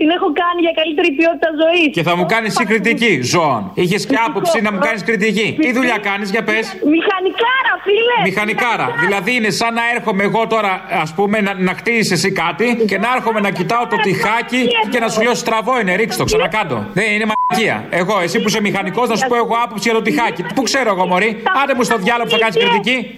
την 0.00 0.08
έχω 0.16 0.28
κάνει 0.42 0.60
για 0.66 0.74
καλύτερη 0.80 1.08
ποιότητα 1.18 1.48
ζωής. 1.62 1.88
Και 1.96 2.02
θα 2.08 2.12
μου 2.18 2.24
κάνεις 2.32 2.50
εσύ 2.54 2.64
κριτική, 2.70 3.12
ζώων. 3.32 3.62
Είχες 3.82 4.02
και 4.10 4.16
άποψη 4.26 4.56
να 4.66 4.70
μου 4.72 4.80
κάνεις 4.86 5.02
κριτική. 5.08 5.48
Τι 5.62 5.68
δουλειά 5.78 5.98
κάνεις, 6.08 6.28
για 6.34 6.42
πες. 6.48 6.64
Μηχανικάρα, 6.96 7.72
φίλε! 7.86 8.16
Μηχανικάρα. 8.28 8.86
Δηλαδή 9.04 9.30
είναι 9.38 9.50
σαν 9.60 9.72
να 9.78 9.82
έρχομαι 9.94 10.22
εγώ 10.28 10.42
τώρα, 10.54 10.72
ας 11.04 11.10
πούμε, 11.16 11.36
να, 11.46 11.52
να 11.68 11.72
χτίσεις 11.78 12.10
εσύ 12.16 12.30
κάτι 12.44 12.66
και 12.90 12.98
να 13.04 13.08
έρχομαι 13.16 13.40
να 13.46 13.50
κοιτάω 13.58 13.84
το 13.92 13.96
τυχάκι 14.06 14.60
και 14.92 14.98
να 14.98 15.08
σου 15.12 15.22
λέω 15.22 15.34
στραβό 15.34 15.74
είναι, 15.80 15.94
ρίξ 15.94 16.16
το, 16.16 16.24
ξανακάτω. 16.24 16.76
Δεν 16.92 17.06
είναι 17.14 17.24
μαγεία. 17.32 17.76
Εγώ, 17.90 18.14
εσύ 18.20 18.36
που 18.40 18.48
είσαι 18.48 18.60
μηχανικός, 18.60 19.08
να 19.08 19.16
σου 19.16 19.26
πω 19.28 19.36
εγώ 19.36 19.54
άποψη 19.64 19.88
για 19.88 19.98
το 19.98 20.02
τυχάκι. 20.02 20.35
Πού 20.42 20.62
ξέρω 20.62 20.90
εγώ, 20.90 21.06
Μωρή. 21.06 21.42
Άντε 21.62 21.74
μου 21.74 21.82
στο 21.82 21.96
διάλογο 21.96 22.24
που 22.24 22.30
θα 22.30 22.38
κάνεις 22.38 22.56
κριτική. 22.56 23.16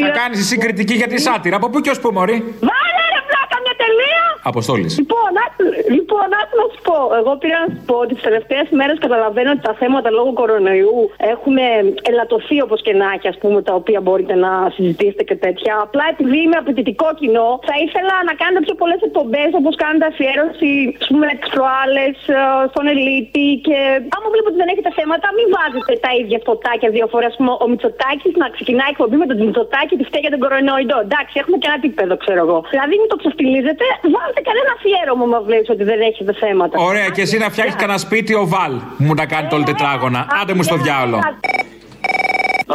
Θα 0.00 0.08
κάνεις 0.08 0.38
εσύ 0.40 0.58
κριτική 0.58 0.94
για 0.94 1.06
τη 1.06 1.20
σάτυρα. 1.20 1.56
Από 1.56 1.68
πού 1.70 1.80
και 1.80 1.90
ως 1.90 2.00
πού, 2.00 2.10
Μωρή; 2.12 2.32
Βάλε 2.60 3.04
ρε 3.14 3.20
πλάκα 3.28 3.56
μια 3.64 3.74
τελεία! 3.82 4.24
Αποστόλης. 4.50 4.92
Λοιπόν, 4.98 5.30
άκου- 5.46 5.90
λοιπόν, 5.96 6.28
άκου 6.40 6.54
να 6.62 6.66
σου 6.72 6.80
πω. 6.88 6.98
Εγώ 7.20 7.32
πήρα 7.42 7.58
να 7.64 7.68
σου 7.74 7.82
πω 7.88 7.94
ότι 8.04 8.12
τις 8.14 8.22
τελευταίες 8.28 8.66
μέρες 8.78 8.96
καταλαβαίνω 9.04 9.50
ότι 9.54 9.62
τα 9.68 9.74
θέματα 9.80 10.08
λόγω 10.18 10.30
κορονοϊού 10.40 10.98
έχουν 11.32 11.56
ελαττωθεί 12.10 12.56
όπως 12.66 12.78
και 12.86 12.92
να 13.00 13.06
έχει, 13.14 13.28
ας 13.32 13.38
πούμε, 13.42 13.58
τα 13.68 13.74
οποία 13.80 14.00
μπορείτε 14.04 14.34
να 14.44 14.50
συζητήσετε 14.76 15.22
και 15.28 15.36
τέτοια. 15.44 15.72
Απλά 15.86 16.04
επειδή 16.14 16.36
είμαι 16.44 16.58
απαιτητικό 16.62 17.08
κοινό, 17.20 17.48
θα 17.68 17.74
ήθελα 17.84 18.14
να 18.28 18.34
κάνετε 18.42 18.60
πιο 18.66 18.74
πολλές 18.82 19.00
εκπομπές 19.08 19.50
όπως 19.60 19.74
κάνετε 19.82 20.04
αφιέρωση, 20.12 20.72
ας 21.02 21.08
πούμε, 21.10 21.24
τι 21.40 21.46
προάλλες 21.56 22.14
στον 22.72 22.84
Ελίτη. 22.94 23.48
Και 23.66 23.76
άμα 24.16 24.26
βλέπω 24.34 24.48
ότι 24.52 24.58
δεν 24.62 24.68
έχετε 24.72 24.90
θέματα, 25.00 25.26
μην 25.38 25.46
βάζετε 25.56 25.92
τα 26.06 26.10
ίδια 26.20 26.38
φωτάκια 26.48 26.88
δύο 26.96 27.06
φορές. 27.12 27.30
Α 27.32 27.36
πούμε, 27.40 27.52
ο 27.64 27.66
Μητσοτάκης 27.72 28.32
να 28.42 28.46
ξεκινάει 28.56 28.90
εκπομπή 28.94 29.16
με 29.22 29.26
τον 29.30 29.36
Μητσοτάκη 29.46 29.94
τη 29.98 30.04
φταίει 30.08 30.22
για 30.26 30.32
τον 30.34 30.40
κορονοϊό. 30.44 30.98
Εντάξει, 31.06 31.34
έχουμε 31.42 31.56
και 31.60 31.66
ένα 31.70 31.76
επίπεδο, 31.82 32.12
ξέρω 32.24 32.40
εγώ. 32.46 32.58
Δηλαδή, 32.72 32.94
μην 33.00 33.08
το 33.12 33.16
ξεφτιλίζετε, 33.22 33.84
βάλτε 34.14 34.39
κανένα 34.48 34.70
αφιέρωμα, 34.76 35.26
μας 35.26 35.42
βλέπει 35.48 35.70
ότι 35.70 35.84
δεν 35.84 36.00
έχετε 36.00 36.32
θέματα. 36.32 36.74
Ωραία, 36.90 37.08
και 37.08 37.22
εσύ 37.22 37.36
να 37.38 37.50
φτιάξεις 37.50 37.76
κανένα 37.76 37.98
σπίτι 37.98 38.34
ο 38.34 38.46
Βαλ. 38.46 38.74
Μου 38.96 39.14
να 39.14 39.26
κάνει 39.26 39.48
το 39.48 39.54
όλο 39.56 39.64
τετράγωνα. 39.64 40.26
Άντε 40.42 40.54
μου 40.54 40.62
στο 40.62 40.76
διάολο. 40.76 41.18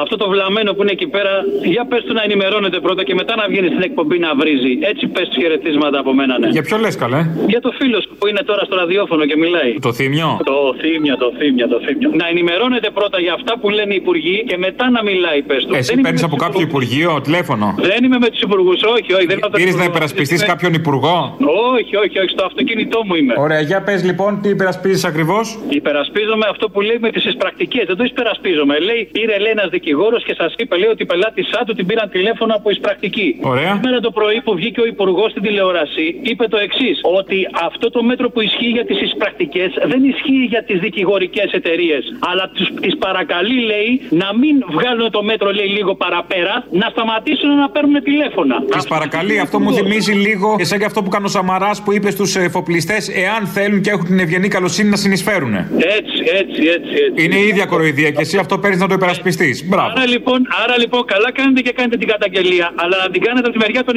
Αυτό 0.04 0.16
το 0.16 0.28
βλαμμένο 0.30 0.74
που 0.74 0.82
είναι 0.82 0.92
εκεί 0.92 1.08
πέρα, 1.08 1.34
για 1.74 1.86
πες 1.90 2.02
του 2.06 2.14
να 2.14 2.24
ενημερώνεται 2.28 2.80
πρώτα 2.80 3.04
και 3.04 3.16
μετά 3.22 3.34
να 3.36 3.46
βγαίνει 3.52 3.68
στην 3.68 3.84
εκπομπή 3.90 4.18
να 4.20 4.36
βρίζει. 4.36 4.74
Έτσι 4.92 5.08
πες 5.08 5.26
τους 5.30 5.38
χαιρετίσματα 5.42 6.00
από 6.00 6.14
μένα, 6.14 6.34
ναι. 6.40 6.48
Για 6.48 6.64
ποιο 6.68 6.78
λες, 6.78 6.96
καλέ; 6.96 7.22
Για 7.48 7.62
το 7.62 7.72
φίλο 7.80 7.98
σου 8.02 8.10
που 8.20 8.28
είναι 8.28 8.44
τώρα 8.50 8.64
στο 8.68 8.76
ραδιόφωνο 8.76 9.26
και 9.26 9.38
μιλάει. 9.38 9.72
Το 9.88 9.94
θύμιο. 9.94 10.30
Το 10.52 10.58
θύμιο, 10.82 11.16
το 11.18 11.30
θύμιο, 11.38 11.68
το 11.68 11.80
θύμιο. 11.86 12.10
Να 12.22 12.28
ενημερώνεται 12.28 12.90
πρώτα 12.90 13.20
για 13.20 13.34
αυτά 13.34 13.54
που 13.60 13.70
λένε 13.70 13.94
οι 13.94 14.00
υπουργοί 14.04 14.44
και 14.48 14.58
μετά 14.58 14.90
να 14.90 15.04
μιλάει, 15.04 15.42
πες 15.42 15.66
του. 15.66 15.74
Εσύ 15.76 16.02
παίρνεις 16.02 16.24
από 16.24 16.36
κάποιο 16.36 16.62
υπουργείο 16.62 17.22
τηλέφωνο; 17.22 17.76
Δεν 17.78 18.04
είμαι 18.04 18.18
με 18.20 18.30
τους 18.30 18.42
υπουργούς, 18.42 18.80
όχι, 18.96 19.14
όχι. 19.14 19.26
Δεν 19.26 19.40
Πήρες 19.52 19.76
να 19.76 19.84
υπερασπιστείς 19.84 20.46
κάποιον 20.46 20.74
υπουργό; 20.74 21.38
Όχι, 21.78 21.96
όχι, 21.96 22.18
όχι, 22.20 22.30
στο 22.30 22.46
αυτοκίνητό 22.46 23.00
μου 23.06 23.16
είμαι. 23.16 23.34
Ωραία, 23.38 23.62
για 23.62 23.82
πες 23.82 24.04
λοιπόν 24.04 24.40
τι 24.42 24.50
υπερασπίζεις 24.50 25.04
ακριβώς; 25.06 25.60
Υπερασπίζομαι 25.70 26.46
αυτό 26.50 26.70
που 26.70 26.82
λέει 26.82 26.98
με 27.00 27.10
τις 27.12 27.26
εισπρακτικές. 27.26 27.84
Δεν 27.88 27.98
το 27.98 28.04
υπερασπίζομαι. 28.04 28.80
Λέει, 28.80 29.10
πήρε 29.12 29.38
λέει 29.38 29.52
ένας 29.52 29.70
δικηγόρος 29.86 30.24
και 30.28 30.36
σας 30.42 30.54
είπε, 30.58 30.74
λέει 30.82 30.92
ότι 30.96 31.04
η 31.04 31.10
πελάτησά 31.12 31.60
του 31.66 31.74
την 31.78 31.86
πήραν 31.86 32.10
τηλέφωνο 32.10 32.54
από 32.60 32.70
εισπρακτική. 32.70 33.30
Ωραία. 33.42 33.72
Σήμερα 33.76 34.00
το 34.08 34.12
πρωί 34.18 34.40
που 34.46 34.54
βγήκε 34.60 34.82
ο 34.82 34.86
υπουργός 34.94 35.30
στην 35.32 35.44
τηλεόραση, 35.48 36.06
είπε 36.32 36.46
το 36.54 36.58
εξής: 36.58 36.98
Ότι 37.20 37.38
αυτό 37.68 37.90
το 37.96 38.04
μέτρο 38.10 38.28
που 38.34 38.42
ισχύει 38.42 38.72
για 38.78 38.86
τις 38.86 39.02
εισπρακτικές 39.02 39.70
δεν 39.92 40.02
ισχύει 40.12 40.44
για 40.54 40.64
τις 40.68 40.78
δικηγορικές 40.80 41.50
εταιρείες. 41.60 42.04
Αλλά 42.30 42.44
τις 42.82 42.94
παρακαλεί, 43.06 43.60
λέει, 43.72 43.90
να 44.22 44.30
μην 44.42 44.56
βγάλουν 44.78 45.12
το 45.12 45.22
μέτρο, 45.24 45.50
λέει, 45.60 45.70
λίγο 45.78 45.96
παραπέρα, 46.04 46.56
να 46.82 46.88
σταματήσουν 46.94 47.50
να 47.64 47.70
παίρνουν 47.70 48.04
τηλέφωνα. 48.10 48.56
Τη 48.78 48.88
παρακαλεί, 48.88 49.40
αυτό 49.46 49.60
μου 49.60 49.72
θυμίζει 49.74 50.14
λίγο 50.28 50.56
εσέ 50.60 50.78
και 50.78 50.86
αυτό 50.92 51.00
που 51.04 51.10
κάνει 51.10 51.26
ο 51.26 51.34
Σαμαράς 51.38 51.78
που 51.84 51.92
είπε 51.94 52.10
στους 52.12 52.36
εφοπλιστές, 52.36 53.02
εάν 53.24 53.42
θέλουν 53.56 53.82
και 53.82 53.90
έχουν 53.90 54.06
την 54.06 54.20
ευγενή 54.20 54.48
καλοσύνη 54.48 54.90
να 54.90 55.00
συνεισφέρουν. 55.04 55.54
Έτσι, 56.00 56.18
έτσι, 56.42 56.62
έτσι. 56.76 56.94
έτσι. 57.08 57.24
Είναι 57.24 57.36
η 57.36 57.48
ίδια 57.48 57.66
κοροϊδία 57.66 58.10
και 58.12 58.22
εσύ 58.22 58.38
αυτό 58.38 58.58
παίρνεις 58.58 58.80
να 58.80 58.88
το 58.88 58.94
υπερασπιστείς. 58.94 59.65
Μπράβο. 59.72 59.90
Άρα 59.94 60.06
λοιπόν, 60.14 60.40
άρα 60.64 60.76
λοιπόν, 60.84 61.02
καλά 61.14 61.30
κάνετε 61.40 61.62
και 61.66 61.74
κάνετε 61.78 61.98
την 62.02 62.08
καταγγελία, 62.14 62.68
αλλά 62.84 62.96
να 63.04 63.10
την 63.14 63.22
κάνετε 63.26 63.46
από 63.48 63.56
τη 63.58 63.62
μεριά 63.66 63.84
των 63.88 63.96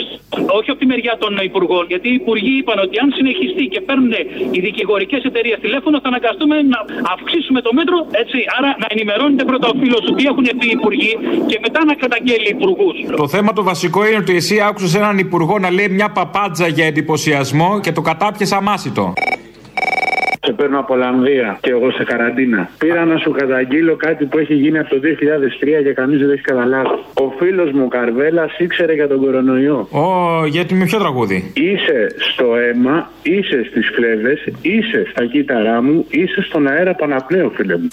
όχι 0.58 0.68
από 0.72 0.80
τη 0.82 0.86
μεριά 0.92 1.14
των 1.22 1.32
υπουργών. 1.50 1.84
Γιατί 1.92 2.06
οι 2.12 2.16
υπουργοί 2.22 2.54
είπαν 2.60 2.78
ότι 2.86 2.96
αν 3.02 3.08
συνεχιστεί 3.18 3.64
και 3.72 3.80
παίρνουν 3.86 4.12
οι 4.54 4.60
δικηγορικές 4.68 5.22
εταιρείες 5.30 5.58
τηλέφωνο, 5.66 5.96
θα 6.02 6.08
αναγκαστούμε 6.12 6.56
να 6.72 6.78
αυξήσουμε 7.14 7.60
το 7.66 7.70
μέτρο. 7.78 7.98
Έτσι, 8.22 8.38
άρα 8.56 8.70
να 8.82 8.86
ενημερώνετε 8.94 9.44
πρώτα 9.50 9.66
ο 9.72 9.74
φίλος 9.80 10.00
του 10.04 10.12
τι 10.16 10.24
έχουν 10.30 10.46
πει 10.58 10.66
οι 10.72 10.76
υπουργοί 10.80 11.12
και 11.50 11.58
μετά 11.64 11.80
να 11.84 11.94
καταγγέλει 12.02 12.48
υπουργούς. 12.56 12.96
Το 13.16 13.28
θέμα 13.34 13.50
το 13.52 13.62
βασικό 13.62 14.06
είναι 14.06 14.16
ότι 14.24 14.34
εσύ 14.40 14.56
άκουσες 14.68 14.94
έναν 14.94 15.18
υπουργό 15.18 15.58
να 15.58 15.70
λέει 15.70 15.88
μια 15.88 16.08
παπάντζα 16.18 16.66
για 16.76 16.86
εντυπωσιασμό 16.86 17.80
και 17.80 17.92
το 17.92 18.00
κατάπιες 18.00 18.52
αμάσιτο. 18.52 19.12
Σε 20.48 20.54
παίρνω 20.54 20.78
από 20.78 20.94
Ολλανδία 20.94 21.58
και 21.60 21.70
εγώ 21.70 21.90
σε 21.90 22.04
καραντίνα. 22.04 22.70
Πήρα 22.78 23.04
να 23.04 23.16
σου 23.18 23.30
καταγγείλω 23.30 23.96
κάτι 23.96 24.24
που 24.24 24.38
έχει 24.38 24.54
γίνει 24.54 24.78
από 24.78 24.88
το 24.88 25.00
2003 25.80 25.82
και 25.84 25.92
κανείς 25.92 26.18
δεν 26.18 26.26
το 26.26 26.32
έχει 26.32 26.42
καταλάβει. 26.42 26.88
Ο 27.14 27.32
φίλος 27.38 27.70
μου 27.70 27.88
Καρβέλας 27.88 28.58
ήξερε 28.58 28.94
για 28.94 29.08
τον 29.08 29.20
κορονοϊό. 29.20 29.88
Ω, 29.90 30.46
γιατί 30.46 30.74
με 30.74 30.84
ποιο 30.84 30.98
τραγούδι; 30.98 31.52
Είσαι 31.54 32.06
στο 32.32 32.56
αίμα, 32.56 33.10
είσαι 33.22 33.64
στις 33.68 33.90
φλέβε, 33.94 34.38
είσαι 34.62 35.06
στα 35.10 35.24
κύτταρά 35.24 35.82
μου, 35.82 36.06
είσαι 36.10 36.42
στον 36.42 36.66
αέρα 36.66 36.94
Παναπνέο, 36.94 37.50
φίλε 37.54 37.76
μου. 37.76 37.88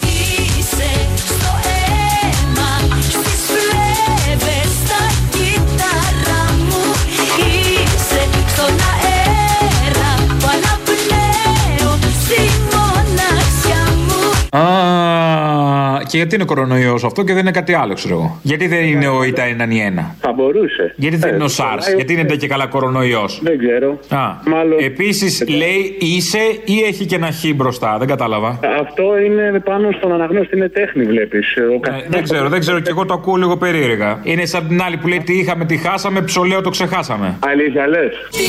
Α, 14.56 16.02
και 16.08 16.16
γιατί 16.16 16.34
είναι 16.34 16.44
κορονοϊός 16.44 17.04
αυτό 17.04 17.22
και 17.24 17.32
δεν 17.32 17.42
είναι 17.42 17.50
κάτι 17.50 17.74
άλλο, 17.74 17.94
ξέρω 17.94 18.14
εγώ. 18.14 18.38
Γιατί 18.42 18.66
δεν 18.68 18.84
είναι 18.84 19.08
ο 19.08 19.24
ΙΤΑ 19.24 19.42
1 19.44 20.14
Θα 20.20 20.32
μπορούσε. 20.32 20.92
Γιατί 20.96 21.16
δεν 21.16 21.30
Ε, 21.30 21.34
είναι 21.34 21.44
ο 21.44 21.48
τώρα, 21.56 21.74
SARS, 21.74 21.88
ε, 21.92 21.94
γιατί 21.94 22.12
είναι 22.12 22.24
ντε 22.24 22.36
και 22.36 22.46
καλά 22.46 22.66
κορονοϊός; 22.66 23.40
Δεν 23.42 23.58
ξέρω. 23.58 23.98
Α, 24.08 24.34
Μάλλον- 24.46 24.78
Επίσης 24.84 25.44
λέει 25.48 25.96
είσαι 25.98 26.38
ή 26.64 26.80
έχει 26.86 27.06
και 27.06 27.14
ένα 27.14 27.30
χ 27.32 27.54
μπροστά, 27.54 27.96
δεν 27.98 28.08
κατάλαβα. 28.08 28.58
Αυτό 28.80 29.04
είναι 29.26 29.60
πάνω 29.64 29.88
στον 29.98 30.12
αναγνώστη, 30.12 30.56
είναι 30.56 30.68
τέχνη, 30.68 31.04
βλέπεις. 31.04 31.54
Ε, 31.56 31.62
δεν 32.08 32.22
ξέρω, 32.22 32.48
δεν 32.48 32.60
ξέρω 32.60 32.80
και 32.80 32.90
εγώ 32.90 33.04
το 33.06 33.14
ακούω 33.14 33.34
λίγο 33.36 33.56
περίεργα. 33.56 34.20
Είναι 34.22 34.44
σαν 34.46 34.68
την 34.68 34.82
άλλη 34.82 34.96
που 34.96 35.08
λέει 35.08 35.20
τι 35.24 35.38
είχαμε, 35.38 35.64
τι 35.64 35.76
χάσαμε, 35.76 36.22
ψολέο 36.22 36.60
το 36.60 36.70
ξεχάσαμε. 36.70 37.36
Αλήθεια 37.46 37.86
λες. 37.88 38.12
Τι 38.30 38.44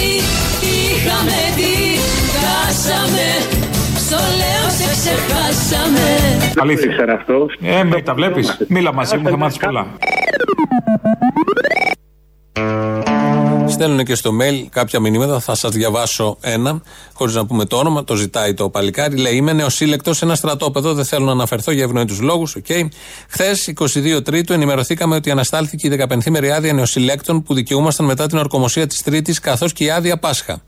είχαμε, 0.96 1.38
τι 1.56 1.72
χάσαμε 2.40 3.26
Όσο 4.10 4.16
λέω 4.16 4.70
σε 4.70 4.92
ξεχάσαμε 4.92 6.00
Αλήθεια. 6.62 7.14
αυτό. 7.14 7.46
Ε, 7.62 7.84
με, 7.84 8.02
τα 8.02 8.14
βλέπεις. 8.14 8.58
Μίλα 8.68 8.94
μαζί 8.94 9.18
μου, 9.18 9.30
θα 9.30 9.38
μάθεις 9.38 9.58
πολλά. 9.58 9.88
Στέλνουν 13.68 14.06
και 14.06 14.16
στο 14.16 14.32
mail 14.42 14.66
κάποια 14.70 15.00
μηνύματα, 15.00 15.40
θα 15.40 15.56
σας 15.56 15.72
διαβάσω 15.72 16.38
ένα, 16.42 16.82
χωρίς 17.14 17.36
να 17.36 17.46
πούμε 17.46 17.66
το 17.66 17.78
όνομα. 17.78 18.04
Το 18.04 18.16
ζητάει 18.16 18.54
το 18.54 18.70
παλικάρι. 18.70 19.18
Λέει: 19.18 19.36
Είμαι 19.36 19.54
νεοσύλλεκτος 19.54 20.18
σε 20.18 20.26
ένα 20.26 20.36
στρατόπεδο. 20.36 20.94
Δεν 20.94 21.06
θέλω 21.06 21.26
να 21.26 21.32
αναφερθώ 21.32 21.72
για 21.72 21.84
ευνοήτου 21.84 22.16
λόγους. 22.22 22.58
Okay. 22.68 22.88
Χθες, 23.30 23.68
22 23.68 24.24
Τρίτου, 24.24 24.54
ενημερωθήκαμε 24.54 25.16
ότι 25.16 25.32
αναστάλθηκε 25.32 25.88
η 25.88 26.06
15η 26.10 26.30
μέρη 26.30 26.52
άδεια 26.52 26.74
νεοσυλλέκτων 26.74 27.44
που 27.44 27.54
δικαιούμασταν 27.54 28.06
μετά 28.06 28.28
την 28.28 28.38
ορκομοσία 28.38 28.88
της 28.88 29.04
Τρίτης, 29.04 29.40
καθώς 29.40 29.74
και 29.74 29.84
η 29.84 29.90
άδεια 29.90 30.18
Πάσχα. 30.18 30.62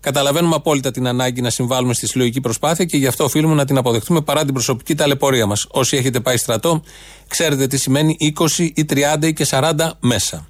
Καταλαβαίνουμε 0.00 0.54
απόλυτα 0.54 0.90
την 0.90 1.06
ανάγκη 1.06 1.40
να 1.40 1.50
συμβάλλουμε 1.50 1.94
στη 1.94 2.06
συλλογική 2.06 2.40
προσπάθεια 2.40 2.84
και 2.84 2.96
γι' 2.96 3.06
αυτό 3.06 3.24
οφείλουμε 3.24 3.54
να 3.54 3.64
την 3.64 3.76
αποδεχτούμε 3.76 4.20
παρά 4.20 4.44
την 4.44 4.52
προσωπική 4.52 4.94
ταλαιπωρία 4.94 5.46
μας. 5.46 5.66
Όσοι 5.70 5.96
έχετε 5.96 6.20
πάει 6.20 6.36
στρατό, 6.36 6.82
ξέρετε 7.28 7.66
τι 7.66 7.76
σημαίνει 7.76 8.16
20 8.20 8.70
ή 8.74 8.84
30 8.84 9.26
ή 9.26 9.32
και 9.32 9.46
40 9.50 9.72
μέσα. 10.00 10.46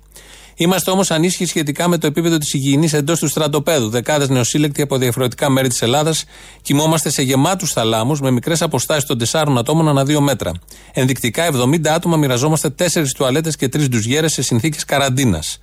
Είμαστε 0.59 0.91
όμως 0.91 1.11
ανήσυχοι 1.11 1.45
σχετικά 1.45 1.89
με 1.89 1.99
το 1.99 2.07
επίπεδο 2.07 2.39
της 2.39 2.55
υγιεινής 2.55 2.93
εντός 2.93 3.19
του 3.19 3.29
στρατοπέδου. 3.29 3.89
Δεκάδες 3.89 4.29
νεοσύλλεκτοι 4.29 4.83
από 4.83 4.97
διαφορετικά 4.97 5.51
μέρη 5.51 5.69
της 5.69 5.83
Ελλάδας 5.83 6.25
κοιμόμαστε 6.63 7.11
σε 7.11 7.23
γεμάτους 7.23 7.73
θαλάμους 7.73 8.21
με 8.21 8.31
μικρές 8.31 8.63
αποστάσεις 8.63 9.05
των 9.05 9.19
4 9.19 9.57
ατόμων 9.59 9.89
ανά 9.89 10.05
2 10.05 10.21
μέτρα. 10.21 10.53
Ενδεικτικά 10.93 11.45
70 11.45 11.89
άτομα 11.89 12.17
μοιραζόμαστε 12.17 12.71
4 12.71 13.13
τουαλέτες 13.15 13.57
και 13.57 13.69
3 13.69 13.89
ντουζιέρες 13.89 14.33
σε 14.33 14.43
συνθήκες 14.43 14.85
καραντίνας. 14.85 15.59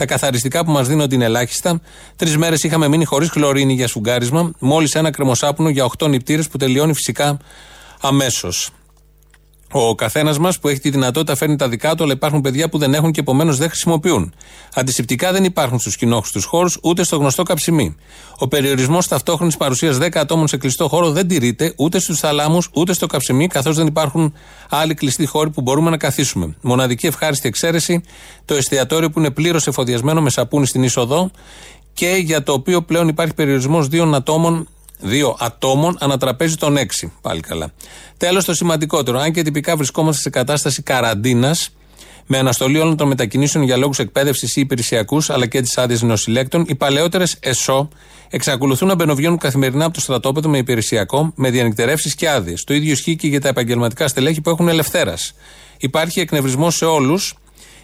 Τα 0.00 0.06
καθαριστικά 0.06 0.64
που 0.64 0.70
μας 0.70 0.88
δίνονται 0.88 1.14
είναι 1.14 1.24
ελάχιστα. 1.24 1.80
Τρεις 2.16 2.36
μέρες 2.36 2.62
είχαμε 2.62 2.88
μείνει 2.88 3.04
χωρίς 3.04 3.30
χλωρίνη 3.30 3.72
για 3.72 3.88
σφουγγάρισμα, 3.88 4.50
μόλις 4.58 4.94
ένα 4.94 5.10
κρεμοσάπνο 5.10 5.68
για 5.68 5.84
8 5.98 6.08
νηπτήρε 6.08 6.42
που 6.42 6.58
τελειώνει 6.58 6.94
φυσικά 6.94 7.38
αμέσως. 8.00 8.70
Ο 9.72 9.94
καθένας 9.94 10.38
μας 10.38 10.58
που 10.58 10.68
έχει 10.68 10.80
τη 10.80 10.90
δυνατότητα 10.90 11.36
φέρνει 11.36 11.56
τα 11.56 11.68
δικά 11.68 11.94
του, 11.94 12.02
αλλά 12.04 12.12
υπάρχουν 12.12 12.40
παιδιά 12.40 12.68
που 12.68 12.78
δεν 12.78 12.94
έχουν 12.94 13.10
και 13.12 13.20
επομένως 13.20 13.56
δεν 13.56 13.68
χρησιμοποιούν. 13.68 14.34
Αντισηπτικά 14.74 15.32
δεν 15.32 15.44
υπάρχουν 15.44 15.78
στους 15.78 15.96
κοινόχρηστου 15.96 16.48
χώρους 16.48 16.78
ούτε 16.82 17.02
στο 17.02 17.16
γνωστό 17.16 17.42
καψιμί. 17.42 17.96
Ο 18.38 18.48
περιορισμός 18.48 19.08
ταυτόχρονης 19.08 19.56
παρουσίας 19.56 19.98
10 19.98 20.08
ατόμων 20.14 20.48
σε 20.48 20.56
κλειστό 20.56 20.88
χώρο 20.88 21.10
δεν 21.10 21.28
τηρείται 21.28 21.72
ούτε 21.76 21.98
στους 21.98 22.18
θαλάμους 22.18 22.68
ούτε 22.72 22.92
στο 22.92 23.06
καψιμί, 23.06 23.46
καθώς 23.46 23.76
δεν 23.76 23.86
υπάρχουν 23.86 24.34
άλλοι 24.70 24.94
κλειστοί 24.94 25.26
χώροι 25.26 25.50
που 25.50 25.60
μπορούμε 25.60 25.90
να 25.90 25.96
καθίσουμε. 25.96 26.56
Μοναδική 26.60 27.06
ευχάριστη 27.06 27.48
εξαίρεση 27.48 28.02
το 28.44 28.54
εστιατόριο 28.54 29.10
που 29.10 29.18
είναι 29.18 29.30
πλήρως 29.30 29.66
εφοδιασμένο 29.66 30.22
με 30.22 30.30
σαπούνι 30.30 30.66
στην 30.66 30.82
είσοδο 30.82 31.30
και 31.92 32.20
για 32.24 32.42
το 32.42 32.52
οποίο 32.52 32.82
πλέον 32.82 33.08
υπάρχει 33.08 33.34
περιορισμός 33.34 33.88
δύο 33.88 34.10
ατόμων 34.14 34.68
Δύο 35.00 35.36
ατόμων 35.38 35.96
ανατραπέζι 36.00 36.56
των 36.56 36.76
έξι. 36.76 37.12
Πάλι 37.20 37.40
καλά. 37.40 37.72
Τέλος, 38.16 38.44
το 38.44 38.54
σημαντικότερο. 38.54 39.18
Αν 39.18 39.32
και 39.32 39.42
τυπικά 39.42 39.76
βρισκόμαστε 39.76 40.22
σε 40.22 40.30
κατάσταση 40.30 40.82
καραντίνας, 40.82 41.70
με 42.32 42.38
αναστολή 42.38 42.78
όλων 42.78 42.96
των 42.96 43.08
μετακινήσεων 43.08 43.64
για 43.64 43.76
λόγους 43.76 43.98
εκπαίδευσης 43.98 44.56
ή 44.56 44.60
υπηρεσιακούς, 44.60 45.30
αλλά 45.30 45.46
και 45.46 45.60
τι 45.60 45.72
άδειε 45.76 45.96
νοσηλέκτων, 46.00 46.64
οι 46.68 46.74
παλαιότερες 46.74 47.36
ΕΣΟ 47.40 47.88
εξακολουθούν 48.30 48.88
να 48.88 48.94
μπαινοβγαίνουν 48.94 49.38
καθημερινά 49.38 49.84
από 49.84 49.94
το 49.94 50.00
στρατόπεδο 50.00 50.48
με 50.48 50.58
υπηρεσιακό, 50.58 51.32
με 51.34 51.50
διανυκτερεύσεις 51.50 52.14
και 52.14 52.28
άδειες. 52.28 52.64
Το 52.64 52.74
ίδιο 52.74 52.92
ισχύει 52.92 53.16
και 53.16 53.26
για 53.28 53.40
τα 53.40 53.48
επαγγελματικά 53.48 54.08
στελέχη 54.08 54.40
που 54.40 54.50
έχουν 54.50 54.68
ελευθέρας. 54.68 55.34
Υπάρχει 55.78 56.20
εκνευρισμό 56.20 56.70
σε 56.70 56.84
όλους 56.84 57.34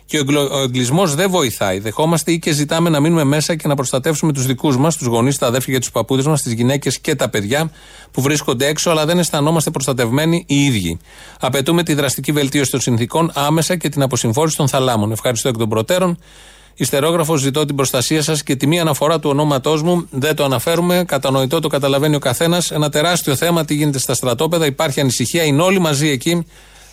και 0.06 0.16
ο 0.16 0.20
εγκλο- 0.20 0.52
ο 0.52 0.58
εγκλισμός 0.58 1.14
δεν 1.14 1.30
βοηθάει. 1.30 1.78
Δεχόμαστε 1.78 2.32
ή 2.32 2.38
και 2.38 2.52
ζητάμε 2.52 2.90
να 2.90 3.00
μείνουμε 3.00 3.24
μέσα 3.24 3.54
και 3.54 3.68
να 3.68 3.74
προστατεύσουμε 3.74 4.32
τους 4.32 4.46
δικούς 4.46 4.76
μας, 4.76 4.96
τους 4.96 5.06
γονείς, 5.06 5.38
τα 5.38 5.46
αδέρφια 5.46 5.74
και 5.74 5.80
τους 5.80 5.90
παππούδες 5.90 6.26
μας, 6.26 6.42
τις 6.42 6.52
γυναίκες 6.52 6.98
και 6.98 7.14
τα 7.14 7.28
παιδιά 7.28 7.70
που 8.10 8.20
βρίσκονται 8.20 8.66
έξω, 8.66 8.90
αλλά 8.90 9.06
δεν 9.06 9.18
αισθανόμαστε 9.18 9.70
προστατευμένοι 9.70 10.44
οι 10.46 10.64
ίδιοι. 10.64 10.98
Απαιτούμε 11.40 11.82
τη 11.82 11.94
δραστική 11.94 12.32
βελτίωση 12.32 12.70
των 12.70 12.80
συνθήκων 12.80 13.30
άμεσα 13.34 13.76
και 13.76 13.88
την 13.88 14.02
αποσυμφόρηση 14.02 14.56
των 14.56 14.68
θαλάμων. 14.68 15.12
Ευχαριστώ 15.12 15.48
εκ 15.48 15.56
των 15.56 15.68
προτέρων. 15.68 16.18
Ιστερόγραφος, 16.78 17.40
ζητώ 17.40 17.64
την 17.64 17.76
προστασία 17.76 18.22
σας 18.22 18.42
και 18.42 18.56
τη 18.56 18.66
μία 18.66 18.80
αναφορά 18.80 19.18
του 19.18 19.30
ονόματός 19.30 19.82
μου. 19.82 20.06
Δεν 20.10 20.34
το 20.36 20.44
αναφέρουμε. 20.44 21.04
Κατανοητό, 21.06 21.60
το 21.60 21.68
καταλαβαίνει 21.68 22.14
ο 22.14 22.18
καθένας. 22.18 22.70
Ένα 22.70 22.88
τεράστιο 22.90 23.36
θέμα 23.36 23.64
τι 23.64 23.74
γίνεται 23.74 23.98
στα 23.98 24.14
στρατόπεδα. 24.14 24.66
Υπάρχει 24.66 25.00
ανησυχία. 25.00 25.42
Είναι 25.42 25.62
όλοι 25.62 25.78
μαζί 25.78 26.08
εκεί. 26.08 26.46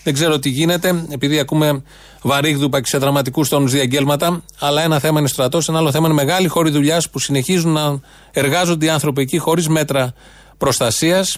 Δεν 0.03 0.13
ξέρω 0.13 0.39
τι 0.39 0.49
γίνεται, 0.49 1.05
επειδή 1.09 1.39
ακούμε 1.39 1.83
βαρύγδουπα 2.21 2.81
και 2.81 2.87
σε 2.87 2.97
δραματικού 2.97 3.45
τόνους 3.47 3.71
διαγγέλματα. 3.71 4.43
Αλλά 4.59 4.81
ένα 4.81 4.99
θέμα 4.99 5.19
είναι 5.19 5.27
στρατός, 5.27 5.69
ένα 5.69 5.77
άλλο 5.77 5.91
θέμα 5.91 6.05
είναι 6.05 6.15
μεγάλη 6.15 6.47
χώρη 6.47 6.69
δουλειάς 6.69 7.09
που 7.09 7.19
συνεχίζουν 7.19 7.71
να 7.71 7.99
εργάζονται 8.31 8.85
οι 8.85 8.89
άνθρωποι 8.89 9.21
εκεί 9.21 9.37
χωρίς 9.37 9.67
μέτρα 9.67 10.13
προστασίας. 10.57 11.37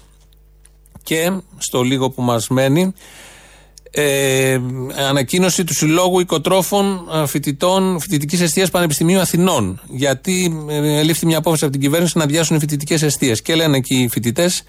Και 1.04 1.32
στο 1.58 1.82
λίγο 1.82 2.10
που 2.10 2.22
μας 2.22 2.48
μένει, 2.48 2.94
ε, 3.98 4.60
ανακοίνωση 5.10 5.64
του 5.64 5.74
Συλλόγου 5.74 6.20
Οικοτρόφων 6.20 7.08
ε, 7.14 7.26
Φοιτητών 7.26 8.00
Φοιτητικής 8.00 8.42
Εστία 8.42 8.68
Πανεπιστημίου 8.72 9.20
Αθηνών. 9.20 9.82
Γιατί 9.90 10.66
ε, 10.70 11.02
λήφθη 11.02 11.26
μια 11.26 11.38
απόφαση 11.38 11.64
από 11.64 11.74
την 11.74 11.82
κυβέρνηση 11.82 12.18
να 12.18 12.24
αδειάσουν 12.24 12.56
οι 12.56 12.60
φοιτητικές 12.60 13.02
εστίε. 13.02 13.36
Και 13.36 13.56
λένε 13.56 13.78
εκεί 13.78 13.96
οι 13.96 14.08
φοιτητές, 14.08 14.64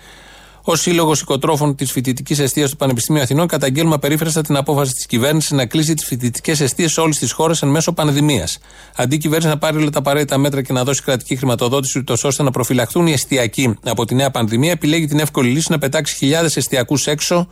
Ω 0.69 0.75
Σύλλογος 0.75 1.21
Οικοτρόφων 1.21 1.75
της 1.75 1.93
Φοιτητικής 1.93 2.39
Εστία 2.39 2.69
του 2.69 2.77
Πανεπιστημίου 2.77 3.23
Αθηνών, 3.23 3.47
καταγγέλνουμε 3.47 3.99
περίφραστα 3.99 4.41
την 4.41 4.57
απόφαση 4.57 4.93
της 4.93 5.07
κυβέρνησης 5.07 5.51
να 5.51 5.67
κλείσει 5.67 5.95
τις 5.95 6.05
φοιτητικές 6.05 6.61
εστίε 6.61 6.89
σε 6.89 7.01
όλη 7.01 7.15
τη 7.15 7.31
χώρα 7.31 7.55
εν 7.63 7.69
μέσω 7.69 7.93
πανδημίας. 7.93 8.59
Αντί 8.97 9.15
η 9.15 9.19
κυβέρνηση 9.19 9.49
να 9.51 9.59
πάρει 9.59 9.77
όλα 9.77 9.91
τα 9.91 9.99
απαραίτητα 9.99 10.39
μέτρα 10.39 10.63
και 10.63 10.73
να 10.73 10.85
δώσει 10.85 11.03
κρατική 11.03 11.37
χρηματοδότηση, 11.37 11.99
ούτως 11.99 12.25
ώστε 12.25 12.43
να 12.43 12.51
προφυλαχθούν 12.51 13.07
οι 13.07 13.13
εστιακοί 13.13 13.79
από 13.85 14.05
τη 14.05 14.15
νέα 14.15 14.31
πανδημία, 14.31 14.71
επιλέγει 14.71 15.07
την 15.07 15.19
εύκολη 15.19 15.49
λύση 15.49 15.71
να 15.71 15.79
πετάξει 15.79 16.15
χιλιάδες 16.17 16.57
εστιακού 16.57 16.99
έξω 17.05 17.49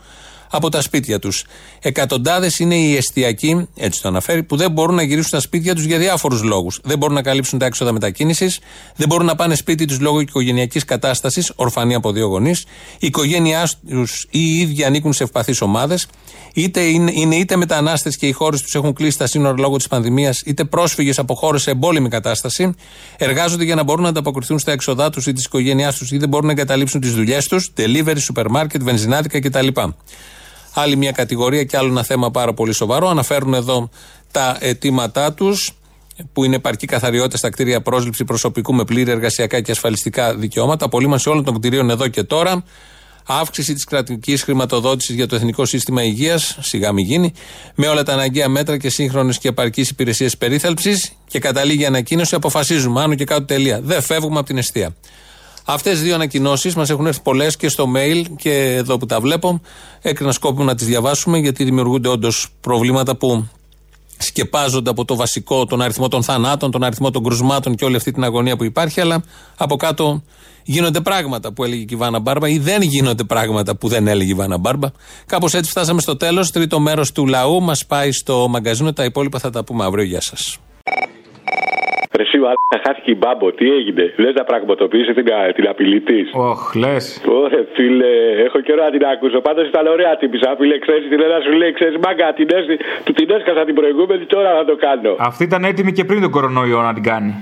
από 0.56 0.68
τα 0.68 0.80
σπίτια 0.80 1.18
τους. 1.18 1.44
Εκατοντάδες 1.80 2.58
είναι 2.58 2.74
οι 2.74 2.96
εστιακοί, 2.96 3.68
έτσι 3.76 4.02
το 4.02 4.08
αναφέρει, 4.08 4.42
που 4.42 4.56
δεν 4.56 4.70
μπορούν 4.70 4.94
να 4.94 5.02
γυρίσουν 5.02 5.28
στα 5.28 5.40
σπίτια 5.40 5.74
τους 5.74 5.84
για 5.84 5.98
διάφορους 5.98 6.42
λόγους. 6.42 6.80
Δεν 6.84 6.98
μπορούν 6.98 7.14
να 7.14 7.22
καλύψουν 7.22 7.58
τα 7.58 7.66
έξοδα 7.66 7.92
μετακίνησης, 7.92 8.60
δεν 8.96 9.08
μπορούν 9.08 9.26
να 9.26 9.34
πάνε 9.34 9.54
σπίτι 9.54 9.84
τους 9.84 10.00
λόγω 10.00 10.20
οικογενειακής 10.20 10.84
κατάστασης, 10.84 11.52
ορφανοί 11.56 11.94
από 11.94 12.12
δύο 12.12 12.26
γονείς. 12.26 12.64
Η 12.98 13.06
οικογένειά 13.06 13.68
τους 13.88 14.22
ή 14.22 14.38
οι 14.38 14.60
ίδιοι 14.60 14.84
ανήκουν 14.84 15.12
σε 15.12 15.22
ευπαθείς 15.22 15.60
ομάδες, 15.60 16.06
είτε 16.54 16.80
είναι, 16.80 17.12
είναι 17.14 17.36
είτε 17.36 17.56
μετανάστες 17.56 18.16
και 18.16 18.26
οι 18.26 18.32
χώρες 18.32 18.62
τους 18.62 18.74
έχουν 18.74 18.92
κλείσει 18.92 19.18
τα 19.18 19.26
σύνορα 19.26 19.54
λόγω 19.58 19.76
της 19.76 19.86
πανδημίας, 19.88 20.42
είτε 20.44 20.64
πρόσφυγες 20.64 21.18
από 21.18 21.34
χώρες 21.34 21.62
σε 21.62 21.70
εμπόλεμη 21.70 22.08
κατάσταση. 22.08 22.74
Εργάζονται 23.16 23.64
για 23.64 23.74
να 23.74 23.82
μπορούν 23.82 24.02
να 24.02 24.08
ανταποκριθούν 24.08 24.58
στα 24.58 24.72
έξοδά 24.72 25.10
τους 25.10 25.26
ή 25.26 25.32
της 25.32 25.44
οικογένειάς 25.44 25.96
τους 25.96 26.10
ή 26.10 26.16
δεν 26.16 26.28
μπορούν 26.28 26.46
να 26.46 26.52
εγκαταλείψουν 26.52 27.00
τις 27.00 27.14
δουλειές 27.14 27.46
τους, 27.46 27.72
delivery, 27.76 28.18
σούπερ 28.18 28.48
μάρκετ, 28.50 28.82
βενζινάδικα 28.82 29.40
κτλ. 29.40 29.68
Άλλη 30.74 30.96
μια 30.96 31.12
κατηγορία 31.12 31.64
και 31.64 31.76
άλλο 31.76 31.88
ένα 31.88 32.02
θέμα 32.02 32.30
πάρα 32.30 32.54
πολύ 32.54 32.72
σοβαρό. 32.72 33.08
Αναφέρουν 33.08 33.54
εδώ 33.54 33.88
τα 34.30 34.56
αιτήματά 34.60 35.32
τους, 35.32 35.72
που 36.32 36.44
είναι 36.44 36.56
επαρκή 36.56 36.86
καθαριότητα 36.86 37.36
στα 37.36 37.50
κτίρια 37.50 37.82
πρόσληψη 37.82 38.24
προσωπικού 38.24 38.74
με 38.74 38.84
πλήρη 38.84 39.10
εργασιακά 39.10 39.60
και 39.60 39.70
ασφαλιστικά 39.70 40.34
δικαιώματα. 40.34 40.84
Απολύμανση 40.84 41.28
όλων 41.28 41.44
των 41.44 41.58
κτηρίων 41.58 41.90
εδώ 41.90 42.08
και 42.08 42.22
τώρα. 42.22 42.64
Αύξηση 43.26 43.74
της 43.74 43.84
κρατικής 43.84 44.42
χρηματοδότησης 44.42 45.14
για 45.14 45.26
το 45.26 45.34
Εθνικό 45.36 45.64
Σύστημα 45.64 46.02
Υγείας, 46.02 46.58
σιγά 46.60 46.92
μη 46.92 47.02
γίνει, 47.02 47.32
με 47.74 47.86
όλα 47.86 48.02
τα 48.02 48.12
αναγκαία 48.12 48.48
μέτρα 48.48 48.78
και 48.78 48.90
σύγχρονες 48.90 49.38
και 49.38 49.48
επαρκείς 49.48 49.90
υπηρεσίες 49.90 50.36
περίθαλψης. 50.36 51.12
Και 51.28 51.38
καταλήγει 51.38 51.82
η 51.82 51.86
ανακοίνωση, 51.86 52.34
αποφασίζουμε, 52.34 53.02
άνω 53.02 53.14
και 53.14 53.24
κάτω 53.24 53.44
τελεία. 53.44 53.80
Δεν 53.80 54.02
φεύγουμε 54.02 54.38
από 54.38 54.46
την 54.46 54.58
αιστεία. 54.58 54.94
Αυτές 55.64 55.98
τι 55.98 56.04
δύο 56.04 56.14
ανακοινώσεις 56.14 56.74
μας 56.74 56.90
έχουν 56.90 57.06
έρθει 57.06 57.20
πολλές 57.22 57.56
και 57.56 57.68
στο 57.68 57.92
mail 57.96 58.24
και 58.36 58.74
εδώ 58.74 58.98
που 58.98 59.06
τα 59.06 59.20
βλέπω. 59.20 59.60
Έκρινα 60.00 60.32
σκόπιμο 60.32 60.64
να 60.64 60.74
τις 60.74 60.86
διαβάσουμε 60.86 61.38
γιατί 61.38 61.64
δημιουργούνται 61.64 62.08
όντως 62.08 62.48
προβλήματα 62.60 63.16
που 63.16 63.48
σκεπάζονται 64.18 64.90
από 64.90 65.04
το 65.04 65.16
βασικό, 65.16 65.66
τον 65.66 65.82
αριθμό 65.82 66.08
των 66.08 66.22
θανάτων, 66.22 66.70
τον 66.70 66.84
αριθμό 66.84 67.10
των 67.10 67.22
κρουσμάτων 67.22 67.74
και 67.74 67.84
όλη 67.84 67.96
αυτή 67.96 68.12
την 68.12 68.24
αγωνία 68.24 68.56
που 68.56 68.64
υπάρχει. 68.64 69.00
Αλλά 69.00 69.24
από 69.56 69.76
κάτω 69.76 70.22
γίνονται 70.62 71.00
πράγματα 71.00 71.52
που 71.52 71.64
έλεγε 71.64 71.84
και 71.84 71.94
η 71.94 71.96
Βάνα 71.96 72.18
Μπάρμπα 72.18 72.48
ή 72.48 72.58
δεν 72.58 72.82
γίνονται 72.82 73.24
πράγματα 73.24 73.76
που 73.76 73.88
δεν 73.88 74.06
έλεγε 74.06 74.30
η 74.30 74.34
Βάνα 74.34 74.58
Μπάρμπα. 74.58 74.88
Κάπως 75.26 75.54
έτσι 75.54 75.70
φτάσαμε 75.70 76.00
στο 76.00 76.16
τέλος. 76.16 76.50
Τρίτο 76.50 76.80
μέρος 76.80 77.12
του 77.12 77.26
λαού 77.26 77.62
μας 77.62 77.86
πάει 77.86 78.12
στο 78.12 78.48
μαγκαζίνο. 78.48 78.92
Τα 78.92 79.04
υπόλοιπα 79.04 79.38
θα 79.38 79.50
τα 79.50 79.64
πούμε 79.64 79.84
αύριο. 79.84 80.04
Γεια 80.04 80.20
σας. 80.20 80.58
Ρε 82.18 82.22
εσύ, 82.22 82.36
ο 82.44 82.46
άλλος 82.50 82.82
χάθηκε 82.86 83.10
η 83.10 83.18
μπάμπο, 83.20 83.46
τι 83.58 83.66
έγινε; 83.78 84.04
Λες 84.22 84.34
να 84.40 84.44
πραγματοποιήσει 84.50 85.12
την, 85.18 85.24
κα- 85.30 85.52
την 85.56 85.68
απειλή 85.72 86.00
της; 86.00 86.30
Οχ, 86.50 86.74
λες. 86.82 87.04
Ωρε 87.40 87.60
φίλε, 87.74 88.12
έχω 88.46 88.58
καιρό 88.66 88.82
να 88.84 88.90
την 88.90 89.04
ακούσω. 89.12 89.38
Πάντως 89.40 89.64
ήταν 89.72 89.86
ωραία 89.86 90.16
τύπησα, 90.16 90.54
φίλε. 90.58 90.78
Ξέρεις 90.78 91.08
την 91.08 91.20
ένα 91.26 91.38
σου 91.44 91.52
λέει, 91.60 91.72
ξέρεις 91.78 91.96
μάγκα, 92.04 92.32
την 92.38 92.48
έσ- 92.58 92.80
του 93.04 93.12
την 93.12 93.30
έσκασα 93.36 93.64
την 93.64 93.74
προηγούμενη, 93.74 94.24
τώρα 94.34 94.50
θα 94.58 94.64
το 94.64 94.76
κάνω. 94.86 95.12
Αυτή 95.18 95.42
ήταν 95.44 95.64
έτοιμη 95.64 95.92
και 95.92 96.04
πριν 96.04 96.20
τον 96.20 96.30
κορονοϊό 96.30 96.80
να 96.88 96.92
την 96.94 97.02
κάνει. 97.02 97.32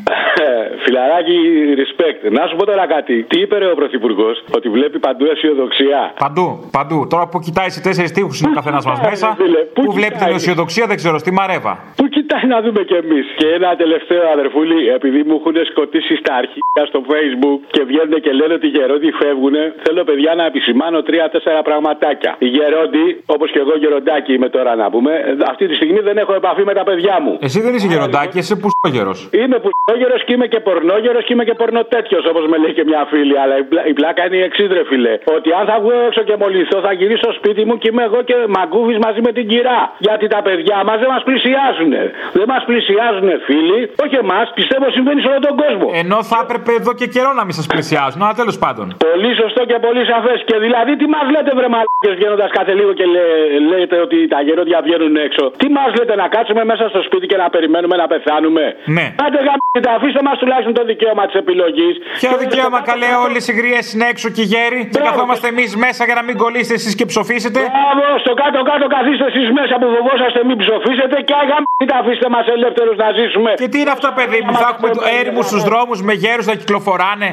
Φιλαράκι, 0.84 1.36
respect. 1.82 2.20
Να 2.38 2.46
σου 2.46 2.56
πω 2.56 2.64
τώρα 2.66 2.86
κάτι. 2.86 3.22
Τι 3.22 3.40
είπε 3.40 3.58
ρε 3.58 3.66
ο 3.70 3.74
Πρωθυπουργός, 3.74 4.44
ότι 4.56 4.68
βλέπει 4.68 4.98
παντού 4.98 5.24
αισιοδοξία. 5.32 6.12
Παντού, 6.18 6.68
παντού. 6.70 7.06
Τώρα 7.10 7.28
που 7.28 7.38
κοιτάει 7.38 7.70
σε 7.70 7.80
τέσσερις 7.80 8.12
τείχου 8.12 8.30
είναι 8.40 8.50
ο 8.52 8.54
καθένας 8.54 8.84
μας 8.86 9.00
μέσα. 9.08 9.34
Φίλε, 9.40 9.58
πού 9.74 9.82
Που 9.84 9.92
βλέπει 9.92 10.10
την 10.10 10.18
κοιτάει; 10.18 10.34
αισιοδοξία 10.34 10.86
δεν 10.86 10.96
ξέρω, 10.96 11.18
στη 11.18 11.30
μαρέβα. 11.32 11.72
Πού 11.96 12.04
κοιτάει 12.08 12.20
Κοιτάει 12.22 12.50
να 12.54 12.60
δούμε 12.66 12.82
κι 12.90 12.94
εμείς; 13.02 13.26
Και 13.40 13.46
ένα 13.58 13.70
τελευταίο 13.82 14.22
αδερφούλη, 14.62 14.88
επειδή 14.98 15.20
μου 15.28 15.34
έχουν 15.40 15.56
σκοτήσει 15.70 16.14
στα 16.22 16.34
αρχεία 16.34 16.82
στο 16.90 17.00
facebook 17.12 17.58
και 17.74 17.82
βγαίνουν 17.90 18.20
και 18.24 18.32
λένε 18.32 18.52
ότι 18.58 18.66
οι 18.66 18.70
γερόντι 18.76 19.10
φεύγουν, 19.20 19.54
θέλω 19.82 20.04
παιδιά 20.04 20.34
να 20.34 20.44
επισημάνω 20.50 21.02
τρία-τέσσερα 21.02 21.62
πραγματάκια. 21.62 22.36
Οι 22.38 22.46
γερόντι, 22.46 23.06
όπως 23.26 23.50
και 23.50 23.58
εγώ 23.58 23.74
γεροντάκι 23.82 24.32
είμαι 24.32 24.48
τώρα 24.48 24.74
να 24.82 24.90
πούμε, 24.90 25.12
αυτή 25.52 25.66
τη 25.68 25.74
στιγμή 25.74 26.00
δεν 26.08 26.16
έχω 26.22 26.34
επαφή 26.34 26.64
με 26.64 26.74
τα 26.74 26.84
παιδιά 26.88 27.20
μου. 27.24 27.38
Εσύ 27.40 27.60
δεν 27.60 27.74
είσαι 27.74 27.86
γεροντάκι, 27.92 28.38
είσαι 28.38 28.56
πουστόγερος. 28.62 29.18
Είμαι 29.40 29.58
πουστόγερος 29.64 30.20
και 30.26 30.32
είμαι 30.36 30.46
και 30.52 30.60
πορνόγερος 30.60 31.24
και 31.24 31.32
είμαι 31.34 31.44
και 31.44 31.54
πορνοτέτιος, 31.54 32.22
όπως 32.30 32.44
με 32.50 32.56
λέει 32.62 32.72
και 32.78 32.84
μια 32.90 33.02
φίλη. 33.10 33.38
Αλλά 33.42 33.54
η, 33.62 33.64
πλα- 33.70 33.86
η 33.86 33.92
πλάκα 33.92 34.26
είναι 34.26 34.36
η 34.36 34.44
εξής, 34.48 34.68
ρε 34.76 34.84
φίλε. 34.90 35.14
Ότι 35.36 35.48
αν 35.58 35.64
θα 35.70 35.76
βγω 35.82 35.92
έξω 36.08 36.22
και 36.28 36.36
μολυνθώ, 36.42 36.78
θα 36.86 36.92
γυρίσω 36.92 37.20
στο 37.22 37.32
σπίτι 37.32 37.64
μου 37.68 37.74
και 37.80 37.88
είμαι 37.92 38.02
εγώ 38.08 38.22
και 38.28 38.36
μαγκούβι 38.56 38.96
μαζί 39.06 39.20
με 39.26 39.32
την 39.32 39.48
κυρά. 39.48 39.80
Γιατί 40.06 40.26
τα 40.34 40.40
παιδιά 40.46 40.78
μας 40.88 40.98
δεν 41.02 41.08
μας 41.14 41.22
πλησιάζουν. 41.28 41.92
Δεν 42.38 42.46
μας 42.52 42.62
πλησιάζουν, 42.68 43.28
φίλοι. 43.48 43.80
Όχι 44.04 44.16
εμάς, 44.24 44.46
πιστεύω 44.58 44.86
συμβαίνει 44.96 45.20
σε 45.24 45.28
όλο 45.32 45.40
τον 45.48 45.54
κόσμο. 45.62 45.86
Ενώ 46.02 46.18
θα 46.30 46.38
έπρεπε 46.44 46.72
εδώ 46.80 46.92
και 47.00 47.06
καιρό 47.14 47.30
να 47.38 47.44
μην 47.46 47.54
σας 47.58 47.66
πλησιάζουν, 47.72 48.20
αλλά 48.24 48.34
τέλος 48.42 48.56
πάντων. 48.64 48.86
Πολύ 49.08 49.32
σωστό 49.42 49.60
και 49.70 49.76
πολύ 49.86 50.02
σαφές. 50.12 50.38
Και 50.48 50.56
δηλαδή, 50.64 50.92
τι 51.00 51.06
μας 51.14 51.26
λέτε, 51.34 51.50
βρε 51.58 51.68
μαλάκες, 51.74 52.14
βγαίνοντας 52.18 52.50
κάθε 52.58 52.72
λίγο 52.78 52.92
και 52.98 53.06
λέ, 53.14 53.24
λέτε 53.70 53.96
ότι 54.06 54.18
τα 54.32 54.38
γερόντια 54.46 54.78
βγαίνουν 54.86 55.14
έξω. 55.26 55.44
Τι 55.62 55.68
μας 55.76 55.90
λέτε, 55.98 56.14
να 56.22 56.26
κάτσουμε 56.34 56.62
μέσα 56.70 56.84
στο 56.92 57.00
σπίτι 57.06 57.26
και 57.30 57.38
να 57.42 57.46
περιμένουμε 57.54 57.96
να 58.02 58.06
πεθάνουμε; 58.12 58.64
Ναι. 58.96 59.06
Άντε 59.24 59.40
γαμπίτα, 59.48 59.90
αφήστε 59.98 60.20
μας 60.28 60.36
τουλάχιστον 60.42 60.74
το 60.78 60.84
δικαίωμα 60.90 61.24
της 61.28 61.36
επιλογής. 61.42 61.94
Ποιο 62.22 62.36
δικαίωμα 62.44 62.80
καλέ 62.90 63.10
όλες 63.26 63.42
οι 63.48 63.52
γριές 63.58 63.84
είναι 63.92 64.06
έξω 64.12 64.28
και 64.36 64.44
γέροι 64.52 64.80
και 64.92 65.00
καθόμαστε 65.08 65.46
εμείς 65.54 65.70
μέσα 65.84 66.02
για 66.08 66.16
να 66.18 66.22
μην 66.28 66.36
κολλήσετε 66.42 66.74
εσείς 66.80 66.94
και 66.98 67.06
ψοφήσετε; 67.12 67.60
Μπράβο, 67.72 68.04
στο 68.24 68.32
κάτω-κάτω 68.42 68.84
καθίστε 68.96 69.24
εσείς 69.32 69.48
μέσα 69.58 69.74
που 69.80 69.88
φοβόσαστε 69.96 70.40
μην 70.48 70.56
ψοφήσετε 70.62 71.16
και 71.28 71.34
αγαμπίτα 71.42 71.94
αφήστε 72.02 72.28
μας 72.34 72.46
ελεύθερους 72.56 72.96
να 73.02 73.08
ζήσουμε. 73.18 73.50
Και 73.62 73.68
τι 73.72 73.78
είναι 73.82 73.92
αυτό, 73.96 74.08
παιδί 74.18 74.40
μου, 74.46 74.54
θα 74.62 74.68
έχουμε 74.72 74.88
έρημου 75.20 75.42
στους 75.42 75.62
δρόμους 75.62 76.02
με 76.02 76.12
γέρους 76.12 76.46
να 76.46 76.54
κυκλοφοράνε. 76.54 77.28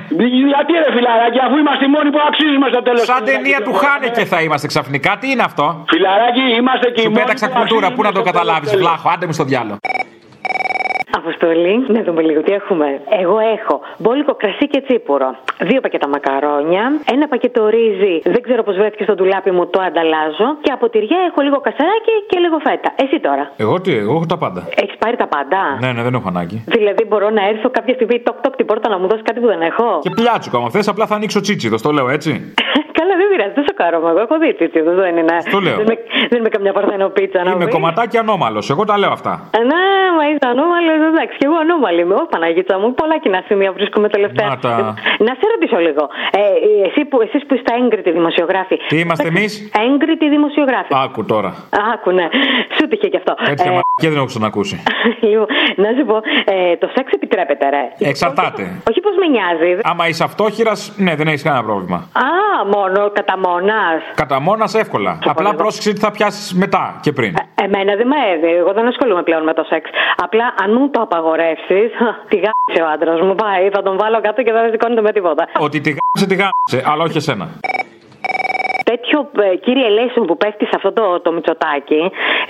Γιατί 0.51 0.71
ρε 0.83 0.89
φιλαράκι, 0.95 1.39
αφού 1.45 1.57
είμαστε 1.57 1.85
οι 1.85 1.91
μόνοι 1.95 2.09
που 2.09 2.21
αξίζουμε 2.27 2.67
στο 2.73 2.81
τέλος. 2.81 3.01
Σαν 3.01 3.23
ταινία 3.29 3.61
του 3.61 3.73
Χάνεκε 3.73 4.25
θα 4.25 4.41
είμαστε 4.41 4.67
ξαφνικά. 4.67 5.11
Τι 5.19 5.31
είναι 5.31 5.43
αυτό; 5.49 5.65
Φιλαράκι, 5.87 6.43
είμαστε 6.59 6.89
και 6.89 7.01
οι 7.01 7.03
Σου 7.03 7.09
μόνοι 7.11 7.21
πέταξα 7.21 7.45
που 7.47 7.53
κουλτούρα, 7.57 7.87
αξίζουμε 7.87 7.95
πού 7.95 8.01
να 8.07 8.11
το 8.11 8.19
στο 8.19 8.23
τέλος 8.23 8.37
καταλάβεις, 8.37 8.69
του 8.69 8.75
τέλους. 8.75 8.87
βλάχο, 8.87 9.09
άντε 9.13 9.25
με 9.25 9.33
στο 9.33 9.43
διάλογο. 9.43 9.77
Αποστολή, 11.17 11.85
να 11.87 12.01
δούμε 12.03 12.21
λίγο 12.21 12.41
τι 12.41 12.51
έχουμε. 12.53 13.01
Εγώ 13.21 13.37
έχω 13.39 13.81
μπόλικο 13.97 14.33
κρασί 14.35 14.67
και 14.67 14.81
τσίπουρο. 14.81 15.35
Δύο 15.59 15.79
πακέτα 15.81 16.07
μακαρόνια. 16.07 16.83
Ένα 17.13 17.27
πακέτο 17.27 17.67
ρύζι, 17.67 18.21
δεν 18.23 18.41
ξέρω 18.41 18.63
πώς 18.63 18.75
βρέθηκε 18.75 19.03
στο 19.03 19.13
ντουλάπι 19.15 19.51
μου, 19.51 19.67
το 19.67 19.81
ανταλλάζω. 19.81 20.47
Και 20.61 20.71
από 20.71 20.89
τυριά 20.89 21.17
έχω 21.29 21.41
λίγο 21.41 21.57
κασαράκι 21.59 22.13
και 22.29 22.39
λίγο 22.39 22.57
φέτα. 22.67 22.89
Εσύ 23.03 23.19
τώρα. 23.19 23.51
Εγώ 23.57 23.81
τι, 23.81 23.91
εγώ 23.97 24.13
έχω 24.15 24.25
τα 24.25 24.37
πάντα. 24.37 24.67
Έχεις 24.81 24.95
πάρει 24.97 25.15
τα 25.15 25.27
πάντα; 25.27 25.59
Ναι, 25.79 25.91
ναι, 25.91 26.01
δεν 26.03 26.13
έχω 26.13 26.27
ανάγκη. 26.27 26.63
Δηλαδή 26.67 27.03
μπορώ 27.09 27.29
να 27.29 27.47
έρθω 27.47 27.69
κάποια 27.69 27.93
στιγμή 27.93 28.19
τοκ 28.19 28.37
τοκ 28.41 28.55
την 28.55 28.65
πόρτα 28.65 28.89
να 28.89 28.97
μου 28.99 29.07
δώσει 29.07 29.21
κάτι 29.21 29.39
που 29.39 29.47
δεν 29.47 29.61
έχω; 29.61 29.99
Και 30.01 30.09
πλιάτσουκα, 30.09 30.57
άμα 30.57 30.69
θες, 30.69 30.87
απλά 30.87 31.05
θα 31.05 31.15
ανοίξω 31.15 31.39
τσίτσιδο, 31.41 31.75
το 31.85 31.91
λέω 31.91 32.09
έτσι. 32.09 32.31
Καλά, 32.99 33.13
δεν 33.21 33.27
πειράζει, 33.31 33.53
δεν 33.55 33.65
σοκάρομαι. 33.69 34.09
Εγώ 34.09 34.19
έχω 34.19 34.35
δει 34.43 34.53
τι 34.53 34.65
δεν 35.01 35.17
είναι. 35.17 35.37
Το 35.51 35.59
λέω. 35.65 35.75
Δεν 35.75 35.85
είμαι, 35.85 35.97
δεν 36.29 36.39
είμαι 36.39 36.49
καμιά 36.55 36.73
παρθενοπίτσα 36.77 37.43
να 37.43 37.49
Είμαι 37.51 37.59
βρεις. 37.63 37.73
κομματάκι 37.73 38.17
ανώμαλος, 38.17 38.69
εγώ 38.69 38.83
τα 38.89 38.97
λέω 38.97 39.11
αυτά. 39.11 39.33
Ε, 39.57 39.61
Ναι, 39.71 39.83
μα 40.17 40.23
είσαι 40.29 40.47
ανώμαλος, 40.53 40.98
εντάξει, 41.13 41.37
και 41.37 41.45
εγώ 41.49 41.55
ανώμαλη 41.63 42.01
είμαι. 42.01 42.13
Όχι, 42.13 42.29
Παναγίτσα 42.29 42.79
μου, 42.79 42.93
πολλά 42.93 43.17
κοινά 43.23 43.43
σημεία 43.47 43.71
βρίσκομαι 43.71 44.07
τελευταία. 44.09 44.47
Να 44.47 44.57
τα. 44.57 44.93
Να 45.27 45.31
σε 45.39 45.45
ρωτήσω 45.53 45.77
λίγο. 45.87 46.03
Ε, 46.31 46.41
εσύ 46.87 47.05
που, 47.05 47.21
εσείς 47.21 47.45
που 47.45 47.53
είστε 47.53 47.71
έγκριτοι 47.79 48.11
δημοσιογράφοι. 48.11 48.75
Τι 48.87 48.99
είμαστε 48.99 49.27
εμείς; 49.27 49.71
Έγκριτοι 49.85 50.29
δημοσιογράφοι. 50.29 50.91
Άκου 51.03 51.25
τώρα. 51.25 51.51
Άκου, 51.93 52.11
ναι. 52.11 52.27
Σου 52.75 52.87
τύχε 52.87 53.07
και 53.07 53.17
αυτό. 53.17 53.33
Τέτοια 53.45 53.65
Ε, 53.65 53.77
μαλακία 53.77 54.09
δεν 54.11 54.17
έχω 54.17 54.25
ξανακούσει. 54.25 54.83
λοιπόν, 55.29 55.47
να 55.75 55.89
σου 55.97 56.05
πω, 56.05 56.15
ε, 56.53 56.77
το 56.77 56.87
σεξ 56.95 57.11
επιτρέπεται, 57.11 57.69
ρε. 57.69 57.83
Εξαρτάται. 58.09 58.63
Όχι 58.89 58.99
πώ 58.99 59.09
με 59.21 59.27
νοιάζει. 59.27 59.79
Άμα 59.83 60.07
είσαι 60.07 60.23
αυτόχειρας, 60.23 60.93
ναι, 60.97 61.15
δεν 61.15 61.27
έχεις 61.27 61.43
κανένα 61.43 61.63
πρόβλημα. 61.63 61.97
Α, 61.97 62.29
μόνο 62.75 63.11
κατά 63.11 63.37
μόνας. 63.37 64.01
Κατά 64.15 64.39
μόνας 64.39 64.73
εύκολα. 64.73 65.19
Απλά 65.25 65.53
πρόσεξε 65.55 65.93
τι 65.93 65.99
θα 65.99 66.11
πιάσεις 66.11 66.53
μετά 66.53 66.99
και 67.01 67.11
πριν. 67.11 67.33
Εμένα 67.63 67.95
δεν 67.99 68.07
με 68.07 68.19
έδει. 68.33 68.51
Εγώ 68.61 68.71
δεν 68.73 68.87
ασχολούμαι 68.87 69.23
πλέον 69.23 69.43
με 69.43 69.53
το 69.53 69.63
σεξ. 69.69 69.89
Απλά 70.25 70.45
αν 70.63 70.69
μου 70.73 70.89
το 70.89 71.01
απαγορεύσεις, 71.01 71.89
τη 72.29 72.35
γάμισε 72.43 72.81
ο 72.85 72.87
άντρας 72.93 73.19
μου. 73.21 73.35
Πάει, 73.35 73.69
θα 73.69 73.81
τον 73.81 73.97
βάλω 73.97 74.21
κάτω 74.21 74.43
και 74.43 74.51
δεν 74.51 74.71
σηκώνεται 74.71 75.01
με 75.01 75.11
τίποτα. 75.11 75.43
Ότι 75.59 75.81
τη 75.81 75.89
γάμισε, 75.89 76.25
τη 76.31 76.35
γάμισε, 76.41 76.91
αλλά 76.91 77.03
όχι 77.03 77.17
εσένα. 77.17 77.47
Τέτοιο 78.91 79.17
ε, 79.51 79.55
κύριε 79.65 79.85
Ελέσιο 79.91 80.21
που 80.29 80.37
πέφτει 80.37 80.65
σε 80.65 80.75
αυτό 80.79 80.89
το, 80.97 81.05
το 81.25 81.29
μυτσοτάκι 81.35 82.01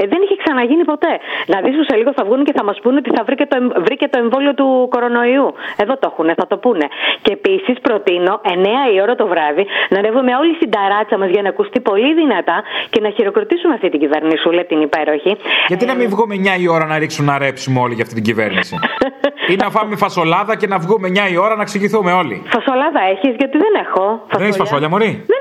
ε, 0.01 0.03
δεν 0.11 0.19
είχε 0.23 0.35
ξαναγίνει 0.43 0.83
ποτέ. 0.91 1.13
Να 1.51 1.57
δεις 1.63 1.73
που 1.77 1.83
σε 1.89 1.95
λίγο 1.99 2.11
θα 2.17 2.23
βγουν 2.27 2.43
και 2.47 2.53
θα 2.57 2.63
μας 2.63 2.77
πούνε 2.83 2.97
ότι 3.03 3.11
θα 3.17 3.23
βρήκε 3.27 3.45
το, 3.51 3.55
εμ- 3.61 3.75
βρήκε 3.87 4.07
το 4.07 4.17
εμβόλιο 4.23 4.53
του 4.53 4.67
κορονοϊού. 4.93 5.47
Εδώ 5.83 5.93
το 6.01 6.05
έχουν, 6.11 6.27
θα 6.39 6.47
το 6.47 6.57
πούνε. 6.57 6.85
Και 7.21 7.31
επίσης 7.39 7.75
προτείνω 7.81 8.41
9 8.43 8.93
η 8.95 9.01
ώρα 9.01 9.15
το 9.15 9.27
βράδυ 9.27 9.65
να 9.89 9.97
ανέβουμε 10.01 10.31
όλοι 10.41 10.53
στην 10.55 10.69
ταράτσα 10.75 11.17
μας 11.17 11.29
για 11.29 11.41
να 11.41 11.49
ακουστεί 11.49 11.79
πολύ 11.79 12.13
δυνατά 12.13 12.57
και 12.89 12.99
να 13.05 13.09
χειροκροτήσουμε 13.09 13.73
αυτή 13.73 13.89
την 13.89 13.99
κυβερνησούλα 13.99 14.65
την 14.65 14.81
υπέροχη. 14.81 15.37
Γιατί 15.67 15.85
να 15.85 15.95
μην 15.95 16.09
βγούμε 16.09 16.35
9 16.57 16.61
η 16.61 16.67
ώρα 16.67 16.85
να 16.85 16.97
ρίξουμε 16.97 17.27
ένα 17.31 17.37
ρέψιμο 17.45 17.81
όλοι 17.81 17.93
για 17.93 18.03
αυτή 18.03 18.15
την 18.15 18.23
κυβέρνηση; 18.23 18.75
Ή 19.51 19.55
να 19.63 19.69
φάμε 19.69 19.95
φασολάδα 19.95 20.55
και 20.57 20.67
να 20.67 20.77
βγούμε 20.77 21.07
9 21.27 21.31
η 21.31 21.37
ώρα 21.37 21.55
να 21.55 21.61
εξηγηθούμε 21.61 22.11
όλοι; 22.11 22.43
Φασολάδα 22.55 23.01
έχεις, 23.11 23.33
γιατί 23.41 23.57
δεν 23.57 23.73
έχω. 23.85 24.03
Δεν 24.31 24.41
έχεις 24.41 24.55
φασόλια, 24.55 24.89
Μωρή; 24.89 25.11
Δεν 25.33 25.39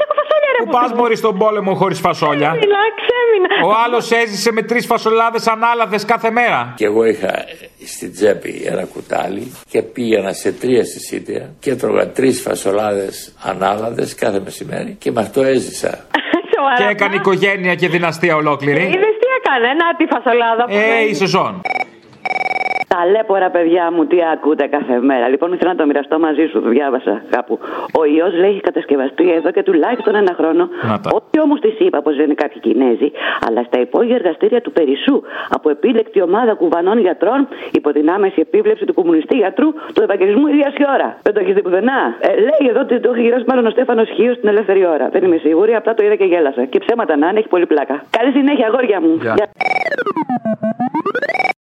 έχω 0.60 0.70
φασόλια, 0.70 0.84
ρε 0.84 0.88
Πού 0.88 0.88
πας, 0.88 0.92
Μωρή, 0.92 1.16
στον 1.16 1.38
πόλεμο 1.38 1.74
χωρίς 1.74 2.00
φασόλια. 2.00 2.48
Ξέμεινα, 2.48 2.78
ξέμεινα. 3.00 3.66
Ο 3.66 3.82
άλλος 3.84 4.10
έζησε 4.12 4.52
με 4.52 4.62
τρεις 4.62 4.86
φασολάδες 4.86 5.46
ανάλαδες 5.46 6.04
κάθε 6.04 6.30
μέρα. 6.30 6.72
Και 6.76 6.84
εγώ 6.84 7.04
είχα 7.04 7.44
στην 7.86 8.12
τσέπη 8.12 8.62
ένα 8.66 8.84
κουτάλι 8.84 9.52
και 9.70 9.82
πήγαινα 9.82 10.32
σε 10.32 10.52
τρία 10.52 10.84
συσίτια 10.84 11.50
και 11.60 11.70
έτρωγα 11.70 12.08
τρεις 12.08 12.40
φασολάδες 12.40 13.34
ανάλαδες 13.42 14.14
κάθε 14.14 14.40
μεσημέρι 14.40 14.96
και 14.98 15.10
με 15.10 15.20
αυτό 15.20 15.42
έζησα. 15.42 15.90
Σοβαρά. 16.54 16.76
Και 16.76 16.84
έκανε 16.90 17.14
οικογένεια 17.14 17.74
και 17.74 17.88
δυναστεία 17.88 18.36
ολόκληρη. 18.36 18.80
Είδες 18.82 18.92
τι 19.20 19.26
έκανε, 19.40 19.68
να 19.74 19.96
τη 19.96 20.04
φασολάδα 20.14 20.64
που 20.64 20.72
Ε, 20.74 20.94
λέει. 20.96 21.06
η 21.10 21.14
σεζόν. 21.14 21.60
Ταλέπορα, 22.98 23.50
παιδιά 23.50 23.84
μου, 23.94 24.06
τι 24.06 24.18
ακούτε 24.32 24.66
κάθε 24.66 25.00
μέρα. 25.00 25.28
Λοιπόν, 25.28 25.52
ήθελα 25.52 25.70
να 25.74 25.78
το 25.80 25.86
μοιραστώ 25.86 26.18
μαζί 26.18 26.44
σου, 26.50 26.62
το 26.62 26.68
διάβασα 26.68 27.22
κάπου. 27.30 27.58
Ο 27.98 28.04
ιός 28.04 28.32
λέει 28.40 28.50
έχει 28.50 28.60
κατασκευαστεί 28.60 29.32
εδώ 29.38 29.50
και 29.50 29.62
τουλάχιστον 29.62 30.14
ένα 30.14 30.32
χρόνο. 30.38 30.68
Να 30.90 31.00
τα. 31.00 31.10
Όχι 31.18 31.38
όμως 31.44 31.60
της 31.60 31.74
είπα 31.78 32.02
πως 32.02 32.16
λένε 32.16 32.34
κάποιοι 32.34 32.60
Κινέζοι, 32.60 33.12
αλλά 33.46 33.62
στα 33.62 33.80
υπόγεια 33.80 34.14
εργαστήρια 34.14 34.60
του 34.60 34.72
Περισσού 34.72 35.22
από 35.56 35.70
επίλεκτη 35.70 36.22
ομάδα 36.22 36.52
κουβανών 36.54 36.98
γιατρών 36.98 37.48
υπό 37.70 37.92
την 37.92 38.10
άμεση 38.10 38.40
επίβλεψη 38.40 38.84
του 38.84 38.94
κομμουνιστή 38.94 39.36
γιατρού 39.36 39.68
του 39.94 40.02
Ευαγγελισμού 40.02 40.46
ίδιας 40.46 40.74
η 40.74 40.84
ώρα. 40.94 41.18
Δεν 41.22 41.32
το 41.34 41.40
έχεις 41.40 41.54
δει 41.54 41.62
πουθενά; 41.62 42.00
Ε, 42.20 42.28
λέει 42.48 42.64
εδώ 42.70 42.80
ότι 42.80 43.00
το 43.00 43.10
έχει 43.12 43.22
γυράσει 43.22 43.44
μάλλον 43.48 43.66
ο 43.66 43.70
Στέφανος 43.70 44.08
Χίο 44.16 44.32
στην 44.34 44.48
ελεύθερη 44.48 44.86
ώρα. 44.86 45.08
Δεν 45.08 45.24
είμαι 45.24 45.36
σίγουρη, 45.36 45.74
απλά 45.74 45.94
το 45.94 46.04
είδα 46.04 46.14
και 46.14 46.24
γέλασα. 46.24 46.64
Και 46.64 46.78
ψέματα 46.78 47.16
να 47.16 47.28
είναι, 47.28 47.38
έχει 47.38 47.48
πολύ 47.48 47.66
πλάκα. 47.66 48.02
Καλή 48.16 48.30
συνέχεια, 48.32 48.66
αγόρια 48.66 49.00
μου. 49.00 49.18
Γεια. 49.20 49.34
Γεια. 49.36 49.48